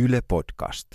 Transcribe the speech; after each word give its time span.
Yle 0.00 0.20
Podcast. 0.28 0.86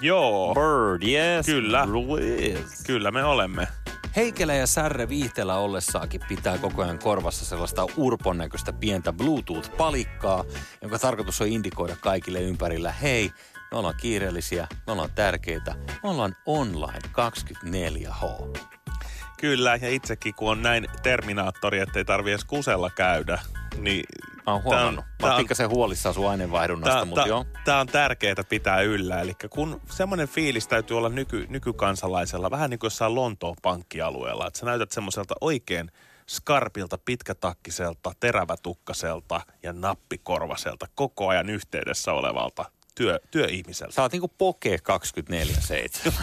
Joo, 0.00 0.54
Bird, 0.54 1.02
yes. 1.02 1.46
Kyllä. 1.46 1.88
Yes. 2.40 2.82
kyllä 2.86 3.10
me 3.10 3.24
olemme. 3.24 3.68
Heikelä 4.16 4.54
ja 4.54 4.66
Särre 4.66 5.08
viihteellä 5.08 5.58
ollessaakin 5.58 6.20
pitää 6.28 6.58
koko 6.58 6.82
ajan 6.82 6.98
korvassa 6.98 7.44
sellaista 7.44 7.86
urpon 7.96 8.38
näköistä 8.38 8.72
pientä 8.72 9.12
Bluetooth-palikkaa, 9.12 10.44
jonka 10.82 10.98
tarkoitus 10.98 11.40
on 11.40 11.48
indikoida 11.48 11.96
kaikille 12.00 12.40
ympärillä, 12.40 12.92
hei, 12.92 13.30
me 13.70 13.78
ollaan 13.78 13.94
kiireellisiä, 14.00 14.66
me 14.86 14.92
ollaan 14.92 15.10
tärkeitä, 15.14 15.74
me 16.02 16.08
ollaan 16.08 16.36
online 16.46 17.00
24H. 17.08 18.58
Kyllä, 19.40 19.76
ja 19.76 19.88
itsekin 19.88 20.34
kun 20.34 20.50
on 20.50 20.62
näin 20.62 20.86
Terminaattori, 21.02 21.78
ettei 21.78 22.04
tarvi 22.04 22.30
edes 22.30 22.44
kusella 22.44 22.90
käydä, 22.90 23.38
niin... 23.78 24.04
Mä 24.46 24.52
oon 24.52 24.62
tää 24.62 24.70
on- 24.70 24.74
huomannut. 24.74 25.04
Mä 25.04 25.12
tää 25.18 25.30
oon 25.30 25.38
pikkasen 25.38 25.70
huolissaan 25.70 26.14
sun 26.14 26.30
aineenvaihdunnasta, 26.30 27.04
mutta 27.04 27.28
joo. 27.28 27.44
Tämä 27.64 27.80
on 27.80 27.86
tärkeää 27.86 28.44
pitää 28.48 28.80
yllä. 28.80 29.20
Eli 29.20 29.32
kun 29.50 29.80
semmoinen 29.90 30.28
fiilis 30.28 30.68
täytyy 30.68 30.96
olla 30.98 31.08
nyky, 31.08 31.46
nykykansalaisella, 31.48 32.50
vähän 32.50 32.70
niin 32.70 32.78
kuin 32.78 32.86
jossain 32.86 33.14
Lontoon 33.14 33.56
pankkialueella, 33.62 34.46
että 34.46 34.58
sä 34.58 34.66
näytät 34.66 34.92
semmoiselta 34.92 35.34
oikein 35.40 35.90
skarpilta, 36.28 36.98
pitkätakkiselta, 36.98 38.12
terävätukkaselta 38.20 39.40
ja 39.62 39.72
nappikorvaselta 39.72 40.86
koko 40.94 41.28
ajan 41.28 41.50
yhteydessä 41.50 42.12
olevalta 42.12 42.64
työ, 42.96 43.20
työihmiseltä. 43.30 43.94
Sä 43.94 44.02
oot 44.02 44.12
niinku 44.12 44.32
Poke 44.38 44.76
24-7. 44.76 44.80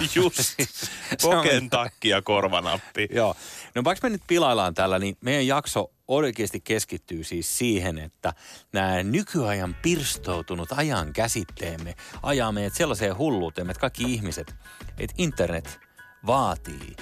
Just, 0.15 0.39
poken 1.21 1.69
takki 1.69 2.09
ja 2.09 2.21
korvanappi. 2.21 3.07
Joo. 3.15 3.35
No 3.75 3.83
vaikka 3.83 4.07
me 4.07 4.11
nyt 4.11 4.21
pilaillaan 4.27 4.73
tällä, 4.73 4.99
niin 4.99 5.17
meidän 5.21 5.47
jakso 5.47 5.91
oikeasti 6.07 6.59
keskittyy 6.59 7.23
siis 7.23 7.57
siihen, 7.57 7.97
että 7.97 8.33
nämä 8.73 9.03
nykyajan 9.03 9.75
pirstoutunut 9.81 10.69
ajan 10.71 11.13
käsitteemme 11.13 11.95
ajaa 12.23 12.51
meidät 12.51 12.73
sellaiseen 12.73 13.17
hulluuteen, 13.17 13.69
että 13.69 13.81
kaikki 13.81 14.03
ihmiset, 14.03 14.55
että 14.97 15.15
internet 15.17 15.79
vaatii 16.25 16.95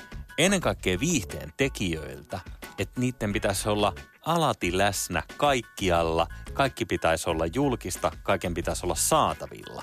ennen 0.46 0.62
kaikkea 0.62 0.98
viihteen 1.00 1.50
tekijöiltä, 1.58 2.40
että 2.80 3.02
niiden 3.02 3.34
pitäisi 3.34 3.70
olla 3.70 3.94
alati 4.26 4.78
läsnä 4.78 5.22
kaikkialla, 5.38 6.28
kaikki 6.54 6.86
pitäisi 6.86 7.30
olla 7.30 7.46
julkista, 7.56 8.12
kaiken 8.24 8.54
pitäisi 8.54 8.86
olla 8.86 8.96
saatavilla. 8.96 9.82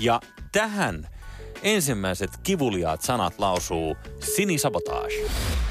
Ja 0.00 0.20
tähän 0.52 0.94
ensimmäiset 1.62 2.30
kivuliaat 2.46 3.00
sanat 3.00 3.32
lausuu 3.38 3.96
Sini 4.18 4.58
Sabotage. 4.58 5.14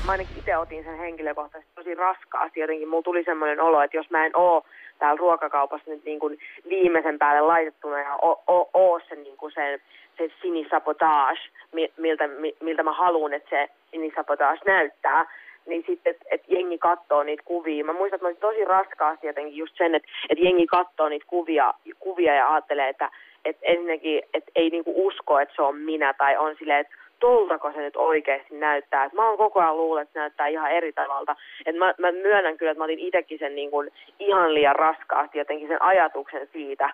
mä 0.05 0.11
ainakin 0.11 0.37
itse 0.37 0.57
otin 0.57 0.83
sen 0.83 0.97
henkilökohtaisesti 0.97 1.75
tosi 1.75 1.95
raskaasti. 1.95 2.59
Jotenkin 2.59 2.89
mulla 2.89 3.03
tuli 3.03 3.23
semmoinen 3.23 3.61
olo, 3.61 3.81
että 3.81 3.97
jos 3.97 4.09
mä 4.09 4.25
en 4.25 4.35
oo 4.35 4.65
täällä 4.99 5.19
ruokakaupassa 5.19 5.91
nyt 5.91 6.05
niin 6.05 6.19
kuin 6.19 6.37
viimeisen 6.69 7.19
päälle 7.19 7.41
laitettuna 7.41 7.99
ja 7.99 8.15
oo, 8.21 8.43
oo, 8.47 8.69
oo 8.73 8.99
se, 9.09 9.15
niin 9.15 9.37
kuin 9.37 9.51
sen, 9.55 9.79
se 10.19 10.31
sinisabotage, 10.41 11.39
mi- 11.71 11.93
miltä, 11.97 12.27
mi- 12.27 12.55
miltä 12.59 12.83
mä 12.83 12.93
haluan, 12.93 13.33
että 13.33 13.49
se 13.49 13.69
sinisabotage 13.91 14.59
näyttää, 14.65 15.25
niin 15.65 15.83
sitten, 15.87 16.11
että 16.11 16.25
et 16.31 16.43
jengi 16.47 16.77
katsoo 16.77 17.23
niitä 17.23 17.43
kuvia. 17.45 17.85
Mä 17.85 17.93
muistan, 17.93 18.15
että 18.15 18.25
mä 18.25 18.27
olisin 18.27 18.41
tosi 18.41 18.65
raskaasti 18.65 19.27
jotenkin 19.27 19.57
just 19.57 19.77
sen, 19.77 19.95
että 19.95 20.09
et 20.29 20.37
jengi 20.41 20.67
katsoo 20.67 21.09
niitä 21.09 21.25
kuvia, 21.27 21.73
kuvia 21.99 22.35
ja 22.35 22.53
ajattelee, 22.53 22.89
että 22.89 23.09
et 23.45 23.57
ensinnäkin, 23.61 24.21
että 24.33 24.51
ei 24.55 24.69
niinku 24.69 25.07
usko, 25.07 25.39
että 25.39 25.55
se 25.55 25.61
on 25.61 25.75
minä, 25.75 26.13
tai 26.13 26.37
on 26.37 26.55
silleen, 26.59 26.79
että 26.79 26.95
toltako 27.19 27.71
se 27.71 27.79
nyt 27.79 27.95
oikeasti 27.95 28.55
näyttää. 28.55 29.05
Et 29.05 29.13
mä 29.13 29.27
oon 29.27 29.37
koko 29.37 29.59
ajan 29.59 29.77
luullut, 29.77 30.01
että 30.01 30.13
se 30.13 30.19
näyttää 30.19 30.47
ihan 30.47 30.71
eri 30.71 30.93
tavalta. 30.93 31.35
Et 31.65 31.75
mä, 31.75 31.93
mä 31.97 32.11
myönnän 32.11 32.57
kyllä, 32.57 32.71
että 32.71 32.79
mä 32.79 32.83
otin 32.83 32.99
itsekin 32.99 33.39
sen 33.39 33.55
niin 33.55 33.71
kuin 33.71 33.91
ihan 34.19 34.53
liian 34.53 34.75
raskaasti 34.75 35.37
jotenkin 35.37 35.67
sen 35.67 35.81
ajatuksen 35.81 36.49
siitä, 36.53 36.89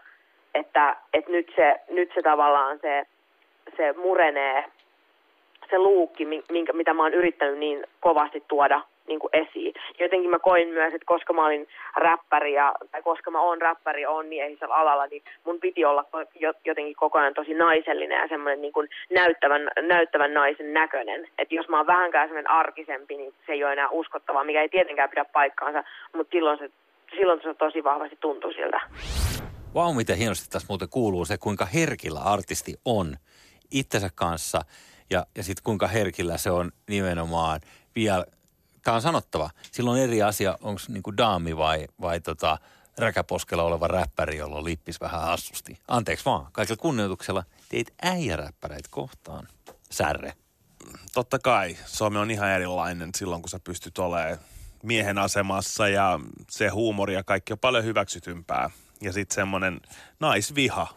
että, 0.55 0.95
että 1.13 1.31
nyt, 1.31 1.51
se, 1.55 1.75
nyt 1.89 2.11
se 2.15 2.21
tavallaan 2.21 2.79
se, 2.81 3.05
se 3.77 3.93
murenee, 3.97 4.65
se 5.69 5.79
luukki, 5.79 6.25
mi- 6.25 6.43
minkä, 6.51 6.73
mitä 6.73 6.93
mä 6.93 7.03
oon 7.03 7.13
yrittänyt 7.13 7.57
niin 7.57 7.83
kovasti 7.99 8.43
tuoda 8.47 8.81
niin 9.07 9.19
kuin 9.19 9.29
esiin. 9.33 9.73
Jotenkin 9.99 10.29
mä 10.29 10.39
koin 10.39 10.67
myös, 10.67 10.93
että 10.93 11.05
koska 11.05 11.33
mä 11.33 11.45
olin 11.45 11.67
räppäri 11.95 12.53
ja, 12.53 12.73
tai 12.91 13.01
koska 13.01 13.31
mä 13.31 13.41
oon 13.41 13.61
räppäri 13.61 14.01
ja 14.01 14.09
oon 14.09 14.25
miehisellä 14.25 14.75
alalla, 14.75 15.07
niin 15.07 15.23
mun 15.43 15.59
piti 15.59 15.85
olla 15.85 16.05
jotenkin 16.65 16.95
koko 16.95 17.19
ajan 17.19 17.33
tosi 17.33 17.53
naisellinen 17.53 18.21
ja 18.21 18.27
semmoinen 18.27 18.61
niin 18.61 18.73
kuin 18.73 18.89
näyttävän, 19.13 19.61
näyttävän 19.81 20.33
naisen 20.33 20.73
näköinen. 20.73 21.27
Että 21.37 21.55
jos 21.55 21.69
mä 21.69 21.77
oon 21.77 21.87
vähänkään 21.87 22.27
semmoinen 22.27 22.51
arkisempi, 22.51 23.17
niin 23.17 23.33
se 23.45 23.51
ei 23.51 23.63
ole 23.63 23.73
enää 23.73 23.89
uskottavaa, 23.89 24.43
mikä 24.43 24.61
ei 24.61 24.69
tietenkään 24.69 25.09
pidä 25.09 25.25
paikkaansa, 25.25 25.83
mutta 26.15 26.31
silloin 26.31 26.59
se, 26.59 26.69
silloin 27.17 27.41
se 27.43 27.53
tosi 27.53 27.83
vahvasti 27.83 28.17
tuntuu 28.21 28.51
siltä. 28.51 28.81
Vau, 29.75 29.87
wow, 29.87 29.95
miten 29.95 30.17
hienosti 30.17 30.49
tässä 30.49 30.67
muuten 30.69 30.89
kuuluu 30.89 31.25
se, 31.25 31.37
kuinka 31.37 31.65
herkillä 31.65 32.19
artisti 32.19 32.73
on 32.85 33.15
itsensä 33.79 34.09
kanssa 34.15 34.61
ja, 35.09 35.25
ja 35.35 35.43
sitten 35.43 35.63
kuinka 35.63 35.87
herkillä 35.87 36.37
se 36.37 36.51
on 36.51 36.71
nimenomaan 36.89 37.61
vielä, 37.95 38.25
tämä 38.83 38.95
on 38.95 39.01
sanottava, 39.01 39.49
silloin 39.71 40.01
eri 40.01 40.21
asia, 40.21 40.57
onko 40.61 40.81
niinku 40.87 41.17
daami 41.17 41.57
vai, 41.57 41.87
vai 42.01 42.21
tota, 42.21 42.57
räkäposkella 42.97 43.63
oleva 43.63 43.87
räppäri, 43.87 44.37
jolla 44.37 44.63
lippis 44.63 45.01
vähän 45.01 45.21
hassusti. 45.21 45.79
Anteeksi 45.87 46.25
vaan, 46.25 46.47
kaikilla 46.51 46.81
kunnioituksella 46.81 47.43
teit 47.69 47.93
äijäräppäreitä 48.01 48.89
kohtaan. 48.91 49.47
Särre. 49.91 50.33
totta 51.13 51.39
kai 51.39 51.77
Suomi 51.85 52.17
on 52.17 52.31
ihan 52.31 52.49
erilainen 52.49 53.09
silloin, 53.15 53.41
kun 53.41 53.49
sä 53.49 53.59
pystyt 53.63 53.97
olemaan 53.97 54.37
miehen 54.83 55.17
asemassa 55.17 55.87
ja 55.87 56.19
se 56.49 56.67
huumori 56.67 57.13
ja 57.13 57.23
kaikki 57.23 57.53
on 57.53 57.59
paljon 57.59 57.83
hyväksytympää. 57.83 58.69
Ja 59.01 59.13
sitten 59.13 59.35
semmoinen 59.35 59.81
naisviha, 60.19 60.87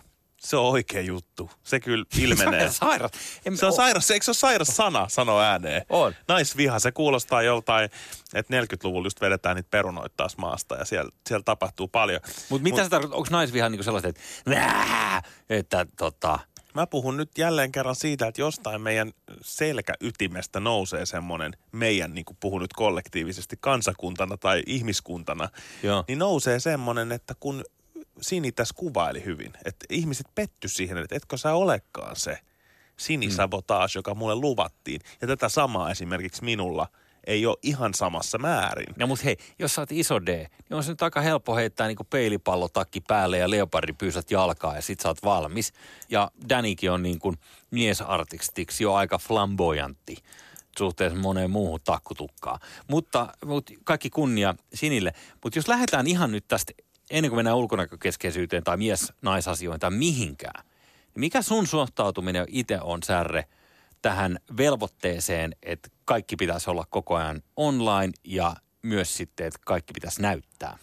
se 0.40 0.56
on 0.56 0.64
oikea 0.64 1.00
juttu. 1.00 1.50
Se 1.64 1.80
kyllä 1.80 2.04
ilmenee. 2.22 2.70
Sairas. 2.70 3.10
En, 3.44 3.56
Se 3.56 3.66
on 3.66 3.72
sairas, 3.72 4.10
eikö 4.10 4.24
se 4.24 4.30
ole 4.30 4.36
sairas 4.36 4.68
sana 4.68 5.06
sanoa 5.08 5.42
ääneen? 5.42 5.82
On. 5.88 6.14
Naisviha, 6.28 6.78
se 6.78 6.92
kuulostaa 6.92 7.42
joltain, 7.42 7.90
että 8.34 8.60
40-luvulla 8.60 9.06
just 9.06 9.20
vedetään 9.20 9.56
niitä 9.56 9.70
perunoita 9.70 10.14
taas 10.16 10.36
maasta 10.36 10.74
ja 10.74 10.84
siellä, 10.84 11.10
siellä 11.28 11.42
tapahtuu 11.44 11.88
paljon. 11.88 12.20
Mutta 12.48 12.62
mitä 12.62 12.84
se 12.84 12.90
tarkoittaa? 12.90 13.18
Onko 13.18 13.28
naisviha 13.30 13.68
niinku 13.68 13.82
sellaista, 13.82 14.08
että, 14.08 14.20
Nää! 14.46 15.22
että 15.50 15.86
tota, 15.96 16.38
Mä 16.74 16.86
puhun 16.86 17.16
nyt 17.16 17.38
jälleen 17.38 17.72
kerran 17.72 17.96
siitä, 17.96 18.26
että 18.26 18.40
jostain 18.40 18.80
meidän 18.80 19.12
selkäytimestä 19.42 20.60
nousee 20.60 21.06
semmoinen, 21.06 21.52
meidän, 21.72 22.14
niin 22.14 22.24
kuin 22.24 22.36
puhun 22.40 22.62
nyt 22.62 22.72
kollektiivisesti, 22.72 23.56
kansakuntana 23.60 24.36
tai 24.36 24.62
ihmiskuntana, 24.66 25.48
Joo. 25.82 26.04
niin 26.08 26.18
nousee 26.18 26.60
semmoinen, 26.60 27.12
että 27.12 27.34
kun 27.40 27.64
Sini 28.20 28.52
tässä 28.52 28.74
kuvaili 28.74 29.24
hyvin, 29.24 29.52
että 29.64 29.86
ihmiset 29.90 30.26
petty 30.34 30.68
siihen, 30.68 30.98
että 30.98 31.16
etkö 31.16 31.36
sä 31.36 31.54
olekaan 31.54 32.16
se 32.16 32.38
sinisabotage, 32.96 33.92
joka 33.94 34.14
mulle 34.14 34.34
luvattiin. 34.34 35.00
Ja 35.20 35.26
tätä 35.26 35.48
samaa 35.48 35.90
esimerkiksi 35.90 36.44
minulla 36.44 36.88
ei 37.26 37.46
ole 37.46 37.56
ihan 37.62 37.94
samassa 37.94 38.38
määrin. 38.38 38.94
No 38.96 39.06
mut 39.06 39.24
hei, 39.24 39.36
jos 39.58 39.74
sä 39.74 39.82
oot 39.82 39.92
iso 39.92 40.26
D, 40.26 40.28
niin 40.28 40.76
on 40.76 40.84
se 40.84 40.92
nyt 40.92 41.02
aika 41.02 41.20
helppo 41.20 41.56
heittää 41.56 41.86
niinku 41.86 42.04
peilipallotakki 42.04 43.00
päälle 43.00 43.38
ja 43.38 43.50
leopardipyysät 43.50 44.30
jalkaa 44.30 44.74
ja 44.74 44.82
sit 44.82 45.00
sä 45.00 45.08
oot 45.08 45.22
valmis. 45.24 45.72
Ja 46.08 46.30
Danikin 46.48 46.90
on 46.90 47.02
niin 47.02 47.18
kuin 47.18 47.36
miesartistiksi 47.70 48.84
jo 48.84 48.94
aika 48.94 49.18
flamboyantti 49.18 50.16
suhteessa 50.78 51.18
moneen 51.18 51.50
muuhun 51.50 51.80
takkutukkaan. 51.84 52.60
Mutta, 52.88 53.34
mutta 53.44 53.72
kaikki 53.84 54.10
kunnia 54.10 54.54
Sinille. 54.74 55.12
Mutta 55.44 55.58
jos 55.58 55.68
lähdetään 55.68 56.06
ihan 56.06 56.32
nyt 56.32 56.44
tästä, 56.48 56.72
ennen 57.10 57.30
kuin 57.30 57.38
mennään 57.38 57.56
ulkonäkökeskeisyyteen 57.56 58.64
tai 58.64 58.76
mies-naisasioihin 58.76 59.80
tai 59.80 59.90
mihinkään, 59.90 60.64
niin 60.64 61.20
mikä 61.20 61.42
sun 61.42 61.66
suhtautuminen 61.66 62.46
itse 62.48 62.78
on, 62.80 63.02
Särre, 63.02 63.44
tähän 64.02 64.38
velvoitteeseen, 64.56 65.56
että 65.62 65.88
kaikki 66.04 66.36
pitäisi 66.36 66.70
olla 66.70 66.84
koko 66.90 67.14
ajan 67.14 67.42
online 67.56 68.12
ja 68.24 68.56
myös 68.82 69.16
sitten, 69.16 69.46
että 69.46 69.60
kaikki 69.66 69.92
pitäisi 69.92 70.22
näyttää. 70.22 70.78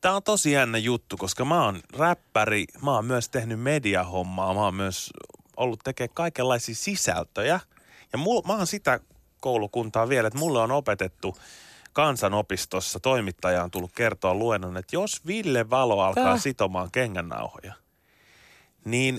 Tämä 0.00 0.16
on 0.16 0.22
tosi 0.22 0.52
jännä 0.52 0.78
juttu, 0.78 1.16
koska 1.16 1.44
mä 1.44 1.64
oon 1.64 1.80
räppäri, 1.96 2.64
mä 2.82 2.94
oon 2.94 3.04
myös 3.04 3.28
tehnyt 3.28 3.60
mediahommaa, 3.60 4.54
mä 4.54 4.60
oon 4.60 4.74
myös 4.74 5.10
ollut 5.56 5.80
tekemään 5.84 6.14
kaikenlaisia 6.14 6.74
sisältöjä. 6.74 7.60
Ja 8.12 8.18
mul, 8.18 8.42
mä 8.46 8.52
oon 8.52 8.66
sitä 8.66 9.00
koulukuntaa 9.40 10.08
vielä, 10.08 10.26
että 10.28 10.38
mulle 10.38 10.60
on 10.60 10.70
opetettu 10.70 11.36
kansanopistossa, 11.92 13.00
toimittaja 13.00 13.64
on 13.64 13.70
tullut 13.70 13.92
kertoa 13.94 14.34
luennon, 14.34 14.76
että 14.76 14.96
jos 14.96 15.26
Ville 15.26 15.70
Valo 15.70 16.00
alkaa 16.00 16.24
Tää? 16.24 16.38
sitomaan 16.38 16.90
kengännauhoja, 16.90 17.74
niin 18.84 19.18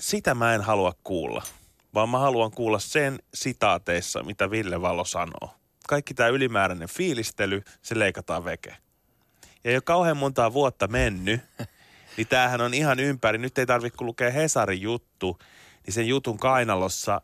sitä 0.00 0.34
mä 0.34 0.54
en 0.54 0.60
halua 0.60 0.92
kuulla, 1.04 1.42
vaan 1.94 2.08
mä 2.08 2.18
haluan 2.18 2.50
kuulla 2.50 2.78
sen 2.78 3.18
sitaateissa, 3.34 4.22
mitä 4.22 4.50
Ville 4.50 4.80
Valo 4.80 5.04
sanoo. 5.04 5.54
Kaikki 5.88 6.14
tämä 6.14 6.28
ylimääräinen 6.28 6.88
fiilistely, 6.88 7.62
se 7.82 7.98
leikataan 7.98 8.44
veke. 8.44 8.76
Ja 9.64 9.72
jo 9.72 9.82
kauhean 9.82 10.16
montaa 10.16 10.52
vuotta 10.52 10.88
mennyt, 10.88 11.40
niin 12.16 12.26
tämähän 12.26 12.60
on 12.60 12.74
ihan 12.74 13.00
ympäri. 13.00 13.38
Nyt 13.38 13.58
ei 13.58 13.66
tarvitse 13.66 14.04
lukea 14.04 14.30
Hesarin 14.30 14.82
juttu, 14.82 15.38
niin 15.86 15.94
sen 15.94 16.08
jutun 16.08 16.38
kainalossa 16.38 17.20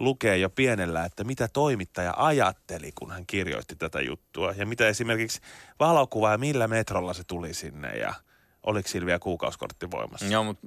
lukee 0.00 0.36
jo 0.36 0.50
pienellä, 0.50 1.04
että 1.04 1.24
mitä 1.24 1.48
toimittaja 1.48 2.14
ajatteli, 2.16 2.92
kun 2.94 3.10
hän 3.10 3.26
kirjoitti 3.26 3.76
tätä 3.76 4.00
juttua. 4.00 4.52
Ja 4.52 4.66
mitä 4.66 4.88
esimerkiksi 4.88 5.40
valokuva 5.80 6.30
ja 6.32 6.38
millä 6.38 6.68
metrolla 6.68 7.14
se 7.14 7.24
tuli 7.24 7.54
sinne 7.54 7.88
ja 7.96 8.14
oliko 8.66 8.88
sillä 8.88 9.06
vielä 9.06 9.18
kuukausikortti 9.18 9.90
voimassa. 9.90 10.26
Joo, 10.26 10.44
mutta 10.44 10.66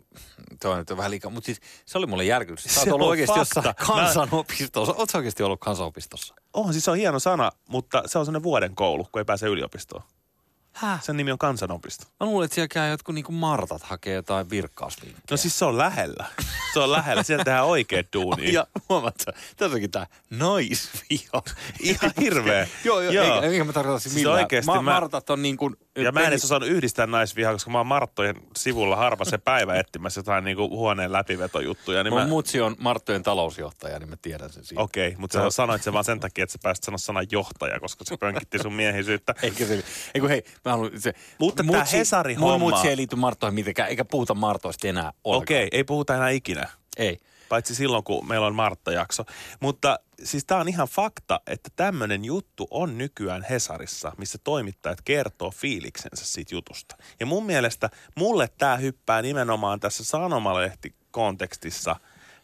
toi 0.61 0.77
nyt 0.77 0.91
on 0.91 0.97
vähän 0.97 1.11
liikaa. 1.11 1.31
Mutta 1.31 1.45
siis 1.45 1.59
se 1.85 1.97
oli 1.97 2.05
mulle 2.05 2.23
järkytys. 2.23 2.63
Sä 2.63 2.69
Se 2.73 2.79
oot 2.79 2.87
ollut 2.87 3.05
on 3.05 3.09
oikeasti 3.09 3.39
fakta. 3.39 3.59
jossain 3.59 3.75
kansanopistossa. 3.87 4.93
Ootko 4.97 5.17
oikeasti 5.17 5.43
ollut 5.43 5.59
kansanopistossa? 5.59 6.35
On, 6.53 6.73
siis 6.73 6.85
se 6.85 6.91
on 6.91 6.97
hieno 6.97 7.19
sana, 7.19 7.51
mutta 7.67 8.03
se 8.05 8.19
on 8.19 8.25
sellainen 8.25 8.43
vuoden 8.43 8.75
koulu, 8.75 9.03
kun 9.11 9.19
ei 9.19 9.25
pääse 9.25 9.47
yliopistoon. 9.47 10.03
Häh? 10.73 11.03
Sen 11.03 11.17
nimi 11.17 11.31
on 11.31 11.37
kansanopisto. 11.37 12.07
Mä 12.19 12.25
luulen, 12.27 12.45
että 12.45 12.55
siellä 12.55 12.67
käy 12.67 12.89
jotkut 12.89 13.15
niinku 13.15 13.31
Martat 13.31 13.83
hakee 13.83 14.13
jotain 14.13 14.49
virkkauslinkkejä. 14.49 15.23
No 15.31 15.37
siis 15.37 15.59
se 15.59 15.65
on 15.65 15.77
lähellä. 15.77 16.25
Se 16.75 16.79
on 16.79 16.91
lähellä. 16.91 17.23
Sieltä 17.23 17.43
tehdään 17.43 17.65
oikeat 17.65 18.05
duunia. 18.13 18.51
Ja 18.51 18.67
huomaat 18.89 19.15
sä, 19.25 19.33
tässä 19.57 19.75
onkin 19.75 19.91
tää 19.91 20.07
naisviha. 20.29 21.43
Ihan 21.79 22.11
hirveä. 22.21 22.67
joo, 22.83 23.01
joo, 23.01 23.13
Joo. 23.13 23.35
Eikä, 23.35 23.47
eikä 23.47 23.63
mä 23.63 23.73
tarkoita 23.73 23.99
siis 23.99 24.15
millään. 24.15 24.39
oikeesti 24.39 24.65
Ma- 24.65 24.81
mä- 24.81 24.91
Martat 24.91 25.29
on 25.29 25.41
niin 25.41 25.57
kuin... 25.57 25.75
Ja 25.97 26.11
mä 26.11 26.19
en 26.19 26.27
edes 26.27 26.43
osannut 26.43 26.69
yhdistää 26.69 27.07
naisvihaa, 27.07 27.53
koska 27.53 27.71
mä 27.71 27.77
oon 27.77 27.87
Marttojen 27.87 28.35
sivulla 28.57 28.95
harva 28.95 29.25
se 29.25 29.37
päivä 29.37 29.75
etsimässä 29.79 30.19
jotain 30.19 30.43
niinku 30.43 30.69
huoneen 30.69 31.11
läpivetojuttuja. 31.11 32.03
Niin 32.03 32.13
Mun 32.13 32.21
mä... 32.21 32.27
mutsi 32.27 32.61
on 32.61 32.75
Marttojen 32.79 33.23
talousjohtaja, 33.23 33.99
niin 33.99 34.09
mä 34.09 34.15
tiedän 34.21 34.49
sen 34.49 34.65
siitä. 34.65 34.81
Okei, 34.81 35.07
okay, 35.07 35.19
mutta 35.19 35.43
sä 35.43 35.49
sanoit 35.49 35.83
sen 35.83 35.93
vaan 35.93 36.05
sen 36.05 36.19
takia, 36.19 36.43
että 36.43 36.53
sä 36.53 36.59
pääsit 36.63 36.83
sanoa 36.83 36.97
sanan 36.97 37.27
johtaja, 37.31 37.79
koska 37.79 38.05
se 38.05 38.17
pönkitti 38.17 38.59
sun 38.59 38.73
miehisyyttä. 38.73 39.35
Eikä 39.43 39.65
se, 39.65 39.83
eiku 40.15 40.27
hei, 40.27 40.43
mä 40.65 40.71
haluan 40.71 40.91
se... 40.97 41.13
Mutta 41.39 41.63
tää 41.71 41.83
Hesari-homma- 41.83 42.39
Mun 42.39 42.59
mutsi 42.59 42.87
ei 42.87 42.97
liity 42.97 43.15
Marttoihin 43.15 43.55
mitenkään, 43.55 43.89
eikä 43.89 44.05
puhuta 44.05 44.33
Martoista 44.33 44.87
enää 44.87 45.13
ollenkaan. 45.23 45.43
Okei, 45.43 45.67
okay, 45.67 45.77
ei 45.77 45.83
puhuta 45.83 46.15
enää 46.15 46.29
ikinä. 46.29 46.64
Ei. 46.97 47.19
Paitsi 47.49 47.75
silloin, 47.75 48.03
kun 48.03 48.27
meillä 48.27 48.47
on 48.47 48.55
Martta-jakso. 48.55 49.25
Mutta 49.59 49.99
siis 50.23 50.45
tämä 50.45 50.61
on 50.61 50.69
ihan 50.69 50.87
fakta, 50.87 51.41
että 51.47 51.69
tämmöinen 51.75 52.25
juttu 52.25 52.67
on 52.71 52.97
nykyään 52.97 53.45
Hesarissa, 53.49 54.11
missä 54.17 54.37
toimittajat 54.43 55.01
kertoo 55.01 55.51
fiiliksensä 55.51 56.25
siitä 56.25 56.55
jutusta. 56.55 56.95
Ja 57.19 57.25
mun 57.25 57.45
mielestä 57.45 57.89
mulle 58.15 58.49
tämä 58.57 58.77
hyppää 58.77 59.21
nimenomaan 59.21 59.79
tässä 59.79 60.03
sanomalehti-kontekstissa 60.03 61.95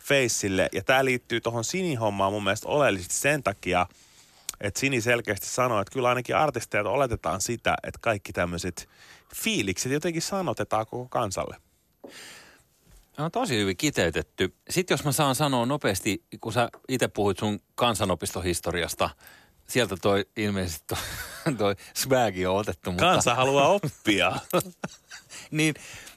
Faceille. 0.04 0.70
Ja 0.72 0.84
tämä 0.84 1.06
liittyy 1.06 1.42
tuohon 1.42 1.64
Sini-hommaan 1.64 2.34
mun 2.34 2.44
mielestä 2.44 2.70
oleellisesti 2.70 3.16
sen 3.16 3.44
takia, 3.44 3.88
että 4.62 4.80
Sini 4.80 5.02
selkeästi 5.02 5.48
sanoi, 5.48 5.82
että 5.82 5.94
kyllä 5.94 6.10
ainakin 6.10 6.36
artisteilta 6.36 6.90
oletetaan 6.90 7.42
sitä, 7.42 7.76
että 7.84 8.00
kaikki 8.02 8.34
tämmöiset 8.34 8.90
fiilikset 9.36 9.92
jotenkin 9.92 10.22
sanotetaan 10.22 10.86
koko 10.86 11.08
kansalle. 11.10 11.58
On 13.24 13.32
tosi 13.32 13.58
hyvin 13.58 13.78
kiteytetty. 13.78 14.54
Sitten 14.70 14.94
jos 14.94 15.04
mä 15.04 15.12
saan 15.12 15.36
sanoa 15.36 15.66
nopeasti, 15.66 16.24
kun 16.42 16.54
sä 16.54 16.70
itse 16.90 17.08
puhuit 17.08 17.40
sun 17.40 17.60
kansanopistohistoriasta, 17.76 19.10
sieltä 19.68 19.98
toi 20.02 20.26
ilmeisesti 20.38 20.86
toi, 20.88 20.98
toi 21.58 21.76
swagi 21.96 22.46
on 22.46 22.56
otettu. 22.56 22.92
Mutta, 22.92 23.06
Kansa 23.06 23.36
haluaa 23.36 23.68
oppia. 23.68 24.32
niin 25.52 25.74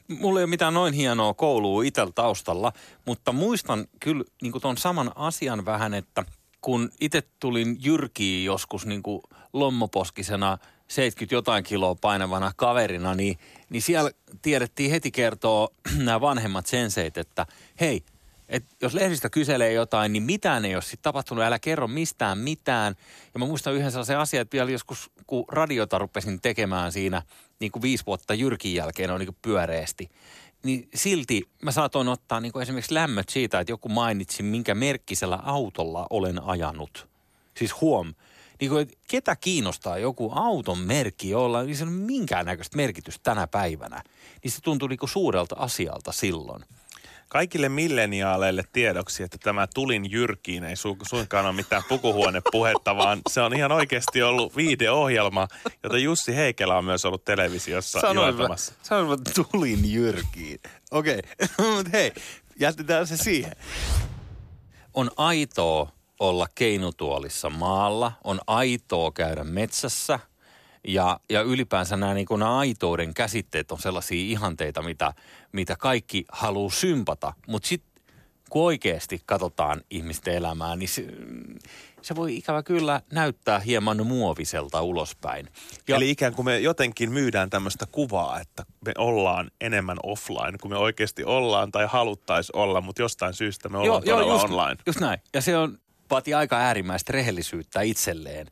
mulla 0.08 0.40
ei 0.40 0.44
ole 0.44 0.50
mitään 0.50 0.74
noin 0.74 0.94
hienoa 0.94 1.34
koulua 1.34 1.82
itsellä 1.82 2.12
taustalla, 2.14 2.72
mutta 3.04 3.32
muistan 3.32 3.86
kyllä 4.00 4.24
niin 4.42 4.60
ton 4.60 4.76
saman 4.76 5.12
asian 5.14 5.64
vähän, 5.64 5.94
että 5.94 6.24
kun 6.60 6.90
itse 7.00 7.22
tulin 7.40 7.76
Jyrkiin 7.84 8.44
joskus 8.44 8.86
niin 8.86 9.02
lommoposkisena 9.52 10.58
70 10.88 11.34
jotain 11.34 11.64
kiloa 11.64 11.94
painavana 11.94 12.52
kaverina, 12.56 13.14
niin, 13.14 13.38
niin 13.70 13.82
siellä 13.82 14.10
tiedettiin 14.42 14.90
heti 14.90 15.10
kertoa 15.10 15.68
nämä 15.98 16.20
vanhemmat 16.20 16.66
senseit, 16.66 17.18
että 17.18 17.46
hei, 17.80 18.02
et 18.48 18.64
jos 18.82 18.94
lehdistä 18.94 19.30
kyselee 19.30 19.72
jotain, 19.72 20.12
niin 20.12 20.22
mitään 20.22 20.64
ei 20.64 20.74
ole 20.74 20.82
sitten 20.82 21.02
tapahtunut, 21.02 21.44
älä 21.44 21.58
kerro 21.58 21.88
mistään 21.88 22.38
mitään. 22.38 22.94
Ja 23.34 23.40
mä 23.40 23.46
muistan 23.46 23.74
yhden 23.74 23.90
sellaisen 23.90 24.18
asian, 24.18 24.42
että 24.42 24.54
vielä 24.54 24.70
joskus, 24.70 25.10
kun 25.26 25.44
radiota 25.48 25.98
rupesin 25.98 26.40
tekemään 26.40 26.92
siinä 26.92 27.22
niin 27.60 27.72
kuin 27.72 27.82
viisi 27.82 28.06
vuotta 28.06 28.34
Jyrkin 28.34 28.74
jälkeen 28.74 29.10
on 29.10 29.20
niin 29.20 29.26
kuin 29.26 29.38
pyöreästi, 29.42 30.10
niin 30.64 30.88
silti 30.94 31.42
mä 31.62 31.72
saatoin 31.72 32.08
ottaa 32.08 32.40
niin 32.40 32.52
kuin 32.52 32.62
esimerkiksi 32.62 32.94
lämmöt 32.94 33.28
siitä, 33.28 33.60
että 33.60 33.72
joku 33.72 33.88
mainitsi, 33.88 34.42
minkä 34.42 34.74
merkkisellä 34.74 35.36
autolla 35.36 36.06
olen 36.10 36.42
ajanut. 36.42 37.08
Siis 37.56 37.80
huom, 37.80 38.14
niin 38.60 38.70
kuin, 38.70 38.82
että 38.82 38.94
ketä 39.08 39.36
kiinnostaa 39.36 39.98
joku 39.98 40.32
auton 40.34 40.78
merkki, 40.78 41.30
jolla 41.30 41.60
ei 41.60 41.66
ole 41.82 41.90
minkäännäköistä 41.90 42.76
merkitystä 42.76 43.22
tänä 43.22 43.46
päivänä. 43.46 44.02
Niin 44.42 44.50
se 44.50 44.60
tuntui 44.60 44.88
niin 44.88 44.98
kuin 44.98 45.10
suurelta 45.10 45.56
asialta 45.58 46.12
silloin. 46.12 46.64
Kaikille 47.28 47.68
milleniaaleille 47.68 48.64
tiedoksi, 48.72 49.22
että 49.22 49.38
tämä 49.38 49.66
Tulin 49.74 50.10
Jyrkiin 50.10 50.64
ei 50.64 50.74
su- 50.74 51.08
suinkaan 51.08 51.46
ole 51.46 51.54
mitään 51.54 51.82
pukuhuonepuhetta, 51.88 52.96
vaan 53.02 53.20
se 53.30 53.40
on 53.40 53.56
ihan 53.56 53.72
oikeasti 53.72 54.22
ollut 54.22 54.56
viideohjelma, 54.56 55.48
jota 55.82 55.98
Jussi 55.98 56.36
Heikelä 56.36 56.78
on 56.78 56.84
myös 56.84 57.04
ollut 57.04 57.24
televisiossa 57.24 58.12
juontamassa. 58.14 58.72
mä 58.90 59.16
tulin 59.34 59.92
Jyrkiin. 59.92 60.60
Okei, 60.90 61.18
okay. 61.58 61.76
mutta 61.76 61.90
hei, 61.92 62.12
jätetään 62.60 63.06
se 63.06 63.16
siihen. 63.16 63.56
On 64.94 65.10
aitoa 65.16 65.92
olla 66.28 66.46
keinutuolissa 66.54 67.50
maalla, 67.50 68.12
on 68.24 68.40
aitoa 68.46 69.12
käydä 69.12 69.44
metsässä 69.44 70.18
ja, 70.88 71.20
ja 71.30 71.42
ylipäänsä 71.42 71.96
nämä, 71.96 72.14
niin 72.14 72.26
nämä 72.30 72.58
aitouden 72.58 73.14
käsitteet 73.14 73.72
on 73.72 73.78
sellaisia 73.78 74.22
ihanteita, 74.22 74.82
mitä, 74.82 75.12
mitä 75.52 75.76
kaikki 75.76 76.24
haluaa 76.32 76.70
sympata, 76.70 77.32
mutta 77.46 77.68
sitten 77.68 77.94
kun 78.50 78.64
oikeasti 78.64 79.22
katsotaan 79.26 79.80
ihmisten 79.90 80.34
elämää, 80.34 80.76
niin 80.76 80.88
se, 80.88 81.06
se 82.02 82.16
voi 82.16 82.36
ikävä 82.36 82.62
kyllä 82.62 83.00
näyttää 83.12 83.58
hieman 83.58 84.06
muoviselta 84.06 84.82
ulospäin. 84.82 85.48
Ja 85.88 85.96
Eli 85.96 86.10
ikään 86.10 86.34
kuin 86.34 86.46
me 86.46 86.58
jotenkin 86.58 87.12
myydään 87.12 87.50
tämmöistä 87.50 87.86
kuvaa, 87.92 88.40
että 88.40 88.66
me 88.86 88.92
ollaan 88.98 89.50
enemmän 89.60 89.96
offline 90.02 90.58
kuin 90.62 90.72
me 90.72 90.78
oikeasti 90.78 91.24
ollaan 91.24 91.72
tai 91.72 91.86
haluttaisiin 91.86 92.56
olla, 92.56 92.80
mutta 92.80 93.02
jostain 93.02 93.34
syystä 93.34 93.68
me 93.68 93.78
ollaan 93.78 94.02
todella 94.02 94.32
just, 94.32 94.44
online. 94.44 94.76
Just 94.86 95.00
näin. 95.00 95.20
Ja 95.34 95.40
se 95.40 95.56
on, 95.56 95.78
vaatii 96.10 96.34
aika 96.34 96.56
äärimmäistä 96.56 97.12
rehellisyyttä 97.12 97.80
itselleen, 97.80 98.46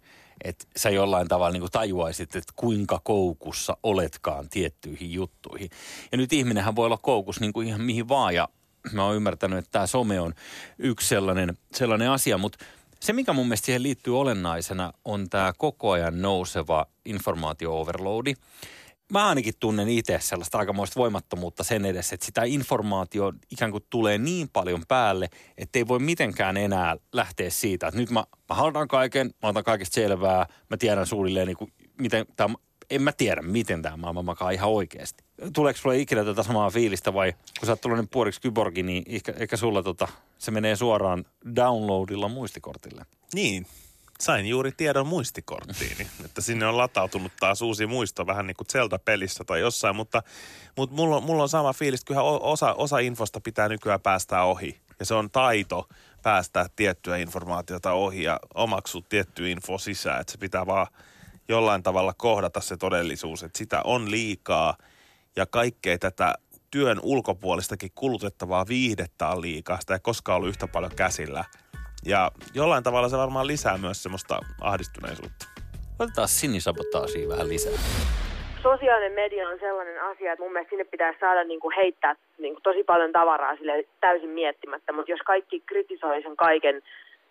että 0.44 0.64
sä 0.76 0.90
jollain 0.90 1.28
tavalla 1.28 1.52
niin 1.58 1.70
tajuaisit, 1.72 2.36
että 2.36 2.52
kuinka 2.56 3.00
koukussa 3.04 3.76
oletkaan 3.82 4.48
tiettyihin 4.48 5.12
juttuihin. 5.12 5.70
Ja 6.12 6.18
nyt 6.18 6.32
ihminenhän 6.32 6.76
voi 6.76 6.86
olla 6.86 6.98
koukus 6.98 7.40
niin 7.40 7.52
kuin 7.52 7.68
ihan 7.68 7.80
mihin 7.80 8.08
vaan, 8.08 8.34
ja 8.34 8.48
mä 8.92 9.04
oon 9.04 9.16
ymmärtänyt, 9.16 9.58
että 9.58 9.70
tämä 9.70 9.86
some 9.86 10.20
on 10.20 10.34
yksi 10.78 11.08
sellainen, 11.08 11.58
sellainen 11.74 12.10
asia, 12.10 12.38
mutta 12.38 12.64
se, 13.00 13.12
mikä 13.12 13.32
mun 13.32 13.46
mielestä 13.46 13.66
siihen 13.66 13.82
liittyy 13.82 14.20
olennaisena, 14.20 14.92
on 15.04 15.30
tämä 15.30 15.52
koko 15.58 15.90
ajan 15.90 16.22
nouseva 16.22 16.86
informaatio-overloadi. 17.04 18.34
Mä 19.12 19.28
ainakin 19.28 19.54
tunnen 19.60 19.88
itse 19.88 20.18
sellaista 20.20 20.58
aikamoista 20.58 21.00
voimattomuutta 21.00 21.64
sen 21.64 21.84
edessä, 21.84 22.14
että 22.14 22.26
sitä 22.26 22.42
informaatio 22.44 23.32
ikään 23.50 23.70
kuin 23.70 23.84
tulee 23.90 24.18
niin 24.18 24.48
paljon 24.52 24.82
päälle, 24.88 25.28
että 25.58 25.78
ei 25.78 25.88
voi 25.88 25.98
mitenkään 25.98 26.56
enää 26.56 26.96
lähteä 27.12 27.50
siitä, 27.50 27.86
että 27.86 28.00
nyt 28.00 28.10
mä, 28.10 28.24
mä 28.48 28.54
haudan 28.54 28.88
kaiken, 28.88 29.30
mä 29.42 29.48
otan 29.48 29.64
kaikesta 29.64 29.94
selvää, 29.94 30.46
mä 30.70 30.76
tiedän 30.76 31.06
suunnilleen, 31.06 31.46
niin 31.46 31.56
kuin, 31.56 31.72
miten 31.98 32.26
tämä, 32.36 32.54
en 32.90 33.02
mä 33.02 33.12
tiedä, 33.12 33.42
miten 33.42 33.82
tämä 33.82 33.96
maailma 33.96 34.22
makaa 34.22 34.50
ihan 34.50 34.70
oikeasti. 34.70 35.24
Tuleeko 35.54 35.80
sulle 35.80 35.98
ikinä 35.98 36.24
tätä 36.24 36.42
samaa 36.42 36.70
fiilistä 36.70 37.14
vai 37.14 37.32
kun 37.32 37.66
sä 37.66 37.72
oot 37.72 37.80
tuollainen 37.80 38.08
puoliksi 38.08 38.40
kyborgi, 38.40 38.82
niin 38.82 39.02
ehkä, 39.06 39.32
ehkä 39.36 39.56
sulla 39.56 39.82
tota, 39.82 40.08
se 40.38 40.50
menee 40.50 40.76
suoraan 40.76 41.24
downloadilla 41.56 42.28
muistikortille? 42.28 43.06
Niin, 43.34 43.66
sain 44.22 44.46
juuri 44.46 44.72
tiedon 44.72 45.06
muistikorttiini, 45.06 46.06
että 46.24 46.40
sinne 46.40 46.66
on 46.66 46.78
latautunut 46.78 47.32
taas 47.40 47.62
uusi 47.62 47.86
muisto 47.86 48.26
vähän 48.26 48.46
niin 48.46 48.56
kuin 48.56 48.68
Zelda-pelissä 48.72 49.44
tai 49.44 49.60
jossain, 49.60 49.96
mutta, 49.96 50.22
mutta 50.76 50.96
mulla, 50.96 51.16
on, 51.16 51.22
mulla 51.22 51.42
on 51.42 51.48
sama 51.48 51.72
fiilis, 51.72 52.04
kyllähän 52.04 52.26
osa, 52.40 52.74
osa 52.74 52.98
infosta 52.98 53.40
pitää 53.40 53.68
nykyään 53.68 54.00
päästää 54.00 54.44
ohi. 54.44 54.80
Ja 54.98 55.06
se 55.06 55.14
on 55.14 55.30
taito 55.30 55.88
päästää 56.22 56.66
tiettyä 56.76 57.16
informaatiota 57.16 57.92
ohi 57.92 58.22
ja 58.22 58.40
omaksua 58.54 59.02
tiettyä 59.08 59.48
info 59.48 59.78
sisään, 59.78 60.20
että 60.20 60.32
se 60.32 60.38
pitää 60.38 60.66
vaan 60.66 60.86
jollain 61.48 61.82
tavalla 61.82 62.14
kohdata 62.14 62.60
se 62.60 62.76
todellisuus, 62.76 63.42
että 63.42 63.58
sitä 63.58 63.80
on 63.84 64.10
liikaa 64.10 64.76
ja 65.36 65.46
kaikkea 65.46 65.98
tätä 65.98 66.34
työn 66.70 67.00
ulkopuolistakin 67.02 67.90
kulutettavaa 67.94 68.68
viihdettä 68.68 69.28
on 69.28 69.40
liikaa. 69.40 69.80
Sitä 69.80 69.94
ei 69.94 70.00
koskaan 70.00 70.36
ollut 70.36 70.48
yhtä 70.48 70.68
paljon 70.68 70.94
käsillä. 70.96 71.44
Ja 72.06 72.30
jollain 72.54 72.84
tavalla 72.84 73.08
se 73.08 73.16
varmaan 73.16 73.46
lisää 73.46 73.78
myös 73.78 74.02
semmoista 74.02 74.38
ahdistuneisuutta. 74.60 75.44
Otetaan 75.98 76.28
sinisabotaasia 76.28 77.28
vähän 77.28 77.48
lisää. 77.48 77.72
Sosiaalinen 78.62 79.12
media 79.12 79.48
on 79.48 79.58
sellainen 79.60 80.02
asia, 80.02 80.32
että 80.32 80.42
mun 80.42 80.52
mielestä 80.52 80.70
sinne 80.70 80.84
pitäisi 80.84 81.20
saada 81.20 81.44
niin 81.44 81.60
kuin 81.60 81.74
heittää 81.76 82.16
niin 82.38 82.54
kuin 82.54 82.62
tosi 82.62 82.84
paljon 82.84 83.12
tavaraa 83.12 83.56
sille 83.56 83.84
täysin 84.00 84.30
miettimättä, 84.30 84.92
mutta 84.92 85.10
jos 85.10 85.20
kaikki 85.26 85.62
kritisoi 85.66 86.22
sen 86.22 86.36
kaiken, 86.36 86.82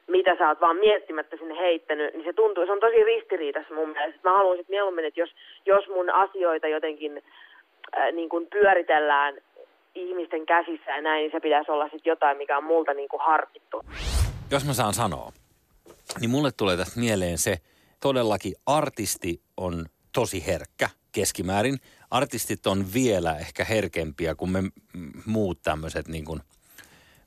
mitä 0.07 0.35
sä 0.37 0.47
oot 0.47 0.61
vaan 0.61 0.75
miettimättä 0.75 1.37
sinne 1.37 1.55
heittänyt, 1.57 2.13
niin 2.13 2.23
se 2.23 2.33
tuntuu, 2.33 2.65
se 2.65 2.71
on 2.71 2.79
tosi 2.79 3.03
ristiriidassa 3.03 3.73
mun 3.73 3.89
mielestä. 3.89 4.29
Mä 4.29 4.37
haluaisin 4.37 4.65
mieluummin, 4.69 5.05
että 5.05 5.19
jos, 5.19 5.29
jos 5.65 5.87
mun 5.87 6.09
asioita 6.09 6.67
jotenkin 6.67 7.23
äh, 7.97 8.11
niin 8.11 8.29
kuin 8.29 8.47
pyöritellään 8.47 9.33
ihmisten 9.95 10.45
käsissä 10.45 10.91
ja 10.91 11.01
näin, 11.01 11.21
niin 11.21 11.31
se 11.31 11.39
pitäisi 11.39 11.71
olla 11.71 11.83
sitten 11.83 12.11
jotain, 12.11 12.37
mikä 12.37 12.57
on 12.57 12.63
multa 12.63 12.93
niin 12.93 13.09
kuin 13.09 13.21
harkittu. 13.21 13.81
Jos 14.51 14.65
mä 14.65 14.73
saan 14.73 14.93
sanoa, 14.93 15.33
niin 16.19 16.29
mulle 16.29 16.51
tulee 16.51 16.77
tästä 16.77 16.99
mieleen 16.99 17.37
se, 17.37 17.61
todellakin 17.99 18.53
artisti 18.65 19.41
on 19.57 19.85
tosi 20.11 20.45
herkkä 20.45 20.89
keskimäärin. 21.11 21.79
Artistit 22.09 22.67
on 22.67 22.93
vielä 22.93 23.37
ehkä 23.37 23.65
herkempiä 23.65 24.35
kuin 24.35 24.51
me 24.51 24.63
muut 25.25 25.61
tämmöiset 25.61 26.07
niin 26.07 26.25
kuin, 26.25 26.41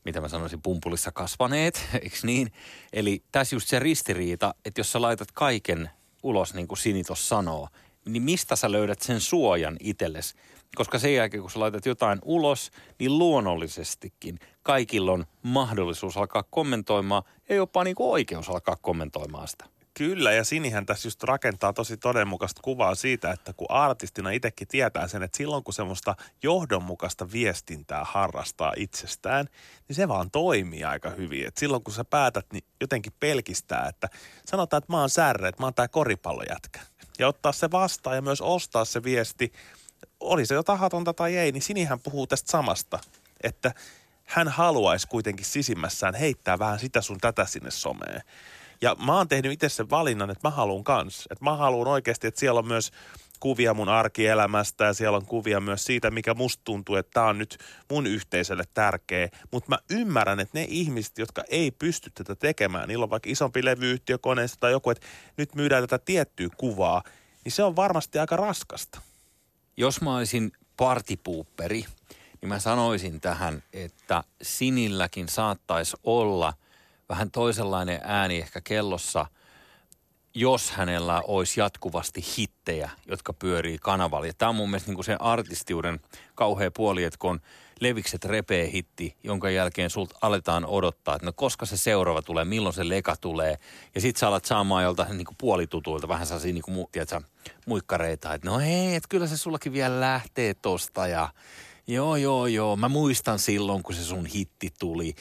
mitä 0.04 0.20
mä 0.20 0.28
sanoisin, 0.28 0.62
pumpulissa 0.62 1.12
kasvaneet, 1.12 1.86
eikö 2.02 2.16
niin? 2.22 2.52
Eli 2.92 3.22
tässä 3.32 3.56
just 3.56 3.68
se 3.68 3.78
ristiriita, 3.78 4.54
että 4.64 4.80
jos 4.80 4.92
sä 4.92 5.02
laitat 5.02 5.32
kaiken 5.32 5.90
ulos, 6.22 6.54
niin 6.54 6.68
kuin 6.68 6.78
Sini 6.78 7.02
sanoo, 7.14 7.68
niin 8.04 8.22
mistä 8.22 8.56
sä 8.56 8.72
löydät 8.72 9.02
sen 9.02 9.20
suojan 9.20 9.76
itsellesi? 9.80 10.34
Koska 10.74 10.98
sen 10.98 11.14
jälkeen, 11.14 11.40
kun 11.40 11.50
sä 11.50 11.60
laitat 11.60 11.86
jotain 11.86 12.18
ulos, 12.24 12.70
niin 12.98 13.18
luonnollisestikin 13.18 14.38
kaikilla 14.62 15.12
on 15.12 15.24
mahdollisuus 15.42 16.16
alkaa 16.16 16.42
kommentoimaan 16.42 17.22
ja 17.48 17.54
jopa 17.54 17.84
niin 17.84 17.96
kuin 17.96 18.10
oikeus 18.10 18.48
alkaa 18.48 18.76
kommentoimaan 18.76 19.48
sitä. 19.48 19.64
Kyllä, 19.98 20.32
ja 20.32 20.44
Sinihän 20.44 20.86
tässä 20.86 21.06
just 21.06 21.22
rakentaa 21.22 21.72
tosi 21.72 21.96
todenmukaista 21.96 22.62
kuvaa 22.62 22.94
siitä, 22.94 23.30
että 23.30 23.52
kun 23.52 23.70
artistina 23.70 24.30
itsekin 24.30 24.68
tietää 24.68 25.08
sen, 25.08 25.22
että 25.22 25.36
silloin 25.36 25.64
kun 25.64 25.74
semmoista 25.74 26.14
johdonmukaista 26.42 27.32
viestintää 27.32 28.04
harrastaa 28.04 28.72
itsestään, 28.76 29.46
niin 29.88 29.96
se 29.96 30.08
vaan 30.08 30.30
toimii 30.30 30.84
aika 30.84 31.10
hyvin. 31.10 31.46
Et 31.46 31.56
silloin 31.56 31.84
kun 31.84 31.94
sä 31.94 32.04
päätät, 32.04 32.46
niin 32.52 32.64
jotenkin 32.80 33.12
pelkistää, 33.20 33.86
että 33.88 34.08
sanotaan, 34.46 34.78
että 34.78 34.92
mä 34.92 35.00
oon 35.00 35.10
särre, 35.10 35.48
että 35.48 35.62
mä 35.62 35.66
oon 35.66 35.74
tää 35.74 35.88
koripallojätkä. 35.88 36.80
Ja 37.18 37.28
ottaa 37.28 37.52
se 37.52 37.70
vastaan 37.70 38.16
ja 38.16 38.22
myös 38.22 38.40
ostaa 38.40 38.84
se 38.84 39.02
viesti, 39.02 39.52
oli 40.20 40.46
se 40.46 40.54
jo 40.54 40.62
tahatonta 40.62 41.14
tai 41.14 41.36
ei, 41.36 41.52
niin 41.52 41.62
Sinihän 41.62 42.00
puhuu 42.00 42.26
tästä 42.26 42.50
samasta, 42.50 42.98
että 43.42 43.74
hän 44.24 44.48
haluaisi 44.48 45.08
kuitenkin 45.08 45.46
sisimmässään 45.46 46.14
heittää 46.14 46.58
vähän 46.58 46.78
sitä 46.78 47.00
sun 47.00 47.18
tätä 47.20 47.44
sinne 47.44 47.70
someen. 47.70 48.22
Ja 48.80 48.96
mä 49.06 49.16
oon 49.16 49.28
tehnyt 49.28 49.52
itse 49.52 49.68
sen 49.68 49.90
valinnan, 49.90 50.30
että 50.30 50.48
mä 50.48 50.50
haluan 50.50 50.84
kans. 50.84 51.28
Että 51.30 51.44
mä 51.44 51.56
haluan 51.56 51.88
oikeasti, 51.88 52.26
että 52.26 52.40
siellä 52.40 52.58
on 52.58 52.66
myös 52.66 52.90
kuvia 53.40 53.74
mun 53.74 53.88
arkielämästä 53.88 54.84
ja 54.84 54.94
siellä 54.94 55.16
on 55.16 55.26
kuvia 55.26 55.60
myös 55.60 55.84
siitä, 55.84 56.10
mikä 56.10 56.34
musta 56.34 56.60
tuntuu, 56.64 56.96
että 56.96 57.10
tämä 57.14 57.26
on 57.26 57.38
nyt 57.38 57.58
mun 57.90 58.06
yhteisölle 58.06 58.64
tärkeä. 58.74 59.28
Mutta 59.50 59.70
mä 59.70 59.78
ymmärrän, 59.90 60.40
että 60.40 60.58
ne 60.58 60.66
ihmiset, 60.68 61.18
jotka 61.18 61.44
ei 61.48 61.70
pysty 61.70 62.10
tätä 62.14 62.34
tekemään, 62.34 62.88
niillä 62.88 63.02
on 63.02 63.10
vaikka 63.10 63.30
isompi 63.30 63.64
levyyhtiö 63.64 64.18
koneessa 64.18 64.60
tai 64.60 64.72
joku, 64.72 64.90
että 64.90 65.06
nyt 65.36 65.54
myydään 65.54 65.82
tätä 65.82 65.98
tiettyä 66.04 66.48
kuvaa, 66.56 67.02
niin 67.44 67.52
se 67.52 67.62
on 67.62 67.76
varmasti 67.76 68.18
aika 68.18 68.36
raskasta. 68.36 69.00
Jos 69.76 70.00
mä 70.00 70.16
olisin 70.16 70.52
partipuupperi, 70.76 71.84
niin 72.40 72.48
mä 72.48 72.58
sanoisin 72.58 73.20
tähän, 73.20 73.62
että 73.72 74.24
Sinilläkin 74.42 75.28
saattaisi 75.28 75.96
olla– 76.04 76.52
vähän 77.08 77.30
toisenlainen 77.30 78.00
ääni 78.02 78.38
ehkä 78.38 78.60
kellossa, 78.60 79.26
jos 80.34 80.70
hänellä 80.70 81.22
olisi 81.26 81.60
jatkuvasti 81.60 82.24
hittejä, 82.38 82.90
jotka 83.06 83.32
pyörii 83.32 83.78
kanavalla. 83.78 84.26
Ja 84.26 84.34
tämä 84.38 84.48
on 84.48 84.56
mun 84.56 84.70
mielestä 84.70 84.88
niin 84.88 84.96
kuin 84.96 85.04
se 85.04 85.16
artistiuden 85.20 86.00
kauhea 86.34 86.70
puoli, 86.70 87.04
että 87.04 87.18
kun 87.18 87.40
Levikset 87.80 88.24
repee 88.24 88.70
hitti, 88.72 89.16
jonka 89.24 89.50
jälkeen 89.50 89.90
sulta 89.90 90.18
aletaan 90.20 90.66
odottaa, 90.66 91.14
että 91.14 91.26
no 91.26 91.32
koska 91.32 91.66
se 91.66 91.76
seuraava 91.76 92.22
tulee, 92.22 92.44
milloin 92.44 92.74
se 92.74 92.88
leka 92.88 93.16
tulee. 93.16 93.58
Ja 93.94 94.00
sit 94.00 94.16
sä 94.16 94.28
alat 94.28 94.44
saamaan 94.44 94.84
joltain 94.84 95.16
niin 95.16 95.26
kuin 95.26 95.36
puolitutuilta 95.40 96.08
vähän 96.08 96.26
sellaisia 96.26 96.52
niin 96.52 96.62
kuin, 96.62 96.86
tiedätkö, 96.92 97.20
muikkareita, 97.66 98.34
että 98.34 98.50
no 98.50 98.58
hei, 98.58 98.94
että 98.94 99.08
kyllä 99.08 99.26
se 99.26 99.36
sullakin 99.36 99.72
vielä 99.72 100.00
lähtee 100.00 100.54
tosta 100.54 101.06
ja 101.06 101.28
joo, 101.86 102.16
joo, 102.16 102.46
joo, 102.46 102.76
mä 102.76 102.88
muistan 102.88 103.38
silloin, 103.38 103.82
kun 103.82 103.94
se 103.94 104.04
sun 104.04 104.26
hitti 104.26 104.70
tuli. 104.78 105.14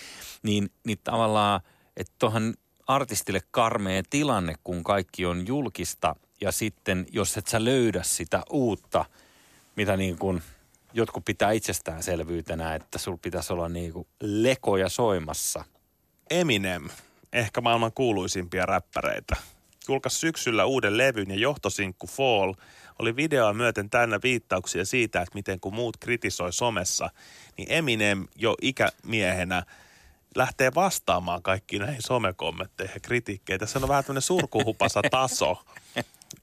Niin, 0.44 0.70
niin 0.84 0.98
tavallaan– 1.04 1.62
että 1.98 2.14
tuohon 2.20 2.54
artistille 2.88 3.40
karmea 3.52 4.04
tilanne, 4.10 4.56
kun 4.64 4.84
kaikki 4.84 5.26
on 5.26 5.48
julkista 5.48 6.16
ja 6.42 6.52
sitten 6.52 7.06
jos 7.12 7.38
et 7.38 7.48
sä 7.48 7.66
löydä 7.66 8.04
sitä 8.04 8.44
uutta, 8.50 9.06
mitä 9.76 9.98
niin 9.98 10.18
kuin 10.18 10.44
jotkut 10.94 11.26
pitää 11.26 11.52
itsestäänselvyytenä, 11.52 12.76
että 12.76 12.98
sul 12.98 13.18
pitäisi 13.22 13.54
olla 13.54 13.70
niin 13.70 13.94
kuin 13.94 14.08
lekoja 14.22 14.90
soimassa. 14.90 15.66
Eminem, 16.30 16.90
ehkä 17.34 17.62
maailman 17.62 17.92
kuuluisimpia 17.96 18.66
räppäreitä. 18.66 19.36
Julkaisi 19.88 20.18
syksyllä 20.18 20.66
uuden 20.66 20.98
levyn 20.98 21.30
ja 21.30 21.36
johtosinkku 21.36 22.08
Fall 22.08 22.54
oli 23.00 23.16
videoa 23.16 23.54
myöten 23.54 23.90
täynnä 23.90 24.20
viittauksia 24.24 24.86
siitä, 24.86 25.22
että 25.22 25.36
miten 25.36 25.60
kun 25.60 25.74
muut 25.74 25.98
kritisoi 25.98 26.54
somessa, 26.54 27.10
niin 27.58 27.72
Eminem 27.72 28.28
jo 28.36 28.56
ikämiehenä– 28.62 29.64
lähtee 30.36 30.72
vastaamaan 30.76 31.44
kaikkiin 31.44 31.82
näihin 31.82 32.02
somekommentteihin 32.02 32.94
ja 32.94 33.00
kritiikkeihin. 33.00 33.60
Tässä 33.60 33.80
on 33.80 33.88
vähän 33.88 34.04
tämmöinen 34.04 34.22
surkuhupasa 34.22 35.02
taso. 35.12 35.64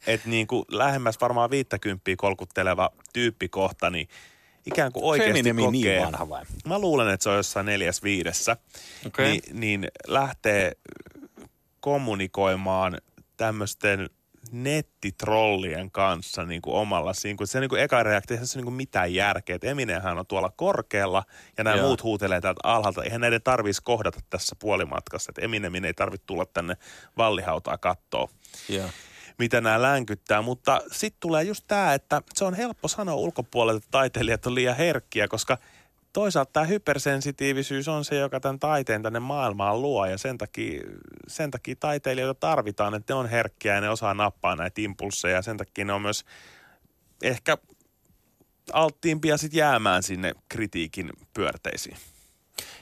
Että 0.06 0.28
niin 0.28 0.47
kuin 0.47 0.64
lähemmäs 0.68 1.20
varmaan 1.20 1.50
50 1.50 2.11
kolkutteleva 2.16 2.90
tyyppikohta, 3.12 3.90
niin 3.90 4.09
ikään 4.66 4.92
kuin 4.92 5.04
oikeasti 5.04 5.42
se 5.42 5.54
kokee. 5.54 5.70
niin 5.70 6.02
vanha 6.06 6.28
vai? 6.28 6.44
Mä 6.66 6.78
luulen, 6.78 7.09
että 7.09 7.25
se 7.25 7.30
on 7.30 7.37
jossain 7.37 7.66
neljäs 7.66 8.02
viidessä. 8.02 8.56
Okay. 9.06 9.25
Niin, 9.25 9.42
niin 9.52 9.88
lähtee 10.06 10.73
kommunikoimaan 11.80 12.99
tämmöisten 13.37 14.11
nettitrollien 14.52 15.90
kanssa 15.90 16.45
niin 16.45 16.62
kuin 16.62 16.76
omalla 16.76 17.12
siinä, 17.12 17.37
kun 17.37 17.47
se 17.47 17.61
niin 17.61 17.69
kuin 17.69 17.83
eka 17.83 18.02
reaktio, 18.02 18.38
ei 18.38 18.47
se 18.47 18.59
niin 18.59 18.64
kuin 18.64 18.75
mitään 18.75 19.14
järkeä. 19.14 19.57
Että 19.57 19.66
Eminenhän 19.66 20.19
on 20.19 20.26
tuolla 20.26 20.52
korkealla 20.57 21.23
ja 21.59 21.64
nämä 21.64 21.76
Joo. 21.76 21.87
muut 21.87 22.02
huutelee 22.02 22.40
täältä 22.40 22.61
alhaalta. 22.64 23.04
Eihän 23.04 23.21
näiden 23.21 23.42
tarvitsisi 23.42 23.83
kohdata 23.85 24.21
tässä 24.30 24.57
puolimatkassa. 24.59 25.30
Että 25.30 25.42
Eminemin 25.42 25.85
ei 25.85 25.95
tarvitse 25.95 26.26
tulla 26.26 26.47
tänne 26.47 26.76
vallihautaa 27.16 27.78
kattoa. 27.78 28.28
Joo 28.69 28.90
mitä 29.40 29.61
nämä 29.61 29.83
länkyttää. 29.83 30.42
Mutta 30.42 30.80
sitten 30.92 31.21
tulee 31.21 31.45
just 31.45 31.64
tämä, 31.69 31.95
että 31.95 32.23
se 32.35 32.45
on 32.45 32.54
helppo 32.54 32.88
sanoa 32.88 33.14
ulkopuolelta, 33.14 33.78
että 33.78 33.90
taiteilijat 33.90 34.47
on 34.47 34.54
liian 34.54 34.76
herkkiä, 34.76 35.28
koska 35.28 35.59
toisaalta 36.12 36.50
tämä 36.52 36.66
hypersensitiivisyys 36.66 37.88
on 37.88 38.04
se, 38.04 38.16
joka 38.16 38.40
tämän 38.40 38.58
taiteen 38.58 39.02
tänne 39.02 39.20
maailmaan 39.20 39.82
luo 39.82 40.06
ja 40.06 40.18
sen 40.18 40.38
takia, 40.38 40.82
sen 41.28 41.50
takia 41.50 41.76
taiteilijoita 41.80 42.40
tarvitaan, 42.40 42.94
että 42.94 43.12
ne 43.12 43.18
on 43.18 43.28
herkkiä 43.28 43.74
ja 43.74 43.80
ne 43.80 43.90
osaa 43.90 44.14
nappaa 44.14 44.56
näitä 44.56 44.80
impulseja 44.80 45.36
ja 45.36 45.42
sen 45.42 45.56
takia 45.56 45.84
ne 45.84 45.92
on 45.92 46.02
myös 46.02 46.24
ehkä 47.22 47.58
alttiimpia 48.72 49.36
sitten 49.36 49.58
jäämään 49.58 50.02
sinne 50.02 50.34
kritiikin 50.48 51.10
pyörteisiin. 51.34 51.96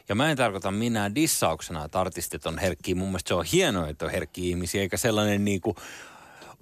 Ja 0.08 0.14
mä 0.14 0.30
en 0.30 0.36
tarkoita 0.36 0.70
minä 0.70 1.14
dissauksena, 1.14 1.84
että 1.84 2.00
artistit 2.00 2.46
on 2.46 2.58
herkkiä. 2.58 2.94
Mun 2.94 3.08
mielestä 3.08 3.28
se 3.28 3.34
on 3.34 3.44
hienoa, 3.52 3.88
että 3.88 4.04
on 4.04 4.10
herkkiä 4.10 4.44
ihmisiä, 4.44 4.80
eikä 4.80 4.96
sellainen 4.96 5.44
niin 5.44 5.60
kuin 5.60 5.76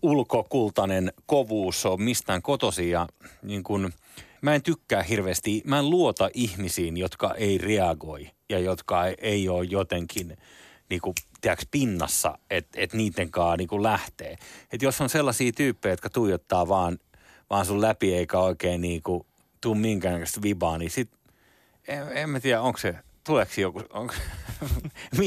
ulkokultainen 0.02 1.12
kovuus 1.26 1.87
ole 1.87 2.00
mistään 2.00 2.42
kotosi. 2.42 2.90
Ja 2.90 3.08
niin 3.42 3.62
kuin– 3.62 3.92
mä 4.43 4.55
en 4.55 4.62
tykkää 4.62 5.02
hirveästi, 5.02 5.62
mä 5.64 5.78
en 5.78 5.90
luota 5.90 6.31
ihmisiin, 6.35 6.97
jotka 6.97 7.35
ei 7.35 7.59
reagoi 7.59 8.31
ja 8.49 8.59
jotka 8.59 9.07
ei 9.07 9.49
ole 9.49 9.64
jotenkin 9.64 10.37
niin 10.90 11.00
kuin, 11.00 11.14
tiedätkö, 11.40 11.66
pinnassa, 11.71 12.38
että 12.50 12.81
et 12.81 12.93
niiden 12.93 13.31
kanssa 13.31 13.57
niin 13.57 13.83
lähtee. 13.83 14.37
Et 14.73 14.83
jos 14.83 15.00
on 15.00 15.09
sellaisia 15.09 15.52
tyyppejä, 15.52 15.93
jotka 15.93 16.11
tuijottaa 16.11 16.69
vaan, 16.69 16.99
vaan 17.50 17.66
sun 17.66 17.81
läpi 17.81 18.14
eikä 18.14 18.38
oikein 18.38 18.81
niin 18.81 19.02
kuin, 19.02 19.26
tuu 19.61 19.75
minkäännäköistä 19.75 20.43
vibaa, 20.43 20.78
niin 20.78 20.90
sit 20.90 21.11
en, 21.88 22.09
en 22.12 22.31
mä 22.31 22.40
tiedä, 22.40 22.61
onko 22.61 22.78
se 22.78 22.95
tuleeko 23.25 23.52
joku, 23.57 23.83
onko, 23.90 24.14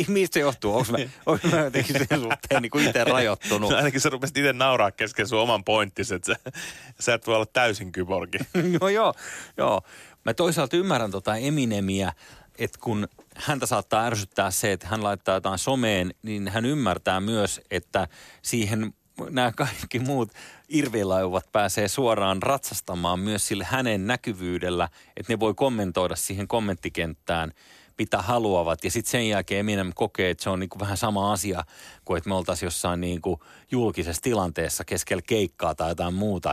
mistä 0.07 0.33
se 0.33 0.39
johtuu? 0.39 0.77
Onko 0.77 0.91
mä, 0.91 0.97
onko 1.25 1.47
mä 1.47 1.57
jotenkin 1.57 1.95
sen 2.09 2.19
suhteen 2.19 2.61
niin 2.61 2.87
itse 2.87 3.03
rajoittunut? 3.03 3.71
No 3.71 3.77
ainakin 3.77 4.01
sä 4.01 4.09
rupesit 4.09 4.37
itse 4.37 4.53
nauraa 4.53 4.91
kesken 4.91 5.27
sun 5.27 5.39
oman 5.39 5.63
pointtisi, 5.63 6.15
että 6.15 6.33
sä, 6.33 6.51
sä 6.99 7.13
et 7.13 7.27
voi 7.27 7.35
olla 7.35 7.45
täysin 7.45 7.91
kyborgi. 7.91 8.37
no 8.81 8.89
joo, 8.89 9.13
joo. 9.57 9.81
Mä 10.25 10.33
toisaalta 10.33 10.77
ymmärrän 10.77 11.11
tota 11.11 11.35
Eminemiä, 11.35 12.13
että 12.57 12.79
kun 12.81 13.07
häntä 13.35 13.65
saattaa 13.65 14.05
ärsyttää 14.05 14.51
se, 14.51 14.71
että 14.71 14.87
hän 14.87 15.03
laittaa 15.03 15.35
jotain 15.35 15.59
someen, 15.59 16.13
niin 16.23 16.47
hän 16.47 16.65
ymmärtää 16.65 17.19
myös, 17.19 17.61
että 17.71 18.07
siihen 18.41 18.93
nämä 19.29 19.51
kaikki 19.51 19.99
muut 19.99 20.31
irvilaivat 20.69 21.51
pääsee 21.51 21.87
suoraan 21.87 22.43
ratsastamaan 22.43 23.19
myös 23.19 23.47
sille 23.47 23.63
hänen 23.63 24.07
näkyvyydellä, 24.07 24.89
että 25.17 25.33
ne 25.33 25.39
voi 25.39 25.53
kommentoida 25.53 26.15
siihen 26.15 26.47
kommenttikenttään– 26.47 27.51
mitä 27.99 28.21
haluavat. 28.21 28.83
Ja 28.83 28.91
sitten 28.91 29.11
sen 29.11 29.29
jälkeen 29.29 29.59
Eminem 29.59 29.91
kokee, 29.95 30.29
että 30.29 30.43
se 30.43 30.49
on 30.49 30.59
niinku 30.59 30.79
vähän 30.79 30.97
sama 30.97 31.31
asia 31.31 31.63
kuin 32.05 32.17
että 32.17 32.29
me 32.29 32.35
oltaisiin 32.35 32.67
jossain 32.67 33.01
niinku 33.01 33.43
julkisessa 33.71 34.21
tilanteessa 34.21 34.85
keskellä 34.85 35.23
keikkaa 35.27 35.75
tai 35.75 35.91
jotain 35.91 36.13
muuta. 36.13 36.51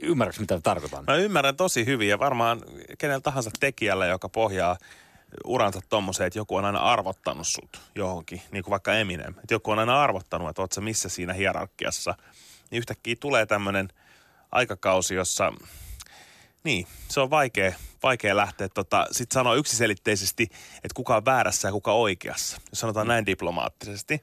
Ymmärrätkö, 0.00 0.40
mitä 0.40 0.60
tarkoitan? 0.60 1.04
Mä 1.06 1.14
ymmärrän 1.14 1.56
tosi 1.56 1.86
hyvin 1.86 2.08
ja 2.08 2.18
varmaan 2.18 2.62
kenellä 2.98 3.20
tahansa 3.20 3.50
tekijällä, 3.60 4.06
joka 4.06 4.28
pohjaa 4.28 4.76
uransa 5.44 5.80
tommoseen, 5.88 6.26
että 6.26 6.38
joku 6.38 6.56
on 6.56 6.64
aina 6.64 6.78
arvottanut 6.78 7.46
sut 7.46 7.80
johonkin, 7.94 8.42
niin 8.50 8.64
kuin 8.64 8.70
vaikka 8.70 8.94
Eminem. 8.94 9.34
Että 9.38 9.54
joku 9.54 9.70
on 9.70 9.78
aina 9.78 10.02
arvottanut, 10.02 10.48
että 10.48 10.62
oot 10.62 10.72
sä 10.72 10.80
missä 10.80 11.08
siinä 11.08 11.32
hierarkiassa. 11.32 12.14
Niin 12.70 12.78
yhtäkkiä 12.78 13.16
tulee 13.20 13.46
tämmöinen 13.46 13.88
aikakausi, 14.52 15.14
jossa 15.14 15.52
Niin, 16.66 16.86
se 17.08 17.20
on 17.20 17.30
vaikea, 17.30 17.72
vaikea 18.02 18.36
lähteä 18.36 18.68
tota, 18.68 19.06
sit 19.10 19.32
sanoa 19.32 19.54
yksiselitteisesti, 19.54 20.42
että 20.76 20.94
kuka 20.94 21.16
on 21.16 21.24
väärässä 21.24 21.68
ja 21.68 21.72
kuka 21.72 21.92
oikeassa, 21.92 22.60
jos 22.70 22.80
sanotaan 22.80 23.06
mm. 23.06 23.08
näin 23.08 23.26
diplomaattisesti. 23.26 24.22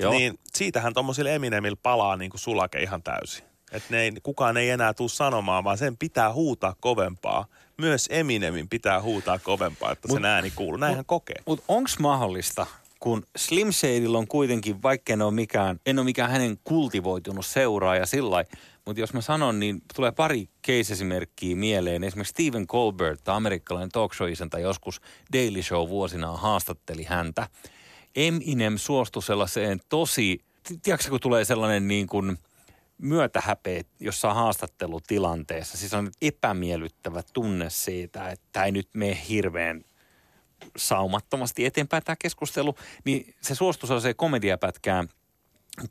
Joo. 0.00 0.12
Niin 0.12 0.38
siitähän 0.54 0.94
tuommoisille 0.94 1.34
Eminemillä 1.34 1.76
palaa 1.82 2.16
niin 2.16 2.30
kuin 2.30 2.40
sulake 2.40 2.82
ihan 2.82 3.02
täysin. 3.02 3.44
Että 3.72 3.88
ne 3.90 4.02
ei, 4.02 4.12
kukaan 4.22 4.56
ei 4.56 4.70
enää 4.70 4.94
tule 4.94 5.08
sanomaan, 5.08 5.64
vaan 5.64 5.78
sen 5.78 5.96
pitää 5.96 6.32
huutaa 6.32 6.74
kovempaa. 6.80 7.46
Myös 7.76 8.06
Eminemin 8.10 8.68
pitää 8.68 9.02
huutaa 9.02 9.38
kovempaa, 9.38 9.92
että 9.92 10.08
mut, 10.08 10.16
sen 10.16 10.24
ääni 10.24 10.50
kuuluu. 10.50 10.76
Näin 10.76 10.96
hän 10.96 11.04
kokee. 11.04 11.42
Mutta 11.46 11.64
onko 11.68 11.90
mahdollista, 11.98 12.66
kun 13.00 13.26
Slim 13.36 13.72
Shadilla 13.72 14.18
on 14.18 14.28
kuitenkin, 14.28 14.82
vaikka 14.82 15.12
en 15.12 15.22
ole 15.22 15.34
mikään, 15.34 15.80
en 15.86 15.98
ole 15.98 16.04
mikään 16.04 16.30
hänen 16.30 16.58
kultivoitunut 16.64 17.46
seuraaja 17.46 18.06
sillä 18.06 18.44
mutta 18.86 19.00
jos 19.00 19.14
mä 19.14 19.20
sanon, 19.20 19.60
niin 19.60 19.82
tulee 19.94 20.12
pari 20.12 20.48
case-esimerkkiä 20.66 21.56
mieleen. 21.56 22.04
Esimerkiksi 22.04 22.30
Stephen 22.30 22.66
Colbert, 22.66 23.28
amerikkalainen 23.28 23.88
talk 23.88 24.14
show 24.14 24.28
joskus 24.60 25.00
Daily 25.32 25.62
Show 25.62 25.88
vuosinaan 25.88 26.38
haastatteli 26.38 27.04
häntä. 27.04 27.48
Eminem 28.16 28.78
suostui 28.78 29.22
sellaiseen 29.22 29.80
tosi, 29.88 30.44
tiedätkö 30.82 31.10
kun 31.10 31.20
tulee 31.20 31.44
sellainen 31.44 31.88
niin 31.88 32.06
kuin 32.06 32.38
myötähäpeä 32.98 33.82
jossain 34.00 34.34
haastattelutilanteessa. 34.34 35.78
Siis 35.78 35.94
on 35.94 36.10
epämiellyttävä 36.22 37.22
tunne 37.32 37.70
siitä, 37.70 38.28
että 38.28 38.46
tämä 38.52 38.66
ei 38.66 38.72
nyt 38.72 38.88
mene 38.94 39.18
hirveän 39.28 39.84
saumattomasti 40.76 41.64
eteenpäin 41.66 42.02
tämä 42.04 42.16
keskustelu, 42.18 42.74
niin 43.04 43.34
se 43.40 43.54
suostui 43.54 43.86
sellaiseen 43.86 44.16
komediapätkään 44.16 45.08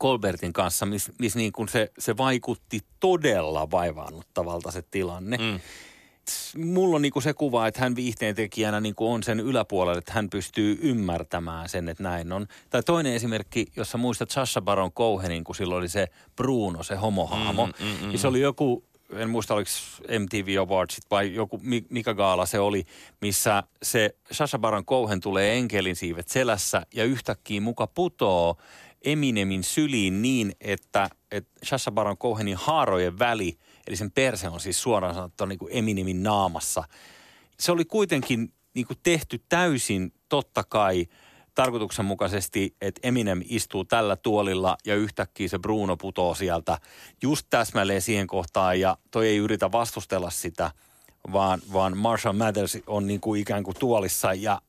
Colbertin 0.00 0.52
kanssa, 0.52 0.86
missä 0.86 1.12
mis 1.18 1.36
niin 1.36 1.52
kuin 1.52 1.68
se, 1.68 1.92
se 1.98 2.16
vaikutti 2.16 2.80
todella 3.00 3.70
vaivaannuttavalta 3.70 4.70
se 4.70 4.82
tilanne. 4.82 5.36
Mm. 5.36 5.60
Mulla 6.64 6.96
on 6.96 7.02
niin 7.02 7.12
kuin 7.12 7.22
se 7.22 7.34
kuva, 7.34 7.66
että 7.66 7.80
hän 7.80 7.96
viihteen 7.96 8.34
tekijänä 8.34 8.80
niin 8.80 8.94
kuin 8.94 9.10
on 9.12 9.22
sen 9.22 9.40
yläpuolella, 9.40 9.98
että 9.98 10.12
hän 10.12 10.30
pystyy 10.30 10.78
ymmärtämään 10.82 11.68
sen, 11.68 11.88
että 11.88 12.02
näin 12.02 12.32
on. 12.32 12.46
Tai 12.70 12.82
toinen 12.82 13.12
esimerkki, 13.12 13.66
jossa 13.76 13.98
muistat 13.98 14.30
Sasha 14.30 14.60
Baron 14.60 14.92
Cohenin, 14.92 15.44
kun 15.44 15.54
silloin 15.54 15.78
oli 15.78 15.88
se 15.88 16.08
Bruno, 16.36 16.82
se 16.82 16.94
homohahmo. 16.94 17.66
Mm, 17.66 17.72
mm, 17.86 18.10
mm, 18.10 18.18
se 18.18 18.28
oli 18.28 18.40
joku 18.40 18.84
en 19.10 19.30
muista 19.30 19.54
oliko 19.54 19.70
MTV 20.18 20.58
Awards 20.60 21.00
vai 21.10 21.34
joku, 21.34 21.60
mikä 21.90 22.14
gaala 22.14 22.46
se 22.46 22.58
oli, 22.58 22.84
missä 23.20 23.62
se 23.82 24.16
Sasha 24.32 24.58
Baron 24.58 24.86
Cohen 24.86 25.20
tulee 25.20 25.58
enkelin 25.58 25.96
siivet 25.96 26.28
selässä 26.28 26.82
ja 26.94 27.04
yhtäkkiä 27.04 27.60
muka 27.60 27.86
putoo 27.86 28.56
Eminemin 29.06 29.64
syliin 29.64 30.22
niin, 30.22 30.52
että, 30.60 31.08
että 31.30 31.50
Sasha 31.62 31.90
Baron 31.90 32.18
Cohenin 32.18 32.56
haarojen 32.56 33.18
väli, 33.18 33.58
eli 33.86 33.96
sen 33.96 34.12
perse 34.12 34.48
on 34.48 34.60
siis 34.60 34.82
suoraan 34.82 35.14
sanottuna 35.14 35.48
niin 35.48 35.58
kuin 35.58 35.70
Eminemin 35.74 36.22
naamassa. 36.22 36.84
Se 37.60 37.72
oli 37.72 37.84
kuitenkin 37.84 38.52
niin 38.74 38.86
kuin 38.86 38.98
tehty 39.02 39.40
täysin 39.48 40.12
totta 40.28 40.64
kai– 40.68 41.06
tarkoituksenmukaisesti, 41.56 42.76
että 42.80 43.00
Eminem 43.08 43.42
istuu 43.44 43.84
tällä 43.84 44.16
tuolilla 44.16 44.76
ja 44.86 44.94
yhtäkkiä 44.94 45.48
se 45.48 45.58
Bruno 45.58 45.96
putoo 45.96 46.34
sieltä 46.34 46.78
just 47.22 47.46
täsmälleen 47.50 48.02
siihen 48.02 48.26
kohtaan 48.26 48.80
ja 48.80 48.98
toi 49.10 49.28
ei 49.28 49.36
yritä 49.36 49.72
vastustella 49.72 50.30
sitä, 50.30 50.70
vaan, 51.32 51.60
vaan 51.72 51.96
Marshall 51.96 52.36
Mathers 52.36 52.78
on 52.86 53.06
niin 53.06 53.20
kuin 53.20 53.40
ikään 53.40 53.62
kuin 53.62 53.76
tuolissa 53.78 54.34
ja 54.34 54.60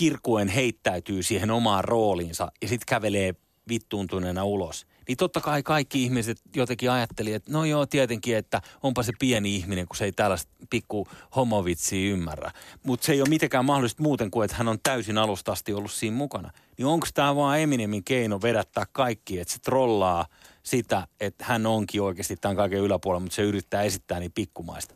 kirkuen 0.00 0.48
heittäytyy 0.48 1.22
siihen 1.22 1.50
omaan 1.50 1.84
rooliinsa 1.84 2.52
ja 2.62 2.68
sitten 2.68 2.86
kävelee 2.86 3.34
vittuuntuneena 3.68 4.44
ulos 4.44 4.86
niin 5.08 5.16
totta 5.16 5.40
kai 5.40 5.62
kaikki 5.62 6.02
ihmiset 6.02 6.38
jotenkin 6.56 6.90
ajatteli, 6.90 7.32
että 7.32 7.52
no 7.52 7.64
joo, 7.64 7.86
tietenkin, 7.86 8.36
että 8.36 8.62
onpa 8.82 9.02
se 9.02 9.12
pieni 9.18 9.56
ihminen, 9.56 9.86
kun 9.88 9.96
se 9.96 10.04
ei 10.04 10.12
tällaista 10.12 10.52
pikku 10.70 11.08
homovitsiä 11.36 12.12
ymmärrä. 12.12 12.50
Mutta 12.82 13.06
se 13.06 13.12
ei 13.12 13.20
ole 13.20 13.28
mitenkään 13.28 13.64
mahdollista 13.64 14.02
muuten 14.02 14.30
kuin, 14.30 14.44
että 14.44 14.56
hän 14.56 14.68
on 14.68 14.78
täysin 14.82 15.18
alusta 15.18 15.52
asti 15.52 15.72
ollut 15.72 15.92
siinä 15.92 16.16
mukana. 16.16 16.50
Niin 16.78 16.86
onko 16.86 17.06
tämä 17.14 17.36
vaan 17.36 17.60
Eminemin 17.60 18.04
keino 18.04 18.42
vedättää 18.42 18.84
kaikki, 18.92 19.40
että 19.40 19.54
se 19.54 19.60
trollaa 19.60 20.26
sitä, 20.62 21.08
että 21.20 21.44
hän 21.44 21.66
onkin 21.66 22.02
oikeasti 22.02 22.36
tämän 22.36 22.56
kaiken 22.56 22.80
yläpuolella, 22.80 23.20
mutta 23.20 23.36
se 23.36 23.42
yrittää 23.42 23.82
esittää 23.82 24.20
niin 24.20 24.32
pikkumaista? 24.32 24.94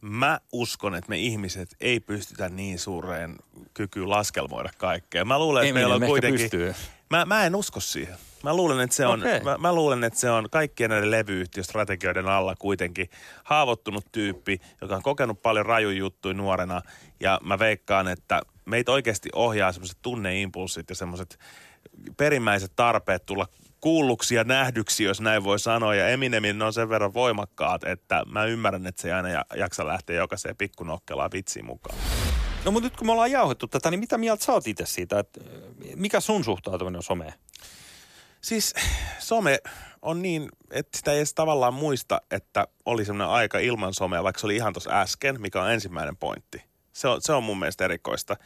Mä 0.00 0.40
uskon, 0.52 0.94
että 0.94 1.08
me 1.08 1.18
ihmiset 1.18 1.76
ei 1.80 2.00
pystytä 2.00 2.48
niin 2.48 2.78
suureen 2.78 3.36
kykyyn 3.74 4.10
laskelmoida 4.10 4.70
kaikkea. 4.78 5.24
Mä 5.24 5.38
luulen, 5.38 5.64
että 5.64 5.74
meillä 5.74 5.94
on 5.94 6.00
kuitenkin... 6.00 6.40
Pystyy. 6.40 6.74
Mä, 7.10 7.24
mä 7.24 7.44
en 7.44 7.54
usko 7.54 7.80
siihen. 7.80 8.16
Mä 8.42 8.54
luulen, 8.54 8.80
että 8.80 8.96
se 8.96 9.06
on, 9.06 9.20
okay. 9.20 9.40
mä, 9.40 9.58
mä 9.58 9.72
luulen, 9.72 10.04
että 10.04 10.18
se 10.18 10.30
on 10.30 10.48
kaikkien 10.50 10.90
näiden 10.90 11.10
levyyhtiöstrategioiden 11.10 12.28
alla 12.28 12.54
kuitenkin 12.58 13.10
haavoittunut 13.44 14.12
tyyppi, 14.12 14.60
joka 14.80 14.96
on 14.96 15.02
kokenut 15.02 15.42
paljon 15.42 15.66
raju 15.66 15.90
juttuja 15.90 16.34
nuorena. 16.34 16.82
Ja 17.20 17.40
mä 17.44 17.58
veikkaan, 17.58 18.08
että 18.08 18.42
meitä 18.64 18.92
oikeasti 18.92 19.28
ohjaa 19.34 19.72
semmoiset 19.72 19.98
tunneimpulssit 20.02 20.90
ja 20.90 20.96
semmoiset 20.96 21.38
perimmäiset 22.16 22.72
tarpeet 22.76 23.26
tulla 23.26 23.48
kuulluksi 23.80 24.34
ja 24.34 24.44
nähdyksi, 24.44 25.04
jos 25.04 25.20
näin 25.20 25.44
voi 25.44 25.58
sanoa. 25.58 25.94
Ja 25.94 26.08
Eminemin 26.08 26.62
on 26.62 26.72
sen 26.72 26.88
verran 26.88 27.14
voimakkaat, 27.14 27.84
että 27.84 28.22
mä 28.26 28.44
ymmärrän, 28.44 28.86
että 28.86 29.02
se 29.02 29.08
ei 29.08 29.12
aina 29.12 29.44
jaksa 29.56 29.86
lähteä 29.86 30.16
jokaiseen 30.16 30.56
pikkunokkelaan 30.56 31.30
vitsiin 31.32 31.64
mukaan. 31.64 31.98
No 32.64 32.70
mutta 32.70 32.86
nyt 32.86 32.96
kun 32.96 33.06
me 33.06 33.12
ollaan 33.12 33.30
jauhettu 33.30 33.66
tätä, 33.66 33.90
niin 33.90 34.00
mitä 34.00 34.18
mieltä 34.18 34.44
sä 34.44 34.52
oot 34.52 34.66
itse 34.66 34.86
siitä, 34.86 35.18
että 35.18 35.40
mikä 35.96 36.20
sun 36.20 36.44
suhtautuminen 36.44 36.96
on 36.96 37.02
someen? 37.02 37.32
Siis 38.40 38.74
some 39.18 39.58
on 40.02 40.22
niin, 40.22 40.48
että 40.70 40.98
sitä 40.98 41.12
ei 41.12 41.18
edes 41.18 41.34
tavallaan 41.34 41.74
muista, 41.74 42.20
että 42.30 42.66
oli 42.84 43.04
semmoinen 43.04 43.34
aika 43.34 43.58
ilman 43.58 43.94
somea, 43.94 44.22
vaikka 44.22 44.40
se 44.40 44.46
oli 44.46 44.56
ihan 44.56 44.72
tuossa 44.72 45.00
äsken, 45.00 45.40
mikä 45.40 45.62
on 45.62 45.72
ensimmäinen 45.72 46.16
pointti. 46.16 46.64
Se 46.92 47.08
on, 47.08 47.22
se 47.22 47.32
on 47.32 47.44
mun 47.44 47.58
mielestä 47.58 47.84
erikoista. 47.84 48.36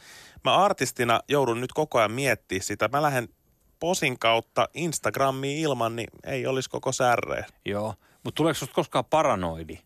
Mä 0.43 0.55
artistina 0.55 1.19
joudun 1.27 1.61
nyt 1.61 1.73
koko 1.73 1.99
ajan 1.99 2.11
miettimään 2.11 2.63
sitä. 2.63 2.87
Mä 2.87 3.01
lähden 3.01 3.29
posin 3.83 4.19
kautta 4.19 4.69
Instagramiin 4.73 5.59
ilman, 5.59 5.95
niin 5.95 6.07
ei 6.25 6.47
olisi 6.47 6.69
koko 6.69 6.91
särreä. 6.91 7.45
Joo, 7.65 7.93
mutta 8.23 8.37
tuleeko 8.37 8.53
sinusta 8.53 8.75
koskaan 8.75 9.05
paranoidi? 9.05 9.79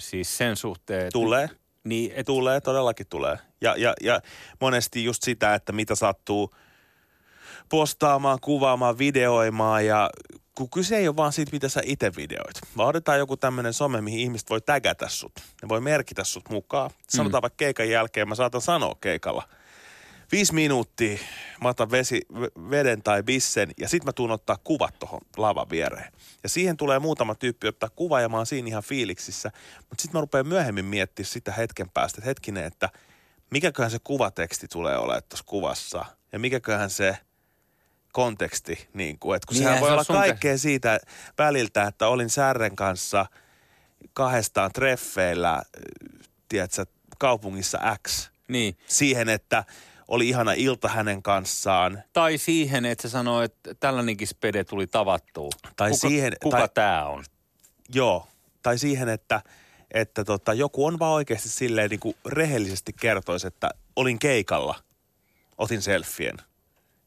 Siis 0.00 0.38
sen 0.38 0.56
suhteen, 0.56 1.00
että... 1.00 1.12
Tulee. 1.12 1.48
Niin, 1.84 2.12
et... 2.14 2.26
Tulee, 2.26 2.60
todellakin 2.60 3.06
tulee. 3.06 3.36
Ja, 3.60 3.74
ja, 3.76 3.94
ja 4.00 4.20
monesti 4.60 5.04
just 5.04 5.22
sitä, 5.22 5.54
että 5.54 5.72
mitä 5.72 5.94
sattuu– 5.94 6.50
postaamaan, 7.68 8.38
kuvaamaan, 8.40 8.98
videoimaan 8.98 9.86
ja 9.86 10.10
kun 10.54 10.70
kyse 10.70 10.96
ei 10.96 11.08
ole 11.08 11.16
vaan 11.16 11.32
siitä, 11.32 11.52
mitä 11.52 11.68
sä 11.68 11.80
itse 11.84 12.12
videoit. 12.16 12.56
Vaan 12.76 12.88
otetaan 12.88 13.18
joku 13.18 13.36
tämmöinen 13.36 13.72
some, 13.72 14.00
mihin 14.00 14.20
ihmiset 14.20 14.50
voi 14.50 14.60
tägätä 14.60 15.08
sut. 15.08 15.32
Ne 15.62 15.68
voi 15.68 15.80
merkitä 15.80 16.24
sut 16.24 16.48
mukaan. 16.50 16.90
Sanotaan 17.08 17.40
mm. 17.40 17.42
vaikka 17.42 17.56
keikan 17.56 17.90
jälkeen, 17.90 18.28
mä 18.28 18.34
saatan 18.34 18.60
sanoa 18.60 18.94
keikalla. 19.00 19.48
Viisi 20.32 20.54
minuuttia, 20.54 21.18
mä 21.62 21.68
otan 21.68 21.90
vesi, 21.90 22.22
veden 22.70 23.02
tai 23.02 23.22
bissen 23.22 23.70
ja 23.78 23.88
sitten 23.88 24.08
mä 24.08 24.12
tuun 24.12 24.30
ottaa 24.30 24.56
kuvat 24.64 24.98
tuohon 24.98 25.20
lavan 25.36 25.70
viereen. 25.70 26.12
Ja 26.42 26.48
siihen 26.48 26.76
tulee 26.76 26.98
muutama 26.98 27.34
tyyppi 27.34 27.68
ottaa 27.68 27.88
kuva 27.88 28.20
ja 28.20 28.28
mä 28.28 28.36
oon 28.36 28.46
siinä 28.46 28.68
ihan 28.68 28.82
fiiliksissä. 28.82 29.50
Mutta 29.78 30.02
sitten 30.02 30.18
mä 30.18 30.20
rupean 30.20 30.48
myöhemmin 30.48 30.84
miettimään 30.84 31.30
sitä 31.30 31.52
hetken 31.52 31.90
päästä, 31.90 32.18
että 32.18 32.28
hetkinen, 32.28 32.64
että 32.64 32.88
mikäköhän 33.50 33.90
se 33.90 33.98
kuvateksti 34.04 34.68
tulee 34.68 34.98
olemaan 34.98 35.22
tuossa 35.28 35.44
kuvassa. 35.46 36.04
Ja 36.32 36.38
mikäköhän 36.38 36.90
se 36.90 37.16
konteksti, 38.12 38.88
niin 38.94 39.18
kuin, 39.18 39.36
että 39.36 39.46
kun 39.46 39.54
niin 39.54 39.64
sehän 39.64 39.80
voi 39.80 39.88
se 39.88 39.92
olla 39.92 40.04
kaikkea 40.04 40.52
ke... 40.52 40.58
siitä 40.58 41.00
väliltä, 41.38 41.84
että 41.84 42.08
olin 42.08 42.30
Särren 42.30 42.76
kanssa 42.76 43.26
kahdestaan 44.12 44.72
treffeillä, 44.72 45.62
tiedätkö, 46.48 46.86
kaupungissa 47.18 47.78
X. 48.08 48.30
Niin. 48.48 48.78
Siihen, 48.86 49.28
että 49.28 49.64
oli 50.08 50.28
ihana 50.28 50.52
ilta 50.52 50.88
hänen 50.88 51.22
kanssaan. 51.22 52.02
Tai 52.12 52.38
siihen, 52.38 52.84
että 52.84 53.02
se 53.02 53.08
sanoi, 53.08 53.44
että 53.44 53.74
tällainenkin 53.74 54.28
spede 54.28 54.64
tuli 54.64 54.86
tavattua. 54.86 55.50
Tai 55.76 55.90
kuka, 55.90 56.08
siihen, 56.08 56.32
kuka 56.42 56.58
tai, 56.58 56.68
tämä 56.68 57.06
on? 57.06 57.24
Joo, 57.94 58.28
tai 58.62 58.78
siihen, 58.78 59.08
että, 59.08 59.42
että 59.90 60.24
tota, 60.24 60.54
joku 60.54 60.86
on 60.86 60.98
vaan 60.98 61.12
oikeasti 61.12 61.48
silleen 61.48 61.90
niin 61.90 62.00
kuin 62.00 62.16
rehellisesti 62.26 62.92
kertoisi, 63.00 63.46
että 63.46 63.70
olin 63.96 64.18
keikalla, 64.18 64.74
otin 65.58 65.82
selfien 65.82 66.36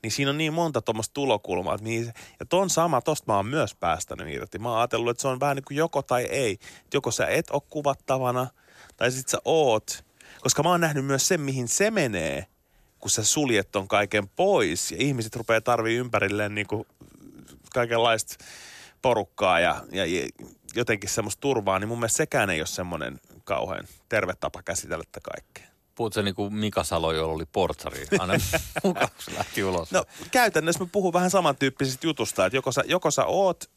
niin 0.04 0.12
siinä 0.12 0.32
on 0.32 0.38
niin 0.38 0.54
monta 0.54 0.82
tuommoista 0.82 1.14
tulokulmaa. 1.14 1.76
Että 1.76 1.84
mihin 1.84 2.14
ja 2.40 2.46
ton 2.50 2.70
sama, 2.70 3.02
tosta 3.02 3.32
mä 3.32 3.36
oon 3.36 3.46
myös 3.46 3.76
päästänyt 3.76 4.28
irti. 4.30 4.60
Mä 4.60 4.70
oon 4.70 4.78
ajatellut, 4.78 5.12
että 5.12 5.22
se 5.22 5.28
on 5.28 5.40
vähän 5.40 5.56
niin 5.56 5.64
kuin 5.68 5.78
joko 5.78 6.02
tai 6.02 6.24
ei. 6.24 6.52
Että 6.52 6.98
joko 6.98 7.12
sä 7.12 7.28
et 7.28 7.50
ole 7.50 7.62
kuvattavana, 7.70 8.48
tai 8.98 9.12
sit 9.12 9.28
sä 9.28 9.38
oot. 9.46 10.04
Koska 10.42 10.64
mä 10.64 10.70
oon 10.70 10.82
nähnyt 10.82 11.06
myös 11.06 11.28
sen, 11.28 11.42
mihin 11.42 11.68
se 11.68 11.92
menee, 11.92 12.46
kun 13.02 13.12
sä 13.12 13.24
suljet 13.24 13.72
ton 13.72 13.88
kaiken 13.88 14.30
pois. 14.30 14.92
Ja 14.92 14.98
ihmiset 15.00 15.36
rupeaa 15.36 15.62
tarvii 15.62 15.98
ympärilleen 15.98 16.56
niin 16.56 16.68
kuin 16.68 16.86
kaikenlaista 17.74 18.46
porukkaa 19.02 19.60
ja, 19.60 19.82
ja, 19.92 20.04
jotenkin 20.76 21.10
semmoista 21.10 21.42
turvaa, 21.42 21.80
niin 21.80 21.88
mun 21.88 22.00
mielestä 22.00 22.18
sekään 22.18 22.50
ei 22.50 22.60
ole 22.60 22.68
semmoinen 22.68 23.20
kauhean 23.44 23.88
terve 24.10 24.34
tapa 24.40 24.64
käsitellä 24.64 25.04
tätä 25.12 25.30
kaikkea. 25.34 25.68
Puhut 25.96 26.14
se 26.14 26.22
niin 26.24 26.36
kuin 26.36 26.54
Mika 26.54 26.84
Salo, 26.84 27.12
jolla 27.12 27.34
oli 27.34 27.46
portsari 27.46 28.08
aina 28.20 28.34
mukaan, 28.84 29.10
lähti 29.38 29.64
ulos. 29.64 29.92
No 29.92 30.06
käytännössä 30.32 30.84
mä 30.84 30.90
puhun 30.92 31.14
vähän 31.14 31.30
samantyyppisestä 31.30 32.08
jutusta, 32.08 32.46
että 32.46 32.58
joko 32.58 32.72
sä, 32.72 32.84
joko 32.86 33.12
sä 33.12 33.26
oot 33.26 33.70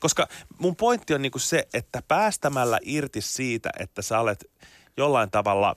koska 0.00 0.28
mun 0.58 0.76
pointti 0.76 1.14
on 1.14 1.22
niinku 1.22 1.38
se, 1.38 1.68
että 1.74 2.02
päästämällä 2.08 2.78
irti 2.82 3.20
siitä, 3.20 3.70
että 3.78 4.02
sä 4.02 4.20
olet 4.20 4.44
jollain 4.96 5.30
tavalla 5.30 5.76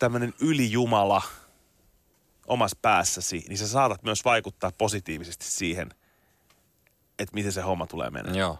tämmöinen 0.00 0.34
ylijumala 0.40 1.22
omassa 2.46 2.78
päässäsi, 2.82 3.44
niin 3.48 3.58
sä 3.58 3.68
saatat 3.68 4.02
myös 4.02 4.24
vaikuttaa 4.24 4.72
positiivisesti 4.78 5.44
siihen, 5.44 5.90
että 7.18 7.34
miten 7.34 7.52
se 7.52 7.60
homma 7.60 7.86
tulee 7.86 8.10
menemään. 8.10 8.38
Joo. 8.38 8.58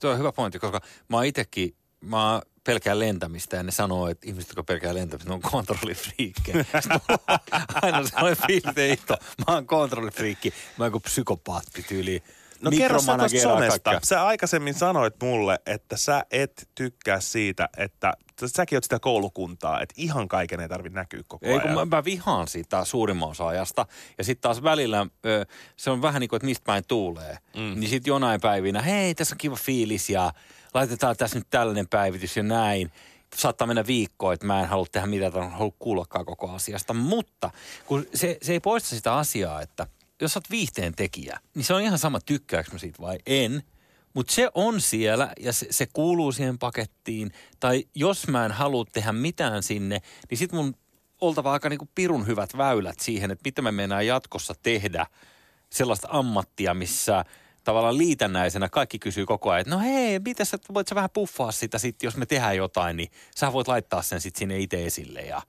Tuo 0.00 0.10
on 0.10 0.18
hyvä 0.18 0.32
pointti, 0.32 0.58
koska 0.58 0.80
mä 1.08 1.16
oon 1.16 1.26
itekin, 1.26 1.74
mä 2.00 2.32
oon 2.32 2.42
pelkään 2.64 2.98
lentämistä 2.98 3.56
ja 3.56 3.62
ne 3.62 3.70
sanoo, 3.70 4.08
että 4.08 4.26
ihmiset, 4.28 4.48
jotka 4.48 4.62
pelkää 4.62 4.94
lentämistä, 4.94 5.28
ne 5.30 5.34
on 5.34 5.40
kontrollifriikkejä. 5.40 6.64
On 7.30 7.38
Aina 7.82 8.08
sellainen 8.08 8.46
fiilis, 8.46 8.78
että 9.00 9.18
mä 9.38 9.54
oon 9.54 9.66
kontrollifriikki, 9.66 10.54
mä 10.78 10.84
oon 10.84 10.92
kuin 10.92 11.02
psykopaatti 11.02 11.82
tyyli. 11.82 12.22
No 12.62 12.70
kerro 12.70 13.00
sä 13.00 13.06
somesta. 13.42 13.80
kaikkea. 13.80 14.00
Sä 14.04 14.26
aikaisemmin 14.26 14.74
sanoit 14.74 15.14
mulle, 15.22 15.58
että 15.66 15.96
sä 15.96 16.24
et 16.30 16.68
tykkää 16.74 17.20
siitä, 17.20 17.68
että 17.76 18.12
säkin 18.46 18.76
oot 18.76 18.84
sitä 18.84 18.98
koulukuntaa, 18.98 19.80
että 19.80 19.94
ihan 19.96 20.28
kaiken 20.28 20.60
ei 20.60 20.68
tarvitse 20.68 20.98
näkyä 20.98 21.22
koko 21.28 21.46
Ei, 21.46 21.52
ajan. 21.52 21.62
kun 21.62 21.88
mä, 21.88 21.96
mä 21.96 22.04
vihaan 22.04 22.48
sitä 22.48 22.84
suurimman 22.84 23.28
osa 23.28 23.46
ajasta. 23.46 23.86
Ja 24.18 24.24
sitten 24.24 24.42
taas 24.42 24.62
välillä 24.62 25.06
ö, 25.26 25.46
se 25.76 25.90
on 25.90 26.02
vähän 26.02 26.20
niin 26.20 26.28
kuin, 26.28 26.36
että 26.36 26.46
mistä 26.46 26.64
päin 26.64 26.84
tuulee. 26.88 27.38
Mm. 27.56 27.80
Niin 27.80 27.90
sitten 27.90 28.10
jonain 28.10 28.40
päivinä, 28.40 28.82
hei, 28.82 29.14
tässä 29.14 29.34
on 29.34 29.38
kiva 29.38 29.56
fiilis 29.56 30.10
ja 30.10 30.32
laitetaan 30.74 31.16
tässä 31.16 31.38
nyt 31.38 31.46
tällainen 31.50 31.88
päivitys 31.88 32.36
ja 32.36 32.42
näin. 32.42 32.92
Saattaa 33.36 33.66
mennä 33.66 33.86
viikkoa, 33.86 34.32
että 34.32 34.46
mä 34.46 34.60
en 34.60 34.68
halua 34.68 34.86
tehdä 34.92 35.06
mitään, 35.06 35.36
en 35.36 35.50
halua 35.50 35.72
kuullakaan 35.78 36.24
koko 36.26 36.50
asiasta. 36.50 36.94
Mutta 36.94 37.50
kun 37.86 38.06
se, 38.14 38.38
se 38.42 38.52
ei 38.52 38.60
poista 38.60 38.88
sitä 38.88 39.14
asiaa, 39.14 39.62
että 39.62 39.86
jos 40.20 40.32
sä 40.32 40.38
oot 40.38 40.50
viihteen 40.50 40.94
tekijä, 40.94 41.40
niin 41.54 41.64
se 41.64 41.74
on 41.74 41.82
ihan 41.82 41.98
sama 41.98 42.20
tykkääkö 42.20 42.70
mä 42.72 42.78
siitä 42.78 43.02
vai 43.02 43.18
en. 43.26 43.62
Mutta 44.14 44.32
se 44.32 44.50
on 44.54 44.80
siellä 44.80 45.32
ja 45.40 45.52
se, 45.52 45.66
se 45.70 45.86
kuuluu 45.92 46.32
siihen 46.32 46.58
pakettiin. 46.58 47.32
Tai 47.60 47.84
jos 47.94 48.28
mä 48.28 48.44
en 48.44 48.52
halua 48.52 48.84
tehdä 48.92 49.12
mitään 49.12 49.62
sinne, 49.62 50.00
niin 50.30 50.38
sit 50.38 50.52
mun 50.52 50.74
oltava 51.20 51.52
aika 51.52 51.68
niinku 51.68 51.88
pirun 51.94 52.26
hyvät 52.26 52.56
väylät 52.56 53.00
siihen, 53.00 53.30
että 53.30 53.42
mitä 53.44 53.62
me 53.62 53.72
mennään 53.72 54.06
jatkossa 54.06 54.54
tehdä 54.62 55.06
sellaista 55.70 56.08
ammattia, 56.10 56.74
missä 56.74 57.24
tavallaan 57.64 57.98
liitännäisenä 57.98 58.68
kaikki 58.68 58.98
kysyy 58.98 59.26
koko 59.26 59.50
ajan, 59.50 59.60
että 59.60 59.74
no 59.74 59.80
hei, 59.80 60.18
mitä 60.18 60.44
sä, 60.44 60.58
voit 60.74 60.88
sä 60.88 60.94
vähän 60.94 61.10
puffaa 61.10 61.52
sitä 61.52 61.78
sitten, 61.78 62.06
jos 62.06 62.16
me 62.16 62.26
tehdään 62.26 62.56
jotain, 62.56 62.96
niin 62.96 63.10
sä 63.36 63.52
voit 63.52 63.68
laittaa 63.68 64.02
sen 64.02 64.20
sitten 64.20 64.38
sinne 64.38 64.58
itse 64.58 64.86
esille 64.86 65.20
ja 65.20 65.42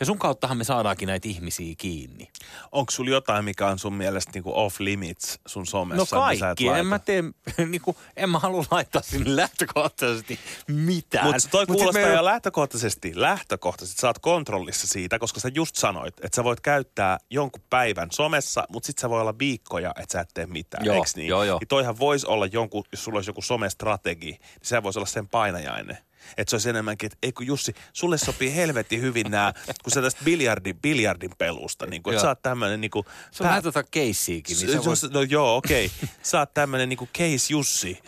ja 0.00 0.06
sun 0.06 0.18
kauttahan 0.18 0.56
me 0.56 0.64
saadaankin 0.64 1.06
näitä 1.06 1.28
ihmisiä 1.28 1.74
kiinni. 1.78 2.28
Onko 2.72 2.90
sulla 2.90 3.10
jotain, 3.10 3.44
mikä 3.44 3.66
on 3.66 3.78
sun 3.78 3.94
mielestä 3.94 4.32
niinku 4.34 4.52
off 4.54 4.80
limits 4.80 5.40
sun 5.46 5.66
somessa? 5.66 6.16
No 6.16 6.22
kaikki. 6.22 6.68
En 6.68 6.86
mä 6.86 6.98
tee, 6.98 7.24
niin 7.70 7.80
kuin, 7.80 7.96
en 8.16 8.30
mä 8.30 8.38
halua 8.38 8.64
laittaa 8.70 9.02
sinne 9.02 9.36
lähtökohtaisesti 9.36 10.38
mitään. 10.68 11.26
Mutta 11.26 11.48
toi 11.50 11.64
Mut 11.68 11.76
kuulostaa 11.76 12.06
me- 12.06 12.14
jo 12.14 12.24
lähtökohtaisesti, 12.24 13.12
lähtökohtaisesti 13.14 14.00
sä 14.00 14.06
oot 14.06 14.18
kontrollissa 14.18 14.86
siitä, 14.86 15.18
koska 15.18 15.40
sä 15.40 15.50
just 15.54 15.76
sanoit, 15.76 16.14
että 16.24 16.36
sä 16.36 16.44
voit 16.44 16.60
käyttää 16.60 17.18
jonkun 17.30 17.62
päivän 17.70 18.08
somessa, 18.12 18.64
mutta 18.68 18.86
sit 18.86 18.98
sä 18.98 19.10
voi 19.10 19.20
olla 19.20 19.38
viikkoja, 19.38 19.92
että 19.96 20.12
sä 20.12 20.20
et 20.20 20.30
tee 20.34 20.46
mitään, 20.46 20.84
Joo, 20.84 20.94
eiks 20.96 21.16
niin? 21.16 21.28
joo, 21.28 21.44
joo. 21.44 21.58
Niin 21.58 21.68
toihan 21.68 21.98
voisi 21.98 22.26
olla 22.26 22.46
jonkun, 22.46 22.84
jos 22.92 23.04
sulla 23.04 23.18
olisi 23.18 23.30
joku 23.30 23.42
somestrategi, 23.42 24.30
niin 24.30 24.40
se 24.62 24.82
voisi 24.82 24.98
olla 24.98 25.06
sen 25.06 25.28
painajainen. 25.28 25.98
Että 26.36 26.50
se 26.50 26.56
olisi 26.56 26.70
enemmänkin, 26.70 27.06
että 27.06 27.18
ei 27.22 27.32
kun 27.32 27.46
Jussi, 27.46 27.74
sulle 27.92 28.18
sopii 28.18 28.56
helvetti 28.56 29.00
hyvin 29.00 29.30
nämä, 29.30 29.52
kun 29.82 29.92
sä 29.92 30.02
tästä 30.02 30.24
biljardin, 30.24 30.76
biljardin 30.76 31.30
pelusta, 31.38 31.86
niin 31.86 32.02
kuin, 32.02 32.14
että 32.14 32.22
sä 32.22 32.28
oot 32.28 32.42
tämmöinen 32.42 32.80
niin 32.80 32.90
kuin, 32.90 33.06
Se 33.30 33.42
on 33.42 33.48
vähän 33.48 33.62
tota 33.62 33.82
keissiäkin. 33.82 34.56
Niin 34.56 34.66
niin 34.66 34.82
se 34.96 35.06
voi... 35.06 35.10
No 35.12 35.22
joo, 35.22 35.56
okei. 35.56 35.86
Okay. 35.86 36.08
Sä 36.22 36.38
oot 36.38 36.54
tämmönen 36.54 36.88
niinku 36.88 37.08
case 37.18 37.52
Jussi. 37.52 38.02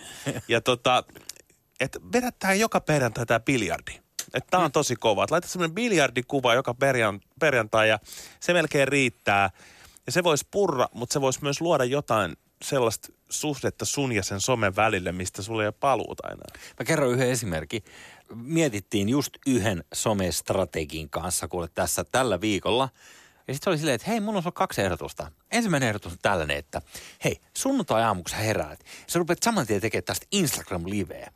Ja 0.48 0.60
tota, 0.60 1.04
että 1.80 1.98
vedättää 2.12 2.54
joka 2.54 2.80
perjantai 2.80 3.26
tää 3.26 3.40
biljardi. 3.40 3.92
Että 4.34 4.50
tää 4.50 4.60
on 4.60 4.72
tosi 4.72 4.96
kova. 4.96 5.24
Et 5.24 5.30
laita 5.30 5.48
semmonen 5.48 5.74
biljardikuva 5.74 6.54
joka 6.54 6.74
perjan, 6.74 7.20
perjantai 7.40 7.88
ja 7.88 7.98
se 8.40 8.52
melkein 8.52 8.88
riittää. 8.88 9.50
Ja 10.06 10.12
se 10.12 10.24
voisi 10.24 10.46
purra, 10.50 10.88
mutta 10.94 11.12
se 11.12 11.20
voisi 11.20 11.42
myös 11.42 11.60
luoda 11.60 11.84
jotain 11.84 12.36
sellaista 12.62 13.08
suhdetta 13.30 13.84
sun 13.84 14.12
ja 14.12 14.22
sen 14.22 14.40
somen 14.40 14.76
välille, 14.76 15.12
mistä 15.12 15.42
sulla 15.42 15.64
ei 15.64 15.72
paluuta 15.72 16.28
enää. 16.28 16.62
Mä 16.78 16.84
kerron 16.84 17.12
yhden 17.12 17.30
esimerkin. 17.30 17.84
Mietittiin 18.34 19.08
just 19.08 19.34
yhden 19.46 19.84
somestrategin 19.94 21.10
kanssa, 21.10 21.48
kuule 21.48 21.68
tässä 21.74 22.04
tällä 22.04 22.40
viikolla. 22.40 22.88
Ja 23.48 23.54
sitten 23.54 23.64
se 23.64 23.70
oli 23.70 23.78
silleen, 23.78 23.94
että 23.94 24.10
hei, 24.10 24.20
mulla 24.20 24.42
on 24.46 24.52
kaksi 24.52 24.82
ehdotusta. 24.82 25.32
Ensimmäinen 25.50 25.88
ehdotus 25.88 26.12
on 26.12 26.18
tällainen, 26.22 26.56
että 26.56 26.82
hei, 27.24 27.40
sunnuntai 27.56 28.02
aamuksi 28.02 28.32
sä 28.32 28.38
heräät. 28.38 28.80
Sä 29.06 29.18
rupeat 29.18 29.42
saman 29.42 29.66
tien 29.66 29.80
tekemään 29.80 30.04
tästä 30.04 30.26
Instagram-liveä. 30.32 31.32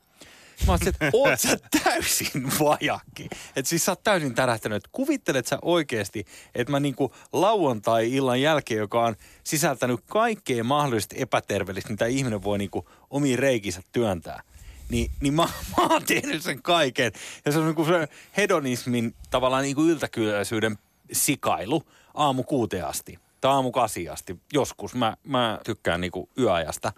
Mä 0.66 0.72
oon 0.72 0.78
että 0.86 1.10
oot 1.12 1.40
sä 1.40 1.58
täysin 1.84 2.52
vajakki. 2.60 3.28
Että 3.56 3.68
siis 3.68 3.84
sä 3.84 3.92
oot 3.92 4.02
täysin 4.02 4.34
tärähtänyt. 4.34 4.76
Että 4.76 4.88
Kuvittelet 4.92 5.46
sä 5.46 5.58
oikeasti, 5.62 6.24
että 6.54 6.70
mä 6.70 6.80
niinku 6.80 7.14
lauantai-illan 7.32 8.40
jälkeen, 8.40 8.78
joka 8.78 9.04
on 9.04 9.16
sisältänyt 9.44 10.00
kaikkea 10.06 10.64
mahdollisesti 10.64 11.16
epäterveellistä, 11.18 11.90
mitä 11.90 12.06
ihminen 12.06 12.44
voi 12.44 12.58
niinku 12.58 12.88
omiin 13.10 13.38
reikinsä 13.38 13.82
työntää. 13.92 14.42
Niin, 14.88 15.10
niin 15.20 15.34
mä, 15.34 15.42
mä 15.76 15.86
oon 15.90 16.04
tehnyt 16.04 16.42
sen 16.42 16.62
kaiken. 16.62 17.12
Ja 17.44 17.52
se 17.52 17.58
on 17.58 17.66
niinku 17.66 17.84
se 17.84 18.08
hedonismin 18.36 19.14
tavallaan 19.30 19.62
niinku 19.62 19.82
yltäkylläisyyden 19.82 20.78
sikailu 21.12 21.82
aamu 22.14 22.42
kuuteen 22.42 22.86
asti. 22.86 23.18
Tai 23.40 23.52
aamu 23.52 23.72
asti. 24.12 24.36
Joskus. 24.52 24.94
Mä, 24.94 25.16
mä 25.24 25.58
tykkään 25.64 26.00
niinku 26.00 26.28
yöajasta 26.38 26.92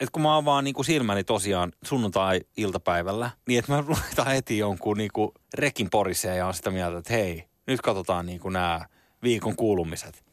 että 0.00 0.12
kun 0.12 0.22
mä 0.22 0.36
avaan 0.36 0.64
niinku 0.64 0.82
silmäni 0.82 1.24
tosiaan 1.24 1.72
sunnuntai-iltapäivällä, 1.82 3.30
niin 3.48 3.58
että 3.58 3.72
mä 3.72 3.84
laitan 3.88 4.26
heti 4.26 4.58
jonkun 4.58 4.96
niinku 4.96 5.34
rekin 5.54 5.90
poriseen 5.90 6.38
ja 6.38 6.46
on 6.46 6.54
sitä 6.54 6.70
mieltä, 6.70 6.98
että 6.98 7.12
hei, 7.12 7.44
nyt 7.66 7.80
katsotaan 7.80 8.26
niinku 8.26 8.48
nämä 8.48 8.86
viikon 9.22 9.56
kuulumiset. 9.56 10.24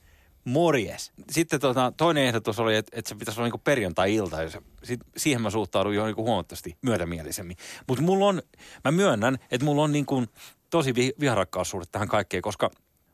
Morjes. 0.46 1.12
Sitten 1.32 1.60
tota, 1.60 1.94
toinen 1.98 2.24
ehdotus 2.24 2.60
oli, 2.60 2.76
että, 2.76 3.00
että 3.00 3.10
se 3.10 3.16
pitäisi 3.16 3.40
olla 3.40 3.46
niinku 3.46 3.62
perjantai-ilta. 3.64 4.44
Ja 4.44 4.50
se, 4.50 4.62
sit, 4.84 5.00
siihen 5.18 5.42
mä 5.42 5.50
suhtaudun 5.50 5.96
jo 5.96 6.06
niinku 6.06 6.24
huomattavasti 6.24 6.78
myötämielisemmin. 6.82 7.58
Mutta 7.88 8.04
mulla 8.04 8.26
on, 8.26 8.42
mä 8.84 8.92
myönnän, 8.92 9.38
että 9.52 9.66
mulla 9.66 9.84
on 9.84 9.92
niinku 9.92 10.24
tosi 10.70 10.96
vi, 10.96 11.14
viharakkaussuhde 11.20 11.86
tähän 11.92 12.08
kaikkeen, 12.08 12.42
koska 12.42 12.72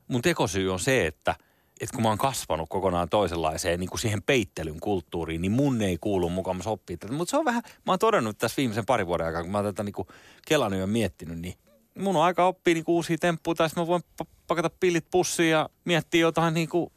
mun 0.07 0.21
tekosyy 0.21 0.73
on 0.73 0.79
se, 0.79 1.07
että– 1.07 1.35
että 1.83 1.95
kun 1.95 2.03
mä 2.03 2.09
oon 2.09 2.17
kasvanut 2.17 2.69
kokonaan 2.69 3.09
toisenlaiseen 3.09 3.79
niin 3.79 3.89
kuin 3.89 3.99
siihen 3.99 4.23
peittelyn 4.23 4.79
kulttuuriin, 4.79 5.41
niin 5.41 5.51
mun 5.51 5.81
ei 5.81 5.97
kuulu 6.01 6.29
mukaan 6.29 6.61
oppia 6.65 6.97
tätä. 6.97 7.13
Mutta 7.13 7.31
se 7.31 7.37
on 7.37 7.45
vähän, 7.45 7.63
mä 7.65 7.91
oon 7.91 7.99
todennut 7.99 8.37
tässä 8.37 8.57
viimeisen 8.57 8.85
parin 8.85 9.07
vuoden 9.07 9.27
aikana, 9.27 9.43
kun 9.43 9.51
mä 9.51 9.57
oon 9.57 9.65
tätä 9.65 9.83
niin 9.83 9.93
kuin 9.93 10.07
kelannut 10.47 10.79
ja 10.79 10.87
miettinyt, 10.87 11.39
niin 11.39 11.53
mun 11.99 12.15
on 12.15 12.23
aika 12.23 12.45
oppia 12.45 12.73
niin 12.73 12.83
kuin 12.83 12.95
uusia 12.95 13.17
temppuja, 13.17 13.55
tai 13.55 13.69
mä 13.75 13.87
voin 13.87 14.01
pa- 14.23 14.27
pakata 14.47 14.69
pillit 14.79 15.05
pussiin 15.11 15.49
ja 15.49 15.69
miettiä 15.85 16.21
jotain 16.21 16.53
niin 16.53 16.69
kuin, 16.69 16.91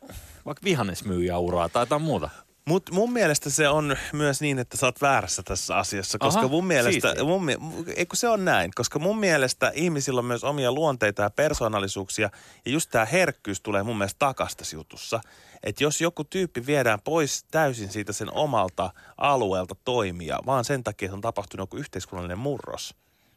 vaikka 0.47 0.65
vihannesmyyjäuraa 0.65 1.69
tai 1.69 1.83
jotain 1.83 2.03
muuta. 2.03 2.31
Mutta 2.69 2.93
mun 2.93 3.13
mielestä 3.13 3.51
se 3.51 3.69
on 3.69 3.97
myös 4.13 4.41
niin, 4.41 4.59
että 4.59 4.77
sä 4.77 4.87
oot 4.87 5.01
väärässä 5.01 5.43
tässä 5.43 5.77
asiassa, 5.77 6.19
koska 6.19 6.41
Aha, 6.41 6.49
mun 6.49 6.67
mielestä, 6.67 7.25
mun, 7.25 7.51
eikö 7.97 8.17
se 8.17 8.29
on 8.29 8.45
näin, 8.45 8.71
koska 8.75 8.99
mun 8.99 9.19
mielestä 9.19 9.73
ihmisillä 9.75 10.19
on 10.19 10.25
myös 10.25 10.45
omia 10.45 10.73
luonteita 10.73 11.23
ja 11.23 11.31
persoonallisuuksia, 11.31 12.31
ja 12.65 12.73
just 12.73 12.91
tämä 12.91 13.05
herkkyys 13.05 13.61
tulee 13.61 13.83
mun 13.83 13.99
mielestä 13.99 14.19
takas 14.19 14.57
tässä 14.57 14.77
jutussa. 14.77 15.21
Että 15.63 15.85
jos 15.85 16.01
joku 16.01 16.25
tyyppi 16.25 16.67
viedään 16.67 17.01
pois 17.01 17.45
täysin 17.51 17.93
siitä 17.93 18.13
sen 18.13 18.33
omalta 18.33 18.91
alueelta 19.19 19.75
toimia, 19.85 20.39
vaan 20.47 20.65
sen 20.65 20.85
takia, 20.85 21.07
että 21.07 21.17
on 21.17 21.21
tapahtunut 21.21 21.63
joku 21.63 21.77
yhteiskunnallinen 21.77 22.39
murros, 22.39 22.95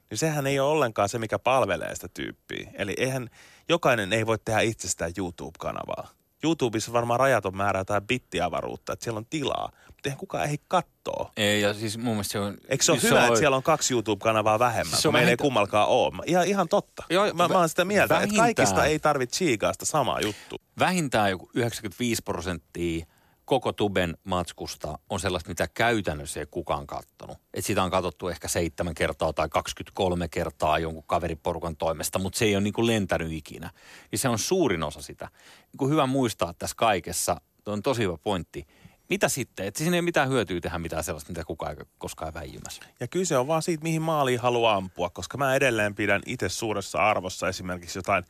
niin 0.09 0.17
sehän 0.17 0.47
ei 0.47 0.59
ole 0.59 0.71
ollenkaan 0.71 1.09
se, 1.09 1.19
mikä 1.19 1.39
palvelee 1.39 1.95
sitä 1.95 2.07
tyyppiä. 2.13 2.71
Eli 2.73 2.93
eihän, 2.97 3.29
jokainen 3.69 4.13
ei 4.13 4.25
voi 4.25 4.37
tehdä 4.45 4.59
itsestään 4.59 5.11
YouTube-kanavaa. 5.17 6.18
YouTubessa 6.43 6.93
varmaan 6.93 7.19
rajaton 7.19 7.57
määrä 7.57 7.79
jotain 7.79 8.07
bittiavaruutta, 8.07 8.93
että 8.93 9.03
siellä 9.03 9.17
on 9.17 9.25
tilaa, 9.29 9.71
mutta 9.87 10.01
eihän 10.09 10.17
kukaan 10.17 10.49
ei 10.49 10.57
kattoo. 10.67 11.31
Ei, 11.37 11.61
ja 11.61 11.73
siis 11.73 11.97
mun 11.97 12.13
mielestä 12.13 12.31
se 12.31 12.39
on... 12.39 12.57
Eikö 12.69 12.83
se 12.83 12.91
ole 12.91 12.99
siis 12.99 13.11
hyvä, 13.11 13.27
että 13.27 13.39
siellä 13.39 13.57
on 13.57 13.63
kaksi 13.63 13.93
YouTube-kanavaa 13.93 14.59
vähemmän, 14.59 14.99
se 14.99 15.07
on 15.07 15.13
meillä 15.13 15.23
ei 15.23 15.25
vähintään- 15.37 15.43
kummalkaan 15.45 15.87
ole? 15.87 16.23
Ihan, 16.25 16.47
ihan 16.47 16.69
totta. 16.69 17.03
Joo, 17.09 17.33
mä, 17.33 17.47
mä 17.47 17.57
oon 17.59 17.69
sitä 17.69 17.85
mieltä, 17.85 18.03
että 18.15 18.15
vähintään- 18.15 18.55
kaikista 18.55 18.85
ei 18.85 18.99
tarvitse 18.99 19.35
chiikaa 19.37 19.73
sitä 19.73 19.85
samaa 19.85 20.19
juttua. 20.21 20.59
vähintään 20.79 21.29
joku 21.29 21.49
95 21.53 22.21
prosenttia 22.25 23.05
koko 23.49 23.73
tuben 23.73 24.17
matskusta 24.23 24.99
on 25.09 25.19
sellaista, 25.19 25.49
mitä 25.49 25.67
käytännössä 25.73 26.39
ei 26.39 26.45
kukaan 26.51 26.87
kattonut. 26.87 27.37
Et 27.53 27.65
sitä 27.65 27.83
on 27.83 27.91
katsottu 27.91 28.27
ehkä 28.27 28.47
seitsemän 28.47 28.93
kertaa 28.93 29.33
tai 29.33 29.49
23 29.49 30.27
kertaa 30.27 30.79
jonkun 30.79 31.03
kaveriporukan 31.07 31.77
toimesta, 31.77 32.19
mutta 32.19 32.39
se 32.39 32.45
ei 32.45 32.55
ole 32.55 32.63
niinku 32.63 32.87
lentänyt 32.87 33.31
ikinä. 33.31 33.69
Ja 34.11 34.17
se 34.17 34.29
on 34.29 34.39
suurin 34.39 34.83
osa 34.83 35.01
sitä. 35.01 35.29
Niinku 35.71 35.87
hyvä 35.87 36.05
muistaa 36.05 36.53
tässä 36.53 36.75
kaikessa, 36.77 37.41
tuo 37.63 37.73
on 37.73 37.81
tosi 37.81 38.01
hyvä 38.03 38.17
pointti. 38.17 38.67
Mitä 39.09 39.29
sitten? 39.29 39.65
Että 39.65 39.77
siinä 39.77 39.95
ei 39.95 40.01
mitään 40.01 40.29
hyötyä 40.29 40.61
tehdä 40.61 40.79
mitään 40.79 41.03
sellaista, 41.03 41.31
mitä 41.31 41.43
kukaan 41.43 41.71
ei 41.79 41.85
koskaan 41.97 42.33
väijymässä. 42.33 42.81
Ja 42.99 43.07
kyse 43.07 43.37
on 43.37 43.47
vaan 43.47 43.61
siitä, 43.61 43.83
mihin 43.83 44.01
maaliin 44.01 44.39
haluaa 44.39 44.75
ampua, 44.75 45.09
koska 45.09 45.37
mä 45.37 45.55
edelleen 45.55 45.95
pidän 45.95 46.21
itse 46.25 46.49
suuressa 46.49 47.09
arvossa 47.09 47.47
esimerkiksi 47.47 47.99
jotain 47.99 48.23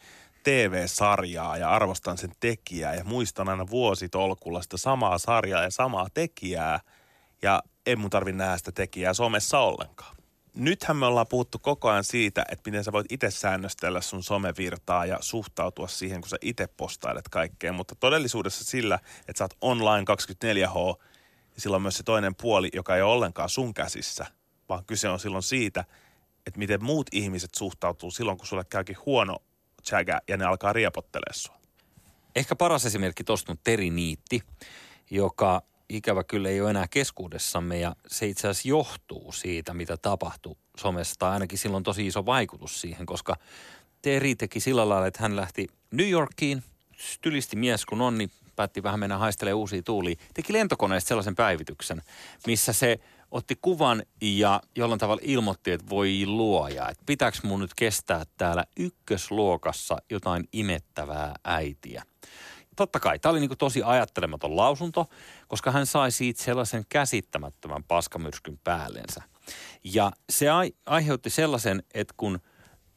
TV-sarjaa 0.50 1.58
ja 1.58 1.70
arvostan 1.70 2.18
sen 2.18 2.32
tekijää 2.40 2.96
ja 2.96 3.04
muistan 3.04 3.50
aina 3.50 3.70
vuositolkulla 3.70 4.62
sitä 4.62 4.78
samaa 4.78 5.18
sarjaa 5.18 5.64
ja 5.64 5.72
samaa 5.72 6.08
tekijää. 6.14 6.80
Ja 7.42 7.64
ei 7.86 7.96
mun 7.96 8.10
tarvi 8.10 8.32
nähdä 8.32 8.58
sitä 8.58 8.72
tekijää 8.72 9.14
somessa 9.14 9.60
ollenkaan. 9.60 10.16
Nythän 10.56 10.98
me 10.98 11.06
ollaan 11.06 11.28
puhuttu 11.28 11.60
koko 11.60 11.90
ajan 11.90 12.04
siitä, 12.04 12.46
että 12.52 12.70
miten 12.70 12.84
sä 12.84 12.92
voit 12.92 13.12
itse 13.12 13.32
säännöstellä 13.32 14.02
sun 14.02 14.24
somevirtaa 14.24 15.06
ja 15.06 15.18
suhtautua 15.22 15.88
siihen, 15.88 16.22
kun 16.22 16.30
sä 16.30 16.38
itse 16.42 16.68
postailet 16.68 17.30
kaikkea. 17.30 17.74
Mutta 17.74 17.96
todellisuudessa 17.96 18.66
sillä, 18.66 19.00
että 19.28 19.38
sä 19.38 19.44
oot 19.44 19.58
online 19.62 20.06
24H, 20.12 21.04
ja 21.56 21.62
sillä 21.62 21.76
on 21.76 21.82
myös 21.82 21.98
se 21.98 22.04
toinen 22.04 22.36
puoli, 22.36 22.70
joka 22.74 22.96
ei 22.96 23.02
ole 23.02 23.14
ollenkaan 23.14 23.50
sun 23.50 23.74
käsissä, 23.74 24.26
vaan 24.70 24.86
kyse 24.86 25.10
on 25.10 25.20
silloin 25.20 25.44
siitä, 25.44 25.86
että 26.48 26.60
miten 26.60 26.84
muut 26.84 27.08
ihmiset 27.12 27.56
suhtautuu 27.56 28.12
silloin, 28.12 28.38
kun 28.38 28.48
sulle 28.48 28.66
käykin 28.70 28.98
huono 29.06 29.38
chaga 29.84 30.20
ja 30.28 30.38
ne 30.38 30.46
alkaa 30.46 30.74
riepottelemaan 30.74 31.34
sua. 31.34 31.60
Ehkä 32.36 32.56
paras 32.56 32.86
esimerkki 32.86 33.24
tuosta 33.24 33.52
on 33.52 33.58
Teri 33.64 33.90
Niitti, 33.90 34.44
joka 35.12 35.62
ikävä 35.90 36.24
kyllä 36.24 36.50
ei 36.50 36.62
ole 36.62 36.70
enää 36.70 36.88
keskuudessamme 36.88 37.80
ja 37.80 37.96
se 38.08 38.28
itse 38.28 38.48
asiassa 38.48 38.70
johtuu 38.70 39.32
siitä, 39.32 39.74
mitä 39.74 39.98
tapahtui 39.98 40.56
somessa, 40.78 41.16
tai 41.20 41.32
ainakin 41.32 41.58
silloin 41.58 41.84
tosi 41.84 42.08
iso 42.08 42.26
vaikutus 42.26 42.82
siihen, 42.82 43.06
koska 43.06 43.36
Teri 44.02 44.36
teki 44.36 44.60
sillä 44.60 44.90
lailla, 44.90 45.08
että 45.08 45.22
hän 45.22 45.36
lähti 45.36 45.68
New 45.92 46.10
Yorkiin, 46.10 46.64
stylisti 46.98 47.56
mies 47.56 47.86
kun 47.86 48.02
on, 48.02 48.18
niin 48.18 48.32
päätti 48.60 48.84
vähän 48.84 49.00
mennä 49.00 49.18
haistelemaan 49.18 49.60
uusia 49.60 49.82
tuulia. 49.84 50.16
Teki 50.34 50.54
lentokoneesta 50.54 51.08
sellaisen 51.08 51.36
päivityksen, 51.36 52.02
missä 52.48 52.74
se 52.74 53.00
otti 53.32 53.56
kuvan 53.62 54.04
ja 54.22 54.62
jollain 54.76 55.00
tavalla 55.00 55.22
ilmoitti, 55.26 55.72
että 55.72 55.90
voi 55.90 56.24
luoja, 56.26 56.90
että 56.90 57.04
pitääkö 57.06 57.38
mun 57.44 57.60
nyt 57.60 57.74
kestää 57.76 58.24
täällä 58.38 58.66
ykkösluokassa 58.78 59.98
jotain 60.10 60.44
imettävää 60.54 61.36
äitiä. 61.44 62.04
Totta 62.76 63.00
kai, 63.00 63.20
tämä 63.20 63.32
oli 63.32 63.40
niin 63.40 63.58
tosi 63.58 63.84
ajattelematon 63.84 64.58
lausunto, 64.58 65.06
koska 65.48 65.72
hän 65.72 65.86
sai 65.86 66.12
siitä 66.12 66.44
sellaisen 66.44 66.86
käsittämättömän 66.90 67.84
paskamyrskyn 67.84 68.60
päällensä. 68.64 69.24
Ja 69.84 70.12
se 70.30 70.50
ai- 70.50 70.74
aiheutti 70.86 71.30
sellaisen, 71.30 71.84
että 71.94 72.14
kun 72.18 72.40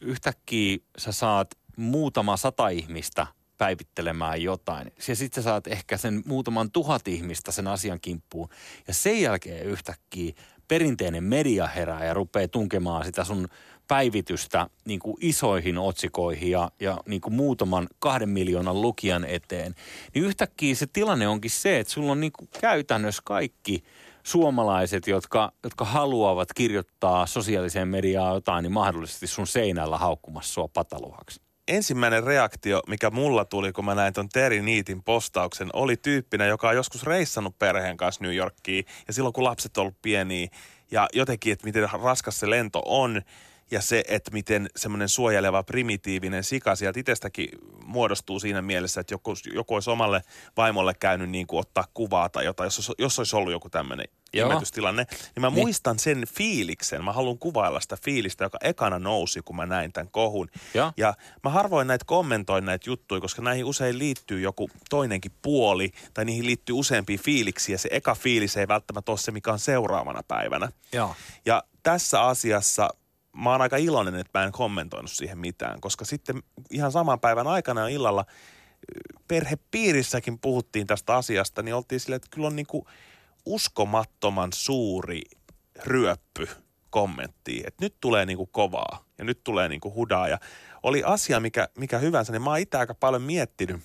yhtäkkiä 0.01 0.79
sä 0.99 1.13
saat 1.13 1.55
muutama 1.77 2.37
sata 2.37 2.69
ihmistä 2.69 3.27
päivittelemään 3.63 4.43
jotain. 4.43 4.93
Ja 5.09 5.17
sitten 5.17 5.43
sä 5.43 5.51
saat 5.51 5.67
ehkä 5.67 5.97
sen 5.97 6.23
muutaman 6.27 6.71
tuhat 6.71 7.09
ihmistä 7.09 7.53
sen 7.53 7.67
asian 7.67 8.01
kimppuun. 8.01 8.49
Ja 8.89 8.95
sen 8.95 9.21
jälkeen 9.21 9.67
yhtäkkiä 9.67 10.33
perinteinen 10.69 11.25
media 11.25 11.67
herää 11.67 12.05
ja 12.05 12.15
rupeaa 12.15 12.49
tunkemaan 12.49 13.05
sitä 13.05 13.25
sun 13.25 13.49
päivitystä 13.89 14.67
niin 14.85 15.01
kuin 15.01 15.17
isoihin 15.21 15.79
otsikoihin 15.79 16.51
ja, 16.51 16.71
ja 16.81 16.99
niin 17.07 17.21
kuin 17.21 17.35
muutaman 17.35 17.89
kahden 17.99 18.29
miljoonan 18.29 18.83
lukijan 18.83 19.25
eteen. 19.25 19.75
Niin 20.15 20.25
yhtäkkiä 20.25 20.75
se 20.75 20.87
tilanne 20.87 21.29
onkin 21.29 21.51
se, 21.51 21.79
että 21.79 21.93
sulla 21.93 22.13
on 22.13 22.21
niin 22.21 22.33
kuin 22.33 22.49
käytännössä 22.61 23.23
kaikki 23.25 23.85
suomalaiset, 24.23 25.07
jotka, 25.07 25.53
jotka 25.65 25.85
haluavat 25.85 26.49
kirjoittaa 26.55 27.27
sosiaaliseen 27.27 27.89
mediaan 27.89 28.35
jotain, 28.35 28.63
niin 28.63 28.73
mahdollisesti 28.73 29.27
sun 29.27 29.47
seinällä 29.47 29.99
haukkumassa 29.99 30.53
sua 30.53 30.69
pataluhaksi 30.69 31.42
ensimmäinen 31.69 32.25
reaktio, 32.25 32.83
mikä 32.87 33.11
mulla 33.11 33.45
tuli, 33.45 33.73
kun 33.73 33.85
mä 33.85 33.95
näin 33.95 34.13
ton 34.13 34.29
Terry 34.29 34.63
Niitin 34.63 35.03
postauksen, 35.03 35.71
oli 35.73 35.97
tyyppinä, 35.97 36.47
joka 36.47 36.69
on 36.69 36.75
joskus 36.75 37.03
reissannut 37.03 37.59
perheen 37.59 37.97
kanssa 37.97 38.25
New 38.25 38.35
Yorkiin. 38.35 38.85
Ja 39.07 39.13
silloin, 39.13 39.33
kun 39.33 39.45
lapset 39.45 39.77
on 39.77 39.83
ollut 39.83 40.03
pieniä 40.03 40.49
ja 40.91 41.09
jotenkin, 41.13 41.53
että 41.53 41.67
miten 41.67 41.89
raskas 42.03 42.41
se 42.41 42.51
lento 42.51 42.83
on 42.87 43.23
ja 43.71 43.81
se, 43.81 44.05
että 44.09 44.31
miten 44.31 44.71
semmoinen 44.77 45.09
suojeleva 45.09 45.63
primitiivinen 45.63 46.45
sika 46.45 46.77
sieltä 46.77 47.01
itsestäkin 47.01 47.49
muodostuu 47.85 48.41
siinä 48.41 48.63
mielessä, 48.63 49.01
että 49.01 49.15
joku, 49.15 49.35
joku 49.55 49.75
olisi 49.75 49.91
omalle 49.91 50.23
vaimolle 50.57 50.95
käynyt 50.95 51.31
niin 51.31 51.47
kuin 51.47 51.61
ottaa 51.61 51.85
kuvaa 51.95 52.29
tai 52.29 52.45
jotain, 52.45 52.67
jos, 52.67 52.93
jos 52.99 53.19
olisi 53.19 53.37
ollut 53.37 53.53
joku 53.53 53.71
tämmöinen 53.71 54.07
imetystilanne. 54.33 55.07
Niin 55.11 55.41
mä 55.41 55.51
niin. 55.51 55.59
muistan 55.59 55.99
sen 55.99 56.25
fiiliksen, 56.35 57.05
mä 57.05 57.13
haluan 57.13 57.39
kuvailla 57.39 57.81
sitä 57.81 57.97
fiilistä, 58.05 58.45
joka 58.45 58.59
ekana 58.63 58.99
nousi, 58.99 59.41
kun 59.45 59.57
mä 59.57 59.67
näin 59.67 59.93
tämän 59.93 60.11
kohun. 60.11 60.49
Ja, 60.75 60.93
ja 60.97 61.15
mä 61.45 61.51
harvoin 61.51 61.87
näitä 61.87 62.05
kommentoin 62.05 62.65
näitä 62.65 62.91
juttuja, 62.91 63.21
koska 63.21 63.43
näihin 63.43 63.65
usein 63.65 63.99
liittyy 63.99 64.41
joku 64.41 64.71
toinenkin 64.91 65.33
puoli, 65.43 65.93
tai 66.15 66.25
niihin 66.25 66.47
liittyy 66.47 66.75
useampia 66.75 67.19
fiiliksiä. 67.19 67.79
Se 67.79 67.89
eka 67.93 68.15
fiilis 68.15 68.57
ei 68.57 68.69
välttämättä 68.69 69.13
ole 69.13 69.19
se, 69.19 69.31
mikä 69.31 69.53
on 69.53 69.59
seuraavana 69.59 70.23
päivänä. 70.29 70.69
Ja, 70.93 71.15
ja 71.47 71.63
tässä 71.83 72.23
asiassa 72.23 72.89
mä 73.37 73.51
oon 73.51 73.63
aika 73.63 73.77
iloinen, 73.77 74.15
että 74.15 74.39
mä 74.39 74.45
en 74.45 74.53
kommentoinut 74.53 75.11
siihen 75.11 75.39
mitään, 75.39 75.81
koska 75.81 76.05
sitten 76.05 76.43
ihan 76.71 76.93
saman 76.93 77.21
päivän 77.21 77.47
aikana 77.47 77.89
illalla 77.89 78.25
perhepiirissäkin 79.29 80.39
puhuttiin 80.39 80.87
tästä 80.87 81.17
asiasta, 81.17 81.63
niin 81.63 81.75
oltiin 81.75 82.01
silleen, 82.01 82.17
että 82.17 82.29
kyllä 82.31 82.47
on 82.47 82.57
niin 82.57 82.67
kuin 82.67 82.85
uskomattoman 83.47 84.53
suuri 84.53 85.23
ryöppy 85.85 86.49
kommenttiin, 86.91 87.65
että 87.67 87.85
nyt 87.85 87.95
tulee 88.01 88.27
niin 88.27 88.37
kuin 88.37 88.49
kovaa 88.53 89.05
ja 89.19 89.25
nyt 89.25 89.45
tulee 89.45 89.69
niin 89.69 89.81
kuin 89.81 89.95
hudaa. 89.95 90.29
Ja 90.29 90.39
oli 90.83 91.03
asia, 91.05 91.41
mikä, 91.41 91.69
mikä 91.79 91.99
hyvänsä, 91.99 92.33
niin 92.33 92.43
mä 92.43 92.51
oon 92.51 92.59
itse 92.59 92.79
aika 92.79 92.95
paljon 92.95 93.23
miettinyt 93.23 93.81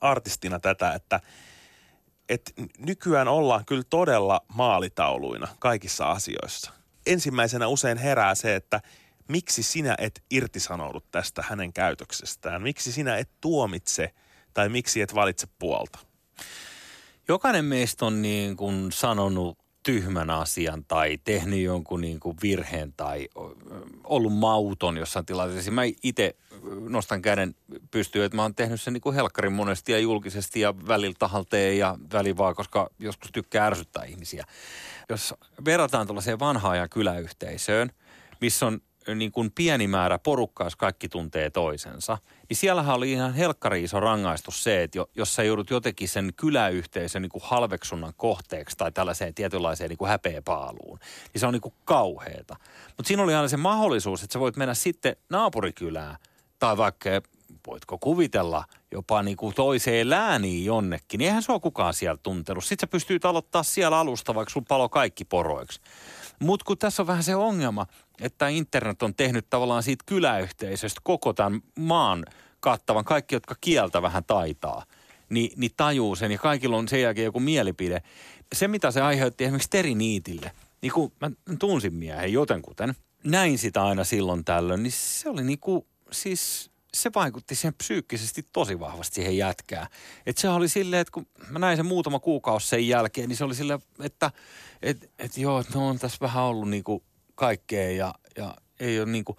artistina 0.00 0.58
tätä, 0.58 0.92
että, 0.92 1.20
että 2.28 2.50
nykyään 2.78 3.28
ollaan 3.28 3.64
kyllä 3.64 3.84
todella 3.90 4.40
maalitauluina 4.48 5.48
kaikissa 5.58 6.10
asioissa– 6.10 6.72
ensimmäisenä 7.06 7.68
usein 7.68 7.98
herää 7.98 8.34
se, 8.34 8.54
että 8.54 8.80
miksi 9.28 9.62
sinä 9.62 9.94
et 9.98 10.22
irtisanoudu 10.30 11.00
tästä 11.10 11.44
hänen 11.48 11.72
käytöksestään? 11.72 12.62
Miksi 12.62 12.92
sinä 12.92 13.16
et 13.16 13.30
tuomitse 13.40 14.10
tai 14.54 14.68
miksi 14.68 15.02
et 15.02 15.14
valitse 15.14 15.46
puolta? 15.58 15.98
Jokainen 17.28 17.64
meistä 17.64 18.06
on 18.06 18.22
niin 18.22 18.56
kuin 18.56 18.92
sanonut 18.92 19.58
tyhmän 19.82 20.30
asian 20.30 20.84
tai 20.84 21.18
tehnyt 21.24 21.60
jonkun 21.60 22.00
niin 22.00 22.20
kuin 22.20 22.36
virheen 22.42 22.92
tai 22.96 23.28
ollut 24.04 24.32
mauton 24.32 24.96
jossain 24.96 25.26
tilanteessa. 25.26 25.70
Mä 25.70 25.82
itse 26.02 26.36
nostan 26.88 27.22
käden 27.22 27.54
pystyyn, 27.90 28.24
että 28.24 28.36
mä 28.36 28.42
oon 28.42 28.54
tehnyt 28.54 28.80
sen 28.80 28.92
niin 28.92 29.00
kuin 29.00 29.14
helkkarin 29.14 29.52
monesti 29.52 29.92
ja 29.92 29.98
julkisesti 29.98 30.60
ja 30.60 30.74
välillä 30.88 31.16
tahalteen 31.18 31.78
ja 31.78 31.98
välillä 32.12 32.36
vaan, 32.36 32.54
koska 32.54 32.90
joskus 32.98 33.32
tykkää 33.32 33.66
ärsyttää 33.66 34.04
ihmisiä. 34.04 34.44
Jos 35.08 35.34
verrataan 35.64 36.06
tuollaiseen 36.06 36.38
vanhaan 36.38 36.78
ja 36.78 36.88
kyläyhteisöön, 36.88 37.90
missä 38.40 38.66
on 38.66 38.80
niin 39.14 39.32
kuin 39.32 39.52
pieni 39.54 39.88
määrä 39.88 40.18
porukkaa, 40.18 40.66
jos 40.66 40.76
kaikki 40.76 41.08
tuntee 41.08 41.50
toisensa, 41.50 42.18
niin 42.48 42.56
siellähän 42.56 42.96
oli 42.96 43.12
ihan 43.12 43.34
helkkari 43.34 43.82
iso 43.82 44.00
rangaistus 44.00 44.64
se, 44.64 44.82
että 44.82 44.98
jos 45.16 45.34
sä 45.34 45.42
joudut 45.42 45.70
jotenkin 45.70 46.08
sen 46.08 46.32
kyläyhteisön 46.36 47.22
niin 47.22 47.30
kuin 47.30 47.42
halveksunnan 47.44 48.12
kohteeksi 48.16 48.76
tai 48.76 48.92
tällaiseen 48.92 49.34
tietynlaiseen 49.34 49.88
niin 49.88 49.98
kuin 49.98 50.08
häpeäpaaluun, 50.08 50.98
niin 51.32 51.40
se 51.40 51.46
on 51.46 51.52
niin 51.52 51.60
kuin 51.60 51.74
kauheeta. 51.84 52.56
Mutta 52.86 53.08
siinä 53.08 53.22
oli 53.22 53.34
aina 53.34 53.48
se 53.48 53.56
mahdollisuus, 53.56 54.22
että 54.22 54.32
sä 54.32 54.40
voit 54.40 54.56
mennä 54.56 54.74
sitten 54.74 55.16
naapurikylään 55.30 56.16
tai 56.58 56.76
vaikka 56.76 57.10
voitko 57.66 57.98
kuvitella 57.98 58.64
jopa 58.92 59.22
niin 59.22 59.36
kuin 59.36 59.54
toiseen 59.54 60.10
lääniin 60.10 60.64
jonnekin, 60.64 61.18
niin 61.18 61.28
eihän 61.28 61.42
sua 61.42 61.60
kukaan 61.60 61.94
siellä 61.94 62.18
tuntenut. 62.22 62.64
Sitten 62.64 62.86
sä 62.86 62.90
pystyy 62.90 63.18
aloittaa 63.24 63.62
siellä 63.62 63.98
alusta, 63.98 64.34
vaikka 64.34 64.52
sun 64.52 64.64
palo 64.64 64.88
kaikki 64.88 65.24
poroiksi. 65.24 65.80
Mutta 66.40 66.64
kun 66.64 66.78
tässä 66.78 67.02
on 67.02 67.06
vähän 67.06 67.22
se 67.22 67.36
ongelma, 67.36 67.86
että 68.20 68.48
internet 68.48 69.02
on 69.02 69.14
tehnyt 69.14 69.50
tavallaan 69.50 69.82
siitä 69.82 70.04
kyläyhteisöstä 70.06 71.00
koko 71.04 71.32
tämän 71.32 71.60
maan 71.78 72.24
kattavan, 72.60 73.04
kaikki, 73.04 73.34
jotka 73.34 73.54
kieltä 73.60 74.02
vähän 74.02 74.24
taitaa, 74.24 74.84
niin, 75.28 75.50
niin 75.56 75.70
tajuu 75.76 76.16
sen 76.16 76.32
ja 76.32 76.38
kaikilla 76.38 76.76
on 76.76 76.88
sen 76.88 77.02
jälkeen 77.02 77.24
joku 77.24 77.40
mielipide. 77.40 78.02
Se, 78.54 78.68
mitä 78.68 78.90
se 78.90 79.00
aiheutti 79.00 79.44
esimerkiksi 79.44 79.70
Teri 79.70 79.94
Niitille, 79.94 80.52
niin 80.82 80.92
kun 80.92 81.12
mä 81.20 81.30
tunsin 81.58 81.94
miehen 81.94 82.32
jotenkuten, 82.32 82.94
näin 83.24 83.58
sitä 83.58 83.84
aina 83.84 84.04
silloin 84.04 84.44
tällöin, 84.44 84.82
niin 84.82 84.92
se 84.92 85.28
oli 85.28 85.44
niin 85.44 85.58
kuin, 85.58 85.86
siis 86.12 86.70
se 87.02 87.10
vaikutti 87.14 87.54
siihen 87.54 87.74
psyykkisesti 87.74 88.46
tosi 88.52 88.80
vahvasti 88.80 89.14
siihen 89.14 89.36
jätkään. 89.36 89.86
Että 90.26 90.42
se 90.42 90.48
oli 90.48 90.68
silleen, 90.68 91.00
että 91.00 91.12
kun 91.12 91.26
mä 91.48 91.58
näin 91.58 91.76
sen 91.76 91.86
muutama 91.86 92.18
kuukausi 92.18 92.68
sen 92.68 92.88
jälkeen, 92.88 93.28
niin 93.28 93.36
se 93.36 93.44
oli 93.44 93.54
silleen, 93.54 93.80
että 94.00 94.30
et, 94.82 95.10
et 95.18 95.38
joo, 95.38 95.64
no 95.74 95.88
on 95.88 95.98
tässä 95.98 96.18
vähän 96.20 96.44
ollut 96.44 96.70
niinku 96.70 97.02
kaikkea 97.34 97.90
ja, 97.90 98.14
ja 98.36 98.54
ei 98.80 99.00
ole 99.00 99.10
niinku, 99.10 99.36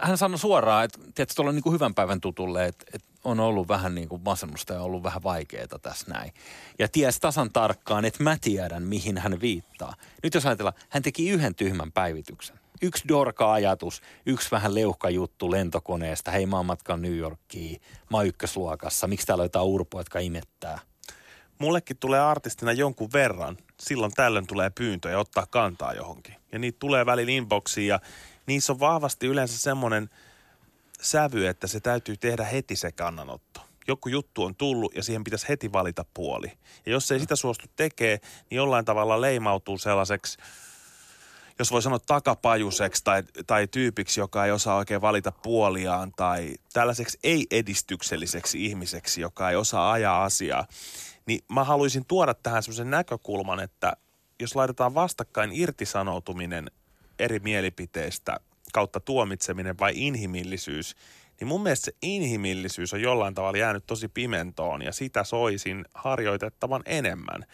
hän 0.00 0.18
sanoi 0.18 0.38
suoraan, 0.38 0.84
että 0.84 0.98
tietysti 1.14 1.36
tuolla 1.36 1.52
niinku 1.52 1.72
hyvän 1.72 1.94
päivän 1.94 2.20
tutulle, 2.20 2.64
että, 2.66 2.84
että 2.92 3.08
on 3.24 3.40
ollut 3.40 3.68
vähän 3.68 3.94
niin 3.94 4.08
kuin 4.08 4.22
masennusta 4.24 4.74
ja 4.74 4.82
ollut 4.82 5.02
vähän 5.02 5.22
vaikeaa 5.22 5.78
tässä 5.82 6.06
näin. 6.12 6.32
Ja 6.78 6.88
ties 6.88 7.20
tasan 7.20 7.50
tarkkaan, 7.52 8.04
että 8.04 8.22
mä 8.22 8.36
tiedän, 8.40 8.82
mihin 8.82 9.18
hän 9.18 9.40
viittaa. 9.40 9.94
Nyt 10.22 10.34
jos 10.34 10.46
ajatellaan, 10.46 10.76
hän 10.88 11.02
teki 11.02 11.28
yhden 11.28 11.54
tyhmän 11.54 11.92
päivityksen 11.92 12.63
yksi 12.84 13.08
dorka-ajatus, 13.08 14.02
yksi 14.26 14.50
vähän 14.50 14.74
leuhka 14.74 15.10
juttu 15.10 15.50
lentokoneesta. 15.50 16.30
Hei, 16.30 16.46
mä 16.46 16.56
oon 16.56 16.66
matkan 16.66 17.02
New 17.02 17.16
Yorkiin, 17.16 17.80
mä 18.10 18.16
oon 18.16 18.26
ykkösluokassa. 18.26 19.06
Miksi 19.06 19.26
täällä 19.26 19.44
jotain 19.44 19.66
urpoa, 19.66 20.00
jotka 20.00 20.18
imettää? 20.18 20.78
Mullekin 21.58 21.96
tulee 21.96 22.20
artistina 22.20 22.72
jonkun 22.72 23.12
verran. 23.12 23.56
Silloin 23.80 24.12
tällöin 24.12 24.46
tulee 24.46 24.70
pyyntöjä 24.70 25.18
ottaa 25.18 25.46
kantaa 25.50 25.92
johonkin. 25.92 26.34
Ja 26.52 26.58
niitä 26.58 26.78
tulee 26.78 27.06
välillä 27.06 27.32
inboxiin 27.32 27.86
ja 27.86 28.00
niissä 28.46 28.72
on 28.72 28.80
vahvasti 28.80 29.26
yleensä 29.26 29.58
semmoinen 29.58 30.10
sävy, 31.00 31.46
että 31.46 31.66
se 31.66 31.80
täytyy 31.80 32.16
tehdä 32.16 32.44
heti 32.44 32.76
se 32.76 32.92
kannanotto. 32.92 33.60
joku 33.88 34.08
juttu 34.08 34.42
on 34.44 34.54
tullut 34.54 34.94
ja 34.94 35.02
siihen 35.02 35.24
pitäisi 35.24 35.48
heti 35.48 35.72
valita 35.72 36.04
puoli. 36.14 36.52
Ja 36.86 36.92
jos 36.92 37.10
ei 37.10 37.20
sitä 37.20 37.36
suostu 37.36 37.66
tekee, 37.76 38.20
niin 38.50 38.56
jollain 38.56 38.84
tavalla 38.84 39.20
leimautuu 39.20 39.78
sellaiseksi, 39.78 40.38
jos 41.58 41.70
voi 41.70 41.82
sanoa 41.82 41.98
takapajuseksi 41.98 43.04
tai, 43.04 43.22
tai 43.46 43.66
tyypiksi, 43.66 44.20
joka 44.20 44.44
ei 44.44 44.52
osaa 44.52 44.76
oikein 44.76 45.00
valita 45.00 45.32
puoliaan 45.42 46.12
tai 46.16 46.54
tällaiseksi 46.72 47.18
ei-edistykselliseksi 47.24 48.66
ihmiseksi, 48.66 49.20
joka 49.20 49.50
ei 49.50 49.56
osaa 49.56 49.92
ajaa 49.92 50.24
asiaa, 50.24 50.66
niin 51.26 51.40
mä 51.48 51.64
haluaisin 51.64 52.04
tuoda 52.04 52.34
tähän 52.34 52.62
semmoisen 52.62 52.90
näkökulman, 52.90 53.60
että 53.60 53.92
jos 54.40 54.56
laitetaan 54.56 54.94
vastakkain 54.94 55.50
irtisanoutuminen 55.52 56.70
eri 57.18 57.38
mielipiteistä 57.38 58.40
kautta 58.72 59.00
tuomitseminen 59.00 59.78
vai 59.78 59.92
inhimillisyys, 59.94 60.96
niin 61.40 61.48
mun 61.48 61.62
mielestä 61.62 61.84
se 61.84 61.96
inhimillisyys 62.02 62.94
on 62.94 63.00
jollain 63.00 63.34
tavalla 63.34 63.58
jäänyt 63.58 63.86
tosi 63.86 64.08
pimentoon 64.08 64.82
ja 64.82 64.92
sitä 64.92 65.24
soisin 65.24 65.84
harjoitettavan 65.94 66.82
enemmän. 66.86 67.44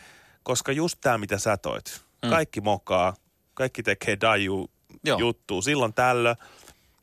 Koska 0.42 0.72
just 0.72 0.98
tämä, 1.00 1.18
mitä 1.18 1.38
sä 1.38 1.56
toit, 1.56 2.02
mm. 2.22 2.30
kaikki 2.30 2.60
mokaa, 2.60 3.14
kaikki 3.60 3.82
tekee 3.82 4.16
daju 4.20 4.70
juttu 5.18 5.62
silloin 5.62 5.94
tällöin. 5.94 6.36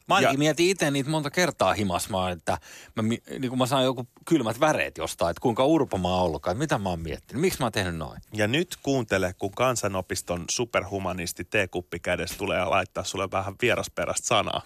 Mä 0.07 0.15
ainakin 0.15 0.35
ja, 0.35 0.39
mietin 0.39 0.69
itse 0.69 0.91
niitä 0.91 1.09
monta 1.09 1.31
kertaa 1.31 1.73
himasmaa, 1.73 2.29
että 2.29 2.57
mä, 2.95 3.03
niin 3.03 3.49
kun 3.49 3.57
mä 3.57 3.65
saan 3.65 3.83
joku 3.83 4.07
kylmät 4.25 4.59
väreet 4.59 4.97
jostain, 4.97 5.31
että 5.31 5.41
kuinka 5.41 5.65
urpo 5.65 5.97
mä 5.97 6.07
oon 6.07 6.23
ollutkaan, 6.23 6.51
että 6.51 6.59
mitä 6.59 6.77
mä 6.77 6.89
oon 6.89 6.99
miettinyt, 6.99 7.41
miksi 7.41 7.59
mä 7.59 7.65
oon 7.65 7.71
tehnyt 7.71 7.95
noin. 7.95 8.21
Ja 8.33 8.47
nyt 8.47 8.77
kuuntele, 8.83 9.35
kun 9.39 9.51
kansanopiston 9.51 10.45
superhumanisti 10.49 11.43
T-kuppi 11.43 11.99
kädessä 11.99 12.37
tulee 12.37 12.65
laittaa 12.65 13.03
sulle 13.03 13.31
vähän 13.31 13.55
vierasperäistä 13.61 14.27
sanaa. 14.27 14.61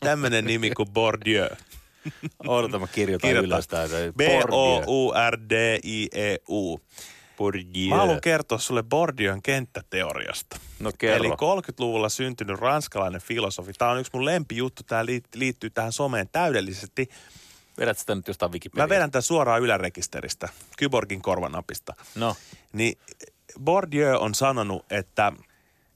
Tämmönen 0.00 0.44
nimi 0.44 0.70
kuin 0.70 0.90
Bourdieu. 0.90 1.48
Odota, 2.46 2.78
mä 2.78 2.86
kirjoitan 2.86 3.28
Kirjoita. 3.28 3.54
ylös 3.54 3.68
B-O-U-R-D-I-E-U. 4.16 5.20
Bourdieu. 7.36 7.88
Mä 7.88 7.96
haluan 7.96 8.20
kertoa 8.20 8.58
sulle 8.58 8.82
Bourdieun 8.82 9.42
kenttäteoriasta. 9.42 10.56
No 10.78 10.92
kerro. 10.98 11.16
Eli 11.16 11.28
30-luvulla 11.28 12.08
syntynyt 12.08 12.58
ranskalainen 12.58 13.20
filosofi. 13.20 13.72
Tämä 13.72 13.90
on 13.90 14.00
yksi 14.00 14.12
mun 14.14 14.24
lempijuttu. 14.24 14.82
Tämä 14.82 15.06
liittyy 15.34 15.70
tähän 15.70 15.92
someen 15.92 16.28
täydellisesti. 16.32 17.08
Vedät 17.78 17.98
sitä 17.98 18.14
nyt 18.14 18.28
jostain 18.28 18.52
Wikipedia? 18.52 18.84
Mä 18.84 18.88
vedän 18.88 19.10
tämän 19.10 19.22
suoraan 19.22 19.62
ylärekisteristä, 19.62 20.48
Kyborgin 20.78 21.22
korvanapista. 21.22 21.94
No. 22.14 22.36
Niin 22.72 22.98
Bourdieu 23.60 24.20
on 24.20 24.34
sanonut, 24.34 24.92
että 24.92 25.32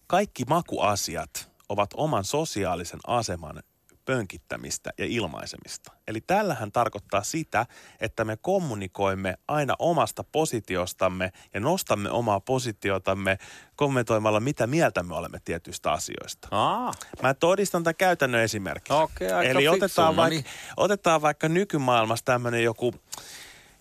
kaikki 0.06 0.44
makuasiat 0.48 1.50
ovat 1.68 1.90
oman 1.94 2.24
sosiaalisen 2.24 3.00
aseman 3.06 3.62
pönkittämistä 4.08 4.90
ja 4.98 5.04
ilmaisemista. 5.08 5.92
Eli 6.06 6.20
tällähän 6.20 6.72
tarkoittaa 6.72 7.22
sitä, 7.22 7.66
että 8.00 8.24
me 8.24 8.36
kommunikoimme 8.36 9.38
aina 9.48 9.74
omasta 9.78 10.24
positiostamme 10.24 11.32
ja 11.54 11.60
nostamme 11.60 12.10
omaa 12.10 12.40
positiotamme 12.40 13.38
kommentoimalla, 13.76 14.40
mitä 14.40 14.66
mieltä 14.66 15.02
me 15.02 15.14
olemme 15.14 15.38
tietyistä 15.44 15.92
asioista. 15.92 16.48
Aa. 16.50 16.92
Mä 17.22 17.34
todistan 17.34 17.84
tämän 17.84 17.94
käytännön 17.94 18.40
esimerkki. 18.40 18.92
Okay, 18.92 19.28
Eli 19.28 19.68
otetaan, 19.68 20.16
no 20.16 20.22
vaikka, 20.22 20.34
niin. 20.34 20.44
otetaan 20.76 21.22
vaikka 21.22 21.48
nykymaailmassa 21.48 22.24
tämmöinen 22.24 22.64
joku 22.64 22.94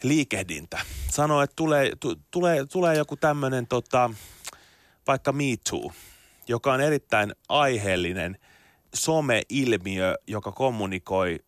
liikehdintä. 0.04 0.80
Sanoo, 1.10 1.42
että 1.42 1.56
tulee, 1.56 1.90
t- 1.90 2.22
tulee, 2.32 2.66
tulee 2.66 2.96
joku 2.96 3.16
tämmöinen 3.16 3.68
tota, 3.68 4.10
vaikka 5.08 5.32
Me 5.32 5.44
Too, 5.70 5.92
joka 6.48 6.74
on 6.74 6.82
erittäin 6.82 7.36
aiheellinen– 7.50 8.38
some-ilmiö, 8.98 10.16
joka 10.28 10.52
kommunikoi 10.52 11.40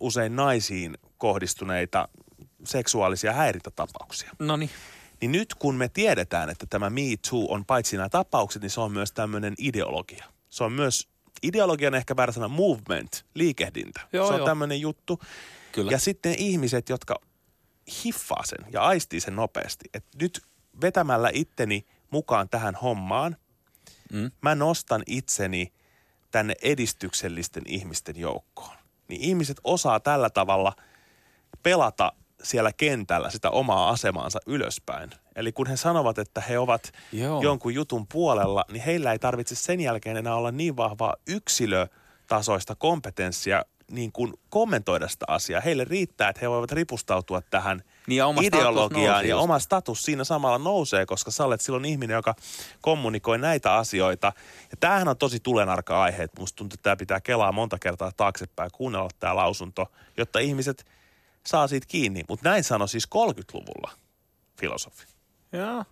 usein 0.00 0.36
naisiin 0.36 0.98
kohdistuneita 1.18 2.08
seksuaalisia 2.64 3.32
häirintätapauksia. 3.32 4.30
No 4.38 4.56
Niin 5.20 5.32
nyt 5.32 5.54
kun 5.54 5.74
me 5.74 5.88
tiedetään, 5.88 6.50
että 6.50 6.66
tämä 6.70 6.90
Me 6.90 7.02
Too 7.30 7.46
on 7.48 7.64
paitsi 7.64 7.96
nämä 7.96 8.08
tapaukset, 8.08 8.62
niin 8.62 8.70
se 8.70 8.80
on 8.80 8.92
myös 8.92 9.12
tämmöinen 9.12 9.54
ideologia. 9.58 10.24
Se 10.50 10.64
on 10.64 10.72
myös, 10.72 11.08
ideologian 11.42 11.94
ehkä 11.94 12.16
väärä 12.16 12.32
sana, 12.32 12.48
movement, 12.48 13.24
liikehdintä. 13.34 14.00
Joo, 14.12 14.28
se 14.28 14.34
on 14.34 14.44
tämmöinen 14.44 14.80
juttu. 14.80 15.20
Kyllä. 15.72 15.90
Ja 15.92 15.98
sitten 15.98 16.34
ihmiset, 16.38 16.88
jotka 16.88 17.20
hiffaa 18.04 18.42
sen 18.44 18.66
ja 18.72 18.82
aistii 18.82 19.20
sen 19.20 19.36
nopeasti, 19.36 19.84
että 19.94 20.10
nyt 20.22 20.42
vetämällä 20.80 21.30
itteni 21.32 21.86
mukaan 22.10 22.48
tähän 22.48 22.74
hommaan, 22.74 23.36
mm. 24.12 24.30
mä 24.42 24.54
nostan 24.54 25.02
itseni– 25.06 25.72
tänne 26.36 26.54
edistyksellisten 26.62 27.62
ihmisten 27.66 28.16
joukkoon. 28.16 28.76
Niin 29.08 29.20
ihmiset 29.20 29.60
osaa 29.64 30.00
tällä 30.00 30.30
tavalla 30.30 30.72
pelata 31.62 32.12
siellä 32.42 32.72
kentällä 32.72 33.30
sitä 33.30 33.50
omaa 33.50 33.90
asemaansa 33.90 34.38
ylöspäin. 34.46 35.10
Eli 35.36 35.52
kun 35.52 35.66
he 35.66 35.76
sanovat, 35.76 36.18
että 36.18 36.40
he 36.40 36.58
ovat 36.58 36.92
Joo. 37.12 37.42
jonkun 37.42 37.74
jutun 37.74 38.06
puolella, 38.06 38.64
niin 38.72 38.82
heillä 38.82 39.12
ei 39.12 39.18
tarvitse 39.18 39.54
sen 39.54 39.80
jälkeen 39.80 40.16
enää 40.16 40.34
olla 40.34 40.50
niin 40.50 40.76
vahvaa 40.76 41.16
yksilötasoista 41.26 42.74
kompetenssia 42.74 43.62
niin 43.90 44.12
kuin 44.12 44.34
kommentoida 44.50 45.08
sitä 45.08 45.24
asiaa. 45.28 45.60
Heille 45.60 45.84
riittää, 45.84 46.28
että 46.28 46.40
he 46.40 46.50
voivat 46.50 46.72
ripustautua 46.72 47.40
tähän 47.40 47.82
niin 48.06 48.16
ja 48.16 48.26
ideologiaan 48.42 49.28
ja 49.28 49.36
oma 49.36 49.58
status 49.58 50.02
siinä 50.02 50.24
samalla 50.24 50.58
nousee, 50.58 51.06
koska 51.06 51.30
sä 51.30 51.44
olet 51.44 51.60
silloin 51.60 51.84
ihminen, 51.84 52.14
joka 52.14 52.34
kommunikoi 52.80 53.38
näitä 53.38 53.74
asioita. 53.74 54.32
Ja 54.70 54.76
tämähän 54.80 55.08
on 55.08 55.16
tosi 55.16 55.40
tulenarka 55.40 56.02
aihe, 56.02 56.22
että 56.22 56.40
musta 56.40 56.56
tuntuu, 56.56 56.74
että 56.74 56.82
tämä 56.82 56.96
pitää 56.96 57.20
kelaa 57.20 57.52
monta 57.52 57.78
kertaa 57.78 58.12
taaksepäin 58.16 58.66
ja 58.66 58.70
kuunnella 58.70 59.08
tämä 59.20 59.36
lausunto, 59.36 59.92
jotta 60.16 60.38
ihmiset 60.38 60.86
saa 61.46 61.68
siitä 61.68 61.86
kiinni. 61.90 62.24
Mutta 62.28 62.48
näin 62.48 62.64
sanoi 62.64 62.88
siis 62.88 63.08
30-luvulla 63.14 63.90
filosofi. 64.60 65.06
Joo. 65.52 65.84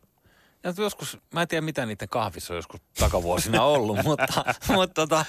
Ja 0.65 0.73
joskus, 0.79 1.19
mä 1.35 1.43
en 1.43 1.49
tiedä 1.49 1.61
mitä 1.61 1.87
niiden 1.87 2.09
kahvissa 2.09 2.53
on 2.53 2.57
joskus 2.57 2.81
takavuosina 2.99 3.63
ollut, 3.63 3.99
mutta, 4.05 4.45
mutta 4.69 4.95
tota, 4.95 5.25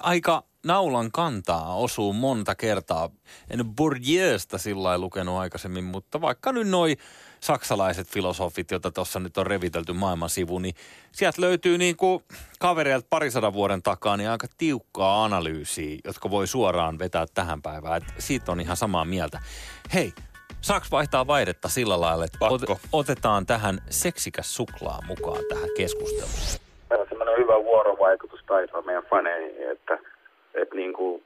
aika 0.00 0.42
naulan 0.66 1.12
kantaa 1.12 1.76
osuu 1.76 2.12
monta 2.12 2.54
kertaa. 2.54 3.10
En 3.50 3.64
Bourdieusta 3.64 4.58
sillä 4.58 4.98
lukenut 4.98 5.38
aikaisemmin, 5.38 5.84
mutta 5.84 6.20
vaikka 6.20 6.52
nyt 6.52 6.68
noi 6.68 6.96
saksalaiset 7.40 8.08
filosofit, 8.08 8.70
joita 8.70 8.90
tuossa 8.90 9.20
nyt 9.20 9.38
on 9.38 9.46
revitelty 9.46 9.92
maailman 9.92 10.30
sivu, 10.30 10.58
niin 10.58 10.74
sieltä 11.12 11.40
löytyy 11.42 11.78
niin 11.78 11.96
kuin 11.96 12.24
kavereilta 12.58 13.06
parisadan 13.10 13.52
vuoden 13.52 13.82
takaa 13.82 14.16
niin 14.16 14.30
aika 14.30 14.46
tiukkaa 14.58 15.24
analyysiä, 15.24 15.98
jotka 16.04 16.30
voi 16.30 16.46
suoraan 16.46 16.98
vetää 16.98 17.26
tähän 17.34 17.62
päivään. 17.62 17.96
Et 17.96 18.14
siitä 18.18 18.52
on 18.52 18.60
ihan 18.60 18.76
samaa 18.76 19.04
mieltä. 19.04 19.40
Hei, 19.94 20.12
Saaks 20.60 20.90
vaihtaa 20.90 21.26
vaihdetta 21.26 21.68
sillä 21.68 22.00
lailla, 22.00 22.24
että 22.24 22.38
ot- 22.48 22.78
otetaan 22.92 23.46
tähän 23.46 23.78
seksikäs 23.90 24.54
suklaa 24.54 24.98
mukaan 25.06 25.44
tähän 25.48 25.68
keskusteluun? 25.76 26.60
Meillä 26.90 27.02
on 27.02 27.08
semmoinen 27.08 27.36
hyvä 27.38 27.64
vuorovaikutustaito 27.64 28.82
meidän 28.82 29.04
faneihin, 29.10 29.70
että, 29.70 29.98
että 30.62 30.74
niin 30.74 30.92
kuin, 30.92 31.22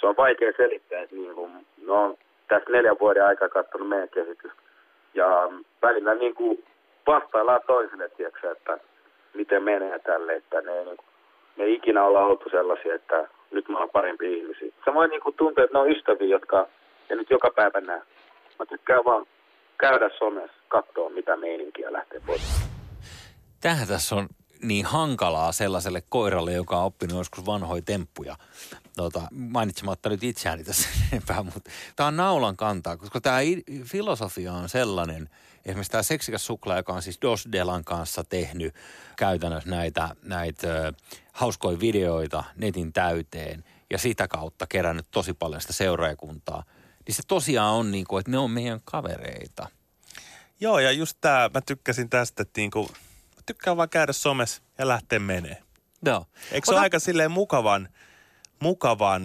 se 0.00 0.06
on 0.06 0.16
vaikea 0.16 0.52
selittää, 0.56 1.00
että 1.00 1.16
niin 1.16 1.34
kuin, 1.34 1.66
no 1.86 2.16
tässä 2.48 2.70
neljän 2.70 2.98
vuoden 3.00 3.24
aikaa 3.24 3.48
katsonut 3.48 3.88
meidän 3.88 4.08
kehitystä. 4.08 4.62
Ja 5.14 5.48
välillä 5.82 6.14
niin 6.14 6.34
kuin 6.34 6.64
vastaillaan 7.06 7.60
toisille, 7.66 8.08
tiedätkö, 8.08 8.50
että 8.50 8.78
miten 9.34 9.62
menee 9.62 9.98
tälle, 9.98 10.34
että 10.34 10.60
ne, 10.60 10.84
niin 10.84 10.96
kuin, 10.96 11.06
me 11.56 11.64
ei 11.64 11.74
ikinä 11.74 12.04
olla 12.04 12.26
oltu 12.26 12.48
sellaisia, 12.50 12.94
että 12.94 13.28
nyt 13.50 13.68
me 13.68 13.74
ollaan 13.74 13.90
parempi 13.90 14.38
ihmisiä. 14.38 14.72
Samoin 14.84 15.10
niin 15.10 15.20
kuin 15.20 15.34
tuntuu, 15.34 15.64
että 15.64 15.78
ne 15.78 15.80
on 15.80 15.90
ystäviä, 15.90 16.28
jotka 16.28 16.66
ei 17.10 17.16
nyt 17.16 17.30
joka 17.30 17.50
päivä 17.50 17.80
näe. 17.80 18.02
Mä 18.58 18.66
tykkään 18.66 19.04
vaan 19.04 19.26
käydä 19.78 20.10
somessa, 20.18 20.56
katsoa 20.68 21.10
mitä 21.10 21.36
meininkiä 21.36 21.92
lähtee 21.92 22.20
pois. 22.26 22.72
Tähän 23.60 23.88
tässä 23.88 24.14
on 24.14 24.26
niin 24.62 24.86
hankalaa 24.86 25.52
sellaiselle 25.52 26.02
koiralle, 26.08 26.52
joka 26.52 26.78
on 26.78 26.84
oppinut 26.84 27.18
joskus 27.18 27.46
vanhoja 27.46 27.82
temppuja. 27.82 28.36
Tota, 28.96 29.28
mainitsematta 29.30 30.08
nyt 30.08 30.24
itseäni 30.24 30.64
tässä 30.64 30.88
enempää, 31.12 31.42
mutta 31.42 31.70
tämä 31.96 32.06
on 32.06 32.16
naulan 32.16 32.56
kantaa, 32.56 32.96
koska 32.96 33.20
tämä 33.20 33.38
filosofia 33.84 34.52
on 34.52 34.68
sellainen, 34.68 35.28
esimerkiksi 35.64 35.90
tämä 35.90 36.02
seksikäs 36.02 36.46
suklaa, 36.46 36.76
joka 36.76 36.92
on 36.92 37.02
siis 37.02 37.18
Dos 37.22 37.48
Delan 37.52 37.84
kanssa 37.84 38.24
tehnyt 38.24 38.74
käytännössä 39.16 39.70
näitä, 39.70 40.16
näitä 40.22 40.92
hauskoja 41.32 41.80
videoita 41.80 42.44
netin 42.56 42.92
täyteen 42.92 43.64
ja 43.90 43.98
sitä 43.98 44.28
kautta 44.28 44.66
kerännyt 44.66 45.06
tosi 45.10 45.34
paljon 45.34 45.60
sitä 45.60 45.72
seuraajakuntaa– 45.72 46.64
niin 47.06 47.14
se 47.14 47.22
tosiaan 47.28 47.74
on 47.74 47.90
niin 47.90 48.04
kuin, 48.08 48.20
että 48.20 48.30
ne 48.30 48.38
on 48.38 48.50
meidän 48.50 48.80
kavereita. 48.84 49.68
Joo, 50.60 50.78
ja 50.78 50.92
just 50.92 51.18
tämä, 51.20 51.50
mä 51.54 51.60
tykkäsin 51.60 52.10
tästä, 52.10 52.42
että 52.42 52.60
niin 52.60 52.70
kuin, 52.70 52.88
tykkään 53.46 53.76
vaan 53.76 53.88
käydä 53.88 54.12
somessa 54.12 54.62
ja 54.78 54.88
lähteä 54.88 55.18
menee. 55.18 55.62
Joo. 56.04 56.26
Eikö 56.52 56.66
se 56.66 56.70
Ota... 56.70 56.72
ole 56.72 56.80
aika 56.80 56.98
silleen 56.98 57.30
mukavan, 57.30 57.88
mukavan 58.60 59.22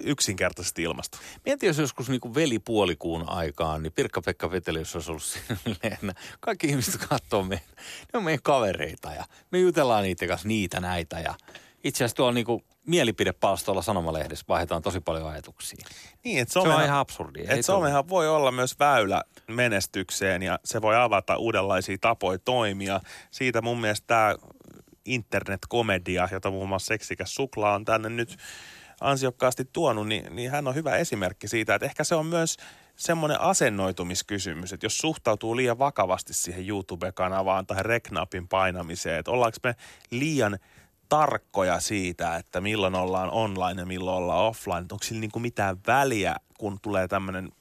yksinkertaisesti 0.00 0.82
ilmastu? 0.82 1.18
Mietin, 1.44 1.66
jos 1.66 1.78
joskus 1.78 2.08
niin 2.08 2.34
velipuolikuun 2.34 3.28
aikaan, 3.28 3.82
niin 3.82 3.92
Pirkka-Pekka 3.92 4.50
Vetelius 4.50 4.94
olisi 4.94 5.10
ollut 5.10 5.22
silleen, 5.64 6.14
kaikki 6.40 6.66
ihmiset 6.66 7.06
katsoo 7.08 7.42
meitä. 7.42 7.66
Ne 8.12 8.16
on 8.16 8.24
meidän 8.24 8.42
kavereita 8.42 9.12
ja 9.12 9.24
me 9.50 9.58
jutellaan 9.58 10.02
niiden 10.02 10.28
kanssa 10.28 10.48
niitä 10.48 10.80
näitä 10.80 11.20
ja 11.20 11.34
itse 11.84 12.04
asiassa 12.04 12.16
tuolla 12.16 12.32
niinku 12.32 12.62
mielipidepalstolla 12.86 13.82
sanomalehdessä 13.82 14.44
vaihdetaan 14.48 14.82
tosi 14.82 15.00
paljon 15.00 15.28
ajatuksia. 15.28 15.86
Niin, 16.24 16.38
että 16.38 16.52
Se 16.52 16.58
on 16.58 16.64
somehan, 16.64 16.84
ihan 16.84 16.98
absurdi. 16.98 17.40
Että 17.40 17.62
somehan 17.62 18.08
voi 18.08 18.28
olla 18.28 18.52
myös 18.52 18.78
väylä 18.78 19.22
menestykseen 19.48 20.42
ja 20.42 20.58
se 20.64 20.82
voi 20.82 20.96
avata 20.96 21.36
uudenlaisia 21.36 21.96
tapoja 22.00 22.38
toimia. 22.38 23.00
Siitä 23.30 23.62
mun 23.62 23.80
mielestä 23.80 24.06
tämä 24.06 24.34
internetkomedia, 25.04 26.28
jota 26.32 26.50
muun 26.50 26.68
muassa 26.68 26.86
Seksikäs 26.86 27.34
Suklaa 27.34 27.74
on 27.74 27.84
tänne 27.84 28.08
nyt 28.08 28.36
ansiokkaasti 29.00 29.64
tuonut, 29.72 30.08
niin, 30.08 30.36
niin 30.36 30.50
hän 30.50 30.68
on 30.68 30.74
hyvä 30.74 30.96
esimerkki 30.96 31.48
siitä, 31.48 31.74
että 31.74 31.86
ehkä 31.86 32.04
se 32.04 32.14
on 32.14 32.26
myös 32.26 32.56
semmoinen 32.96 33.40
asennoitumiskysymys, 33.40 34.72
että 34.72 34.86
jos 34.86 34.98
suhtautuu 34.98 35.56
liian 35.56 35.78
vakavasti 35.78 36.34
siihen 36.34 36.68
YouTube-kanavaan 36.68 37.66
tai 37.66 37.82
reknapin 37.82 38.48
painamiseen, 38.48 39.18
että 39.18 39.30
ollaanko 39.30 39.58
me 39.62 39.74
liian 40.10 40.58
tarkkoja 41.08 41.80
siitä, 41.80 42.36
että 42.36 42.60
milloin 42.60 42.94
ollaan 42.94 43.30
online 43.30 43.82
ja 43.82 43.86
milloin 43.86 44.16
ollaan 44.16 44.44
offline, 44.44 44.80
onko 44.80 44.98
sillä 45.02 45.20
niin 45.20 45.30
kuin 45.30 45.42
mitään 45.42 45.76
väliä, 45.86 46.36
kun 46.58 46.78
tulee 46.82 47.08
tämmöinen 47.08 47.52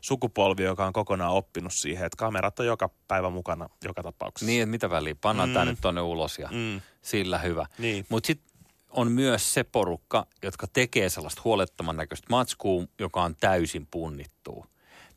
sukupolvi, 0.00 0.62
joka 0.62 0.86
on 0.86 0.92
kokonaan 0.92 1.32
oppinut 1.32 1.72
siihen, 1.72 2.06
että 2.06 2.16
kamerat 2.16 2.60
on 2.60 2.66
joka 2.66 2.90
päivä 3.08 3.30
mukana 3.30 3.68
joka 3.84 4.02
tapauksessa. 4.02 4.46
Niin, 4.50 4.62
että 4.62 4.70
mitä 4.70 4.90
väliä, 4.90 5.14
pannaan 5.20 5.48
mm. 5.48 5.52
tämä 5.52 5.64
nyt 5.64 5.78
tonne 5.80 6.00
ulos 6.00 6.38
ja 6.38 6.48
Mm, 6.52 6.80
sillä 7.02 7.38
hyvä. 7.38 7.66
niin. 7.78 8.06
Mutta 8.08 8.26
sitten 8.26 8.50
on 8.90 9.12
myös 9.12 9.54
se 9.54 9.64
porukka, 9.64 10.26
jotka 10.42 10.66
tekee 10.72 11.08
sellaista 11.08 11.42
huolettoman 11.44 11.96
näköistä 11.96 12.26
matskua, 12.30 12.84
joka 12.98 13.22
on 13.22 13.36
täysin 13.36 13.86
punnittua. 13.90 14.66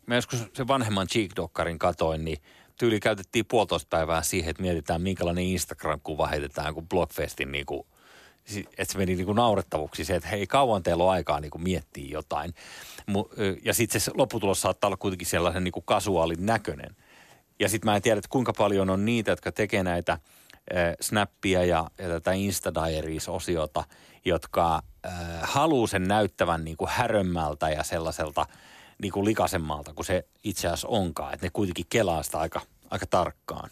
Mä 0.05 0.15
joskus 0.15 0.43
se 0.53 0.67
vanhemman 0.67 1.07
Cheek-dokkarin 1.07 1.77
katoin, 1.79 2.25
niin 2.25 2.37
tyyli 2.77 2.99
käytettiin 2.99 3.45
puolitoista 3.45 3.87
päivää 3.89 4.21
siihen, 4.21 4.49
että 4.49 4.61
mietitään 4.61 5.01
minkälainen 5.01 5.43
Instagram-kuva 5.43 6.27
heitetään, 6.27 6.73
kun 6.73 6.87
Blockfestin 6.87 7.51
niin 7.51 7.65
kuin, 7.65 7.87
että 8.77 8.91
se 8.91 8.97
meni 8.97 9.15
niin 9.15 9.25
kuin 9.25 9.35
naurettavuksi 9.35 10.05
se, 10.05 10.15
että 10.15 10.29
hei 10.29 10.47
kauan 10.47 10.83
teillä 10.83 11.03
on 11.03 11.11
aikaa 11.11 11.39
niin 11.39 11.51
kuin 11.51 11.63
miettiä 11.63 12.07
jotain. 12.11 12.53
Ja 13.63 13.73
sitten 13.73 14.01
se 14.01 14.11
lopputulos 14.15 14.61
saattaa 14.61 14.87
olla 14.87 14.97
kuitenkin 14.97 15.27
sellaisen 15.27 15.63
niin 15.63 15.71
kuin 15.71 15.85
kasuaalin 15.85 16.45
näköinen. 16.45 16.95
Ja 17.59 17.69
sitten 17.69 17.91
mä 17.91 17.95
en 17.95 18.01
tiedä, 18.01 18.17
että 18.17 18.29
kuinka 18.29 18.53
paljon 18.53 18.89
on 18.89 19.05
niitä, 19.05 19.31
jotka 19.31 19.51
tekee 19.51 19.83
näitä 19.83 20.17
snappia 21.01 21.65
ja, 21.65 21.91
ja 21.97 22.09
tätä 22.09 22.31
Insta 22.31 22.73
Diaries-osiota, 22.73 23.83
jotka 24.25 24.81
äh, 25.05 25.13
haluaa 25.41 25.87
sen 25.87 26.03
näyttävän 26.03 26.65
niin 26.65 26.77
kuin 26.77 26.89
härömmältä 26.89 27.69
ja 27.69 27.83
sellaiselta 27.83 28.45
niin 29.01 29.11
kuin 29.11 29.25
likasemmalta 29.25 29.93
kuin 29.93 30.05
se 30.05 30.27
itse 30.43 30.67
asiassa 30.67 30.87
onkaan. 30.87 31.33
Että 31.33 31.45
ne 31.45 31.49
kuitenkin 31.49 31.85
kelaa 31.89 32.23
sitä 32.23 32.39
aika, 32.39 32.61
aika 32.89 33.05
tarkkaan. 33.05 33.69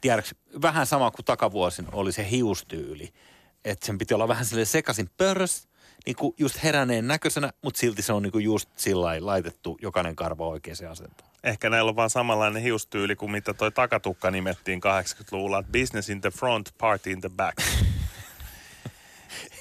Tiedätkö, 0.00 0.34
vähän 0.62 0.86
sama 0.86 1.10
kuin 1.10 1.24
takavuosin 1.24 1.86
oli 1.92 2.12
se 2.12 2.30
hiustyyli. 2.30 3.12
Että 3.64 3.86
sen 3.86 3.98
piti 3.98 4.14
olla 4.14 4.28
vähän 4.28 4.44
sille 4.44 4.64
sekaisin 4.64 5.10
pörrös, 5.16 5.68
niin 6.06 6.16
kuin 6.16 6.34
just 6.38 6.62
heräneen 6.62 7.08
näköisenä, 7.08 7.52
mutta 7.62 7.80
silti 7.80 8.02
se 8.02 8.12
on 8.12 8.22
niin 8.22 8.32
kuin 8.32 8.44
just 8.44 8.68
sillä 8.76 9.16
laitettu 9.20 9.78
jokainen 9.82 10.16
karva 10.16 10.46
oikeaan 10.46 10.90
asentoon. 10.90 11.30
Ehkä 11.44 11.70
näillä 11.70 11.88
on 11.88 11.96
vaan 11.96 12.10
samanlainen 12.10 12.62
hiustyyli 12.62 13.16
kuin 13.16 13.30
mitä 13.30 13.54
toi 13.54 13.72
takatukka 13.72 14.30
nimettiin 14.30 14.80
80-luvulla, 14.84 15.58
että 15.58 15.72
business 15.72 16.08
in 16.08 16.20
the 16.20 16.30
front, 16.30 16.68
party 16.78 17.10
in 17.10 17.20
the 17.20 17.30
back. 17.36 17.58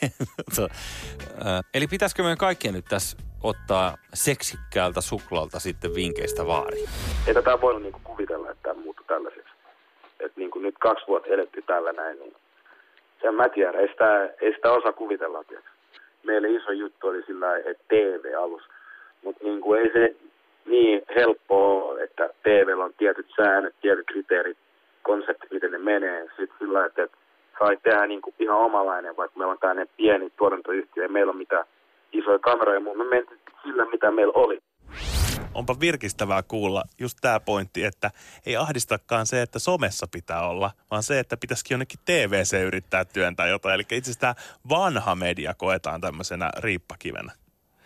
Äh, 1.45 1.63
eli 1.73 1.87
pitäisikö 1.87 2.23
meidän 2.23 2.37
kaikkien 2.37 2.73
nyt 2.73 2.85
tässä 2.85 3.17
ottaa 3.43 3.95
seksikkäältä 4.13 5.01
suklaalta 5.01 5.59
sitten 5.59 5.95
vinkeistä 5.95 6.47
vaari? 6.47 6.77
Ei 7.27 7.33
tätä 7.33 7.61
voi 7.61 7.81
niinku 7.81 8.01
kuvitella, 8.03 8.51
että 8.51 8.63
tämä 8.63 8.81
muuttui 8.81 9.05
tällaiseksi. 9.07 9.53
Että 10.19 10.39
niinku 10.39 10.59
nyt 10.59 10.75
kaksi 10.79 11.07
vuotta 11.07 11.29
eletty 11.29 11.61
tällä 11.61 11.93
näin, 11.93 12.19
niin 12.19 12.35
sen 13.21 13.35
mä 13.35 13.49
tiedän, 13.49 13.75
ei 13.75 13.87
sitä, 13.87 14.29
ei 14.41 14.53
sitä 14.53 14.71
osaa 14.71 14.93
kuvitella. 14.93 15.43
Tiedätkö. 15.43 15.71
Meille 16.23 16.49
iso 16.49 16.71
juttu 16.71 17.07
oli 17.07 17.23
sillä 17.23 17.57
että 17.57 17.83
TV-alus. 17.87 18.63
Mutta 19.23 19.43
niinku 19.43 19.73
ei 19.73 19.91
se 19.93 20.15
niin 20.65 21.01
helppoa 21.15 21.83
ole, 21.83 22.03
että 22.03 22.29
TVllä 22.43 22.85
on 22.85 22.93
tietyt 22.97 23.27
säännöt, 23.35 23.75
tietyt 23.81 24.07
kriteerit, 24.07 24.57
konseptit, 25.01 25.51
miten 25.51 25.71
ne 25.71 25.77
menee. 25.77 26.21
Sitten 26.23 26.57
sillä 26.59 26.85
että 26.85 27.07
sai 27.59 27.77
tehdä 27.83 28.07
niinku 28.07 28.33
ihan 28.39 28.57
omalainen, 28.57 29.17
vaikka 29.17 29.39
meillä 29.39 29.51
on 29.51 29.59
tämmöinen 29.59 29.89
pieni 29.97 30.29
tuotantoyhtiö, 30.37 31.03
ei 31.03 31.09
meillä 31.09 31.31
ole 31.31 31.37
mitään 31.37 31.65
isoja 32.11 32.39
kameroja, 32.39 32.79
mutta 32.79 33.03
me 33.03 33.09
mentiin 33.09 33.39
sillä, 33.63 33.85
mitä 33.85 34.11
meillä 34.11 34.33
oli. 34.35 34.59
Onpa 35.53 35.79
virkistävää 35.79 36.43
kuulla 36.43 36.83
just 36.99 37.17
tämä 37.21 37.39
pointti, 37.39 37.83
että 37.83 38.11
ei 38.45 38.57
ahdistakaan 38.57 39.25
se, 39.25 39.41
että 39.41 39.59
somessa 39.59 40.07
pitää 40.11 40.47
olla, 40.47 40.71
vaan 40.91 41.03
se, 41.03 41.19
että 41.19 41.37
pitäisikin 41.37 41.75
jonnekin 41.75 41.99
TVC 42.05 42.61
yrittää 42.61 43.05
työntää 43.05 43.47
jotain. 43.47 43.75
Eli 43.75 43.81
itse 43.81 43.97
asiassa 43.97 44.19
tämä 44.19 44.35
vanha 44.69 45.15
media 45.15 45.53
koetaan 45.53 46.01
tämmöisenä 46.01 46.49
riippakivenä. 46.57 47.31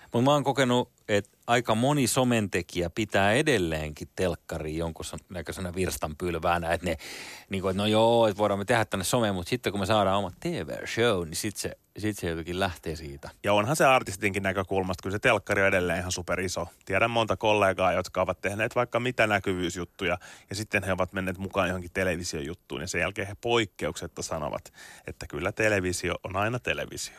Mutta 0.01 0.21
mä 0.25 0.31
oon 0.31 0.43
kokenut, 0.43 0.89
että 1.09 1.37
aika 1.47 1.75
moni 1.75 2.07
somentekijä 2.07 2.89
pitää 2.89 3.33
edelleenkin 3.33 4.07
telkkariin 4.15 4.77
jonkun 4.77 5.05
näköisenä 5.29 5.75
virstanpylväänä, 5.75 6.73
että 6.73 6.87
ne, 6.87 6.97
niin 7.49 7.61
kuin, 7.61 7.71
että 7.71 7.83
no 7.83 7.87
joo, 7.87 8.27
että 8.27 8.37
voidaan 8.37 8.59
me 8.59 8.65
tehdä 8.65 8.85
tänne 8.85 9.03
someen, 9.03 9.35
mutta 9.35 9.49
sitten 9.49 9.73
kun 9.73 9.79
me 9.79 9.85
saadaan 9.85 10.17
oma 10.17 10.31
TV-show, 10.39 11.25
niin 11.25 11.35
sitten 11.35 11.61
se, 11.61 11.77
sit 11.97 12.17
se 12.17 12.29
jotenkin 12.29 12.59
lähtee 12.59 12.95
siitä. 12.95 13.29
Ja 13.43 13.53
onhan 13.53 13.75
se 13.75 13.85
artistinkin 13.85 14.43
näkökulmasta, 14.43 15.01
kun 15.01 15.11
se 15.11 15.19
telkkari 15.19 15.61
on 15.61 15.67
edelleen 15.67 15.99
ihan 15.99 16.11
superiso. 16.11 16.67
Tiedän 16.85 17.11
monta 17.11 17.37
kollegaa, 17.37 17.93
jotka 17.93 18.21
ovat 18.21 18.41
tehneet 18.41 18.75
vaikka 18.75 18.99
mitä 18.99 19.27
näkyvyysjuttuja, 19.27 20.17
ja 20.49 20.55
sitten 20.55 20.83
he 20.83 20.91
ovat 20.91 21.13
menneet 21.13 21.37
mukaan 21.37 21.67
johonkin 21.67 21.91
televisiojuttuun, 21.93 22.81
ja 22.81 22.87
sen 22.87 23.01
jälkeen 23.01 23.27
he 23.27 23.35
poikkeuksetta 23.41 24.21
sanovat, 24.21 24.73
että 25.07 25.27
kyllä 25.27 25.51
televisio 25.51 26.15
on 26.23 26.35
aina 26.35 26.59
televisio. 26.59 27.15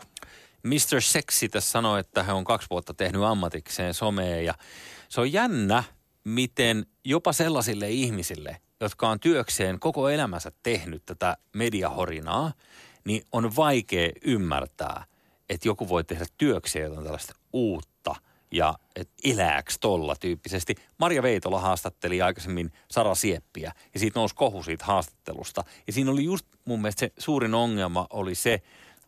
Mr. 0.63 1.01
Sexy 1.01 1.49
tässä 1.49 1.71
sanoi, 1.71 2.01
että 2.01 2.23
hän 2.23 2.37
on 2.37 2.45
kaksi 2.45 2.67
vuotta 2.71 2.95
tehnyt 2.95 3.23
ammatikseen 3.23 3.95
somea 3.95 4.41
ja 4.41 4.55
se 5.09 5.21
on 5.21 5.33
jännä, 5.33 5.85
miten 6.25 6.87
jopa 7.05 7.33
sellaisille 7.33 7.91
ihmisille, 7.91 8.57
jotka 8.81 9.09
on 9.09 9.21
työkseen 9.21 9.81
koko 9.81 10.09
elämänsä 10.09 10.53
tehnyt 10.63 11.03
tätä 11.07 11.37
mediahorinaa, 11.55 12.53
niin 13.05 13.23
on 13.33 13.57
vaikea 13.57 14.11
ymmärtää, 14.25 15.05
että 15.49 15.69
joku 15.69 15.89
voi 15.89 16.05
tehdä 16.05 16.27
työkseen 16.39 16.85
jotain 16.85 17.05
tällaista 17.05 17.35
uutta 17.53 18.15
ja 18.51 18.75
et 18.97 19.09
elääks 19.25 19.79
tolla 19.79 20.17
tyyppisesti. 20.17 20.75
Maria 20.99 21.23
Veitola 21.23 21.61
haastatteli 21.61 22.23
aikaisemmin 22.23 22.73
Sara 22.91 23.15
Sieppiä 23.15 23.73
ja 23.95 24.01
siitä 24.01 24.21
nousi 24.21 24.35
kohu 24.35 24.63
siitä 24.63 24.85
haastattelusta. 24.85 25.65
Ja 25.87 25.93
siinä 25.93 26.11
oli 26.11 26.25
just 26.25 26.47
mun 26.65 26.83
mielestä 26.83 27.01
se 27.01 27.13
suurin 27.19 27.55
ongelma 27.55 28.07
oli 28.11 28.35
se, 28.35 28.63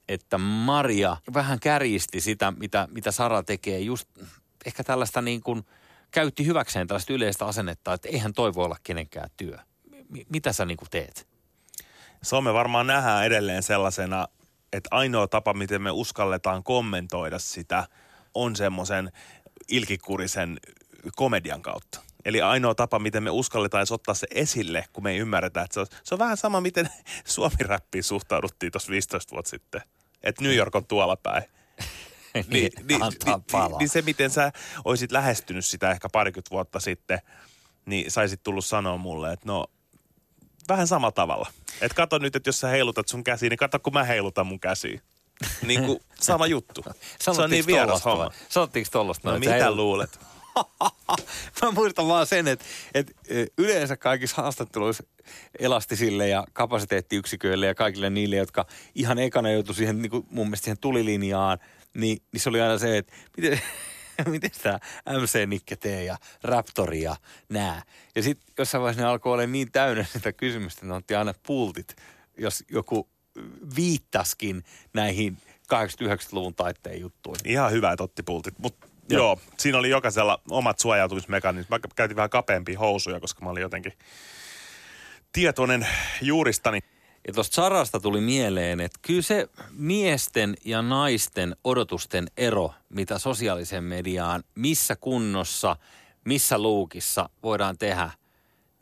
että 0.09 0.39
Maria 0.39 1.17
vähän 1.35 1.61
kärjisti 1.61 2.21
sitä, 2.21 2.53
mitä, 2.57 2.89
mitä 2.91 3.13
Sara 3.13 3.43
tekee, 3.43 3.79
just 3.81 4.09
ehkä 4.67 4.85
tällaista 4.85 5.23
niin 5.23 5.41
kuin, 5.41 5.65
käytti 6.11 6.47
hyväkseen 6.47 6.87
tällaista 6.87 7.13
yleistä 7.13 7.47
asennetta, 7.47 7.93
että 7.93 8.09
eihän 8.09 8.33
toi 8.33 8.55
voi 8.55 8.65
olla 8.65 8.77
kenenkään 8.83 9.31
työ. 9.37 9.59
M- 10.09 10.17
mitä 10.29 10.53
sä 10.53 10.65
niin 10.65 10.77
kuin 10.77 10.91
teet? 10.91 11.29
Some 12.23 12.53
varmaan 12.53 12.87
nähdään 12.87 13.27
edelleen 13.27 13.63
sellaisena, 13.63 14.29
että 14.73 14.89
ainoa 14.91 15.29
tapa, 15.29 15.55
miten 15.55 15.83
me 15.83 15.91
uskalletaan 15.91 16.63
kommentoida 16.63 17.39
sitä, 17.39 17.89
on 18.35 18.57
semmoisen 18.57 19.13
ilkikurisen 19.69 20.61
komedian 21.17 21.63
kautta. 21.63 22.01
Eli 22.25 22.41
ainoa 22.41 22.75
tapa, 22.75 22.99
miten 22.99 23.23
me 23.23 23.31
uskalletaan 23.31 23.81
edes 23.81 23.93
ottaa 23.93 24.15
se 24.15 24.27
esille, 24.35 24.85
kun 24.93 25.05
me 25.05 25.11
ei 25.11 25.19
ymmärretä, 25.19 25.63
että 25.63 25.75
se 25.75 25.81
on, 25.81 25.87
se 26.05 26.15
on 26.15 26.19
vähän 26.19 26.37
sama, 26.37 26.61
miten 26.61 26.89
suomi-räppiin 27.25 28.05
suhtauduttiin 28.05 28.73
tuossa 28.73 28.91
15 28.91 29.31
vuotta 29.33 29.51
sitten. 29.51 29.81
Että 30.23 30.45
New 30.45 30.55
York 30.55 30.75
on 30.75 30.87
tuolla 30.87 31.17
päin. 31.17 31.43
Niin, 32.35 32.47
niin, 32.53 32.73
niin, 32.89 33.01
palaa. 33.53 33.79
niin 33.79 33.89
se, 33.89 34.03
miten 34.03 34.31
sä 34.31 34.53
olisit 34.85 35.13
lähestynyt 35.13 35.65
sitä 35.65 35.91
ehkä 35.91 36.09
parikymmentä 36.13 36.51
vuotta 36.51 36.81
sitten, 36.81 37.19
niin 37.87 38.11
saisit 38.11 38.43
tullut 38.43 38.65
sanoa 38.65 38.97
mulle, 38.97 39.33
että 39.33 39.47
no 39.47 39.67
vähän 40.69 40.87
samalla 40.87 41.13
tavalla. 41.13 41.51
Että 41.81 41.95
kato 41.95 42.19
nyt, 42.19 42.37
että 42.37 42.49
jos 42.49 42.61
sä 42.61 42.69
heilutat 42.69 43.09
sun 43.09 43.25
käsiä, 43.25 43.49
niin 43.49 43.57
kato 43.57 43.79
kun 43.79 43.93
mä 43.93 44.05
heilutan 44.05 44.47
mun 44.47 44.61
käsiä. 44.61 45.01
Niin 45.63 45.85
kuin 45.85 46.01
sama 46.21 46.47
juttu. 46.47 46.85
se 47.21 47.31
on 47.31 47.51
niin 47.51 47.67
vieras 47.67 48.05
homma. 48.05 48.31
Sanottiinko 48.49 48.89
tollasta? 48.93 49.29
No 49.29 49.35
sä 49.35 49.41
mitä 49.41 49.53
heilut- 49.53 49.77
luulet? 49.77 50.21
Mä 51.63 51.71
muistan 51.71 52.09
vaan 52.09 52.27
sen, 52.27 52.49
että, 52.49 52.65
että 52.95 53.13
yleensä 53.59 53.97
kaikissa 53.97 54.43
haastatteluissa 54.43 55.05
elastisille 55.59 56.29
ja 56.29 56.45
kapasiteettiyksiköille 56.53 57.67
ja 57.67 57.75
kaikille 57.75 58.11
niille, 58.11 58.37
jotka 58.37 58.67
ihan 58.95 59.19
ekana 59.19 59.51
joutu 59.51 59.75
siihen 59.75 60.03
niin 60.03 60.11
kuin 60.11 60.27
mun 60.31 60.47
mielestä 60.47 60.65
siihen 60.65 60.79
tulilinjaan, 60.81 61.59
niin, 61.95 62.19
niin 62.33 62.41
se 62.41 62.49
oli 62.49 62.61
aina 62.61 62.79
se, 62.79 62.99
että 62.99 63.13
miten, 63.37 63.61
miten 64.27 64.51
tämä 64.63 64.79
MC-Nikke 65.09 65.77
tee 65.77 66.05
ja 66.05 66.17
Raptori 66.43 67.03
ja 67.03 67.17
nää. 67.49 67.83
Ja 68.17 68.23
sitten 68.23 68.55
jossain 68.59 68.83
vaiheessa 68.83 69.03
ne 69.03 69.09
alkoi 69.09 69.33
olla 69.33 69.47
niin 69.47 69.73
täynnä 69.73 70.05
sitä 70.05 70.33
kysymystä, 70.33 70.79
että 70.79 70.87
ne 70.87 70.95
otti 70.95 71.15
aina 71.15 71.35
pultit, 71.47 71.97
jos 72.39 72.65
joku 72.71 73.09
viittaskin 73.77 74.65
näihin 74.95 75.39
80-90-luvun 75.75 76.55
taitteen 76.55 77.01
juttuihin. 77.01 77.41
Ihan 77.45 77.73
hyvä, 77.73 77.93
että 77.93 78.05
otti 78.05 78.23
pultit. 78.23 78.59
Mutta 78.59 78.88
Joo. 79.11 79.23
joo. 79.23 79.41
siinä 79.59 79.79
oli 79.79 79.91
jokaisella 79.91 80.41
omat 80.51 80.79
suojautumismekanismit. 80.79 81.71
Mä 81.71 81.79
käytin 81.97 82.17
vähän 82.17 82.31
kapeampia 82.31 82.79
housuja, 82.79 83.21
koska 83.21 83.45
mä 83.45 83.51
olin 83.51 83.61
jotenkin 83.61 83.93
tietoinen 85.33 85.87
juuristani. 86.23 86.79
Ja 87.27 87.33
tuosta 87.33 87.55
Sarasta 87.55 88.01
tuli 88.01 88.21
mieleen, 88.21 88.81
että 88.81 88.99
kyllä 89.03 89.23
se 89.23 89.49
miesten 89.73 90.55
ja 90.65 90.83
naisten 90.83 91.57
odotusten 91.65 92.27
ero, 92.37 92.75
mitä 92.89 93.19
sosiaaliseen 93.19 93.85
mediaan, 93.85 94.45
missä 94.55 94.97
kunnossa, 94.97 95.77
missä 96.25 96.59
luukissa 96.59 97.31
voidaan 97.43 97.79
tehdä, 97.79 98.11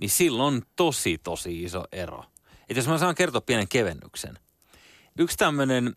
niin 0.00 0.10
silloin 0.10 0.54
on 0.54 0.62
tosi, 0.76 1.18
tosi 1.18 1.62
iso 1.62 1.84
ero. 1.92 2.24
Et 2.68 2.76
jos 2.76 2.88
mä 2.88 2.98
saan 2.98 3.14
kertoa 3.14 3.40
pienen 3.40 3.68
kevennyksen. 3.68 4.38
Yksi 5.18 5.36
tämmöinen 5.36 5.96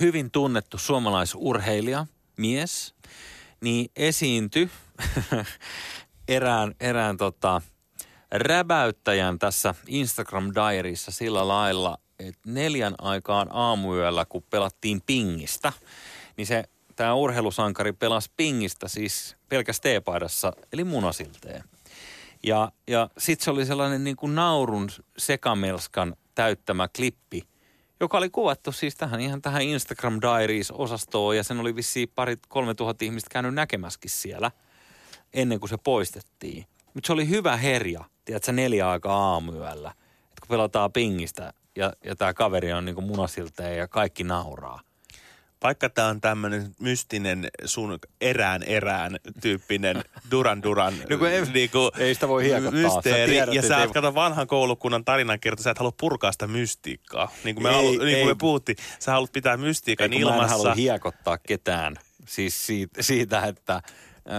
hyvin 0.00 0.30
tunnettu 0.30 0.78
suomalaisurheilija, 0.78 2.06
mies, 2.36 2.94
niin 3.62 3.90
esiintyi 3.96 4.70
erään, 6.28 6.74
erään 6.80 7.16
tota, 7.16 7.62
räbäyttäjän 8.30 9.38
tässä 9.38 9.74
Instagram 9.86 10.50
Diaryssa 10.54 11.10
sillä 11.10 11.48
lailla, 11.48 11.98
että 12.18 12.40
neljän 12.46 12.94
aikaan 12.98 13.48
aamuyöllä, 13.50 14.24
kun 14.24 14.42
pelattiin 14.50 15.02
pingistä, 15.06 15.72
niin 16.36 16.46
se 16.46 16.64
tämä 16.96 17.14
urheilusankari 17.14 17.92
pelasi 17.92 18.30
pingistä 18.36 18.88
siis 18.88 19.36
pelkästään 19.48 19.82
teepaidassa, 19.82 20.52
eli 20.72 20.84
munasilteen. 20.84 21.64
Ja, 22.42 22.72
ja 22.88 23.08
sitten 23.18 23.44
se 23.44 23.50
oli 23.50 23.66
sellainen 23.66 24.04
niin 24.04 24.16
kuin 24.16 24.34
naurun 24.34 24.90
sekamelskan 25.18 26.16
täyttämä 26.34 26.88
klippi, 26.96 27.42
joka 28.02 28.18
oli 28.18 28.30
kuvattu 28.30 28.72
siis 28.72 28.96
tähän 28.96 29.20
ihan 29.20 29.42
tähän 29.42 29.62
Instagram 29.62 30.20
Diaries-osastoon 30.20 31.36
ja 31.36 31.44
sen 31.44 31.60
oli 31.60 31.76
vissiin 31.76 32.08
parit 32.14 32.40
kolme 32.48 32.74
tuhatta 32.74 33.04
ihmistä 33.04 33.30
käynyt 33.30 33.54
näkemäskin 33.54 34.10
siellä 34.10 34.50
ennen 35.32 35.60
kuin 35.60 35.70
se 35.70 35.76
poistettiin. 35.76 36.66
Mutta 36.94 37.06
se 37.06 37.12
oli 37.12 37.28
hyvä 37.28 37.56
herja, 37.56 38.04
tiedätkö, 38.24 38.52
neljä 38.52 38.90
aikaa 38.90 39.32
aamuyöllä, 39.32 39.90
että 40.22 40.40
kun 40.40 40.48
pelataan 40.48 40.92
pingistä 40.92 41.52
ja, 41.76 41.92
ja 42.04 42.16
tämä 42.16 42.34
kaveri 42.34 42.72
on 42.72 42.84
niin 42.84 42.94
kuin 42.94 43.06
munasilteen 43.06 43.78
ja 43.78 43.88
kaikki 43.88 44.24
nauraa– 44.24 44.80
vaikka 45.62 45.88
tämä 45.88 46.08
on 46.08 46.20
tämmöinen 46.20 46.74
mystinen 46.78 47.48
sun 47.64 47.98
erään 48.20 48.62
erään 48.62 49.16
tyyppinen 49.40 50.04
Duran 50.30 50.62
Duran 50.62 50.94
no 51.10 51.26
ei, 51.26 51.42
niinku, 51.52 51.90
ei 51.98 52.14
sitä 52.14 52.28
voi 52.28 52.44
mysteeri. 52.70 53.32
Tiedät, 53.32 53.54
ja 53.54 53.62
sä 53.62 53.88
kato 53.94 54.14
vanhan 54.14 54.46
koulukunnan 54.46 55.04
tarinankerta, 55.04 55.62
sä 55.62 55.70
et 55.70 55.78
halua 55.78 55.92
purkaa 56.00 56.32
sitä 56.32 56.46
mystiikkaa. 56.46 57.32
Niin 57.44 57.54
kuin 57.54 57.62
me, 57.62 57.68
ei, 57.68 57.74
halu, 57.74 58.04
niin 58.04 58.18
kuin 58.18 58.28
me 58.28 58.34
puhuttiin, 58.34 58.76
sä 58.98 59.12
haluat 59.12 59.32
pitää 59.32 59.56
mystiikan 59.56 60.12
ei, 60.12 60.18
ilmassa. 60.18 60.38
Mä 60.38 60.44
en 60.44 60.50
halua 60.50 60.74
hiekottaa 60.74 61.38
ketään. 61.38 61.96
Siis 62.26 62.66
siitä, 62.66 63.02
siitä 63.02 63.46
että 63.46 63.82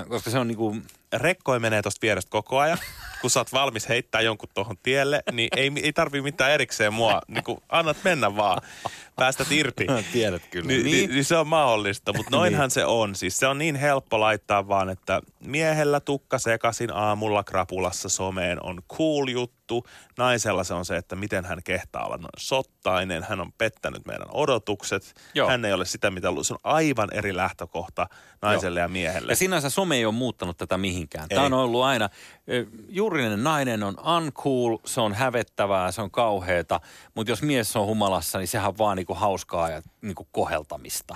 koska 0.07 0.29
se 0.29 0.39
on 0.39 0.47
niinku... 0.47 0.77
Rekkoi 1.13 1.59
menee 1.59 1.81
tuosta 1.81 2.01
vierestä 2.01 2.29
koko 2.29 2.59
ajan. 2.59 2.77
Kun 3.23 3.29
sä 3.29 3.39
oot 3.39 3.53
valmis 3.53 3.89
heittää 3.89 4.21
jonkun 4.21 4.49
tuohon 4.53 4.77
tielle, 4.83 5.23
niin 5.31 5.49
ei, 5.57 5.71
ei 5.83 5.93
tarvii 5.93 6.21
mitään 6.21 6.51
erikseen 6.51 6.93
mua. 6.93 7.21
Niin 7.27 7.43
kun 7.43 7.61
annat 7.69 7.97
mennä 8.03 8.35
vaan. 8.35 8.61
Päästät 9.15 9.51
irti. 9.51 9.87
Tiedät 10.13 10.41
kyllä. 10.51 10.67
Ni, 10.67 10.83
niin. 10.83 11.09
Ni, 11.09 11.13
niin 11.13 11.25
se 11.25 11.37
on 11.37 11.47
mahdollista, 11.47 12.13
mutta 12.13 12.35
noinhan 12.37 12.63
niin. 12.63 12.71
se 12.71 12.85
on. 12.85 13.15
Siis 13.15 13.37
se 13.37 13.47
on 13.47 13.57
niin 13.57 13.75
helppo 13.75 14.19
laittaa 14.19 14.67
vaan, 14.67 14.89
että 14.89 15.21
miehellä 15.39 15.99
tukka 15.99 16.39
sekasin 16.39 16.93
aamulla 16.93 17.43
krapulassa 17.43 18.09
someen 18.09 18.63
on 18.63 18.81
cool 18.93 19.27
juttu. 19.27 19.87
Naisella 20.17 20.63
se 20.63 20.73
on 20.73 20.85
se, 20.85 20.97
että 20.97 21.15
miten 21.15 21.45
hän 21.45 21.63
kehtaa 21.63 22.05
olla 22.05 22.17
noin 22.17 22.29
sottainen. 22.37 23.25
Hän 23.29 23.41
on 23.41 23.53
pettänyt 23.57 24.05
meidän 24.05 24.27
odotukset. 24.31 25.13
Joo. 25.33 25.49
Hän 25.49 25.65
ei 25.65 25.73
ole 25.73 25.85
sitä, 25.85 26.11
mitä 26.11 26.27
Se 26.41 26.53
on 26.53 26.59
aivan 26.63 27.09
eri 27.13 27.35
lähtökohta 27.35 28.07
naiselle 28.41 28.79
Joo. 28.79 28.85
ja 28.85 28.89
miehelle. 28.89 29.31
Ja 29.31 29.35
sinänsä 29.35 29.69
some 29.69 29.95
ei 29.95 30.05
ole 30.05 30.13
muuttanut 30.13 30.57
tätä 30.57 30.77
mihinkään. 30.77 31.27
Ei. 31.29 31.35
Tämä 31.35 31.45
on 31.45 31.53
ollut 31.53 31.83
aina, 31.83 32.09
juurinen 32.89 33.43
nainen 33.43 33.83
on 33.83 33.95
uncool, 34.17 34.77
se 34.85 35.01
on 35.01 35.13
hävettävää, 35.13 35.91
se 35.91 36.01
on 36.01 36.11
kauheeta. 36.11 36.79
Mutta 37.15 37.31
jos 37.31 37.41
mies 37.41 37.75
on 37.75 37.85
humalassa, 37.85 38.39
niin 38.39 38.47
sehän 38.47 38.67
on 38.67 38.77
vaan 38.77 38.97
niinku 38.97 39.13
hauskaa 39.13 39.69
ja 39.69 39.81
niinku 40.01 40.27
koheltamista. 40.31 41.15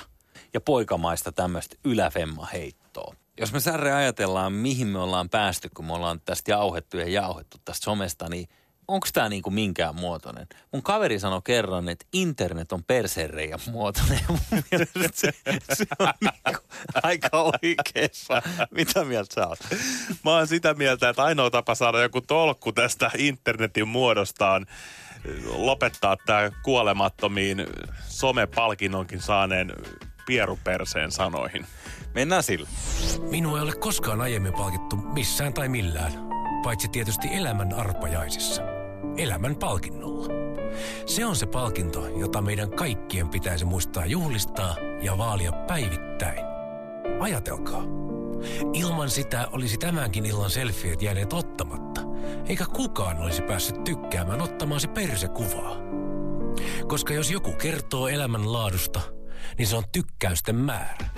Ja 0.53 0.61
poikamaista 0.61 1.31
tämmöistä 1.31 1.75
yläfemma 1.85 2.45
heittoa. 2.45 3.15
Jos 3.39 3.53
me 3.53 3.59
särre 3.59 3.93
ajatellaan, 3.93 4.53
mihin 4.53 4.87
me 4.87 4.99
ollaan 4.99 5.29
päästy, 5.29 5.69
kun 5.75 5.85
me 5.85 5.93
ollaan 5.93 6.21
tästä 6.25 6.51
jauhettu 6.51 6.97
ja 6.97 7.09
jauhettu 7.09 7.57
tästä 7.65 7.83
somesta, 7.83 8.29
niin 8.29 8.47
onko 8.87 9.07
tämä 9.13 9.29
niinku 9.29 9.49
minkään 9.49 9.95
muotoinen? 9.95 10.47
Mun 10.73 10.83
kaveri 10.83 11.19
sanoi 11.19 11.41
kerran, 11.43 11.89
että 11.89 12.05
internet 12.13 12.71
on 12.71 12.83
persereijän 12.83 13.59
muotoinen. 13.71 14.19
Mun 14.29 14.39
se, 15.13 15.31
se 15.73 15.85
on 15.99 16.13
niinku 16.21 16.61
aika 17.03 17.29
oikeassa. 17.31 18.41
Mitä 18.71 19.03
mieltä 19.03 19.35
sä 19.35 19.47
oot? 19.47 19.59
Mä 20.23 20.31
oon 20.31 20.47
sitä 20.47 20.73
mieltä, 20.73 21.09
että 21.09 21.23
ainoa 21.23 21.49
tapa 21.49 21.75
saada 21.75 22.01
joku 22.01 22.21
tolkku 22.21 22.71
tästä 22.71 23.11
internetin 23.17 23.87
muodostaan 23.87 24.65
lopettaa 25.45 26.17
tämä 26.25 26.51
kuolemattomiin 26.63 27.67
somepalkinnonkin 28.07 29.21
saaneen 29.21 29.73
pieruperseen 30.25 31.11
sanoihin. 31.11 31.65
Mennään 32.13 32.43
sillä. 32.43 32.69
Minua 33.29 33.57
ei 33.57 33.63
ole 33.63 33.75
koskaan 33.75 34.21
aiemmin 34.21 34.53
palkittu 34.53 34.95
missään 34.95 35.53
tai 35.53 35.69
millään, 35.69 36.13
paitsi 36.63 36.87
tietysti 36.87 37.27
elämän 37.31 37.73
arpajaisissa. 37.73 38.76
Elämän 39.17 39.55
palkinnolla. 39.55 40.27
Se 41.05 41.25
on 41.25 41.35
se 41.35 41.45
palkinto, 41.45 42.07
jota 42.07 42.41
meidän 42.41 42.71
kaikkien 42.71 43.29
pitäisi 43.29 43.65
muistaa 43.65 44.05
juhlistaa 44.05 44.75
ja 45.01 45.17
vaalia 45.17 45.51
päivittäin. 45.51 46.45
Ajatelkaa. 47.19 47.83
Ilman 48.73 49.09
sitä 49.09 49.47
olisi 49.51 49.77
tämänkin 49.77 50.25
illan 50.25 50.49
selfieet 50.49 51.01
jääneet 51.01 51.33
ottamatta, 51.33 52.01
eikä 52.45 52.65
kukaan 52.65 53.17
olisi 53.17 53.41
päässyt 53.41 53.83
tykkäämään 53.83 54.41
ottamaasi 54.41 54.87
persekuvaa. 54.87 55.77
Koska 56.87 57.13
jos 57.13 57.31
joku 57.31 57.51
kertoo 57.51 58.07
elämän 58.07 58.53
laadusta, 58.53 59.01
niin 59.57 59.67
se 59.67 59.75
on 59.75 59.83
tykkäysten 59.91 60.55
määrä. 60.55 61.09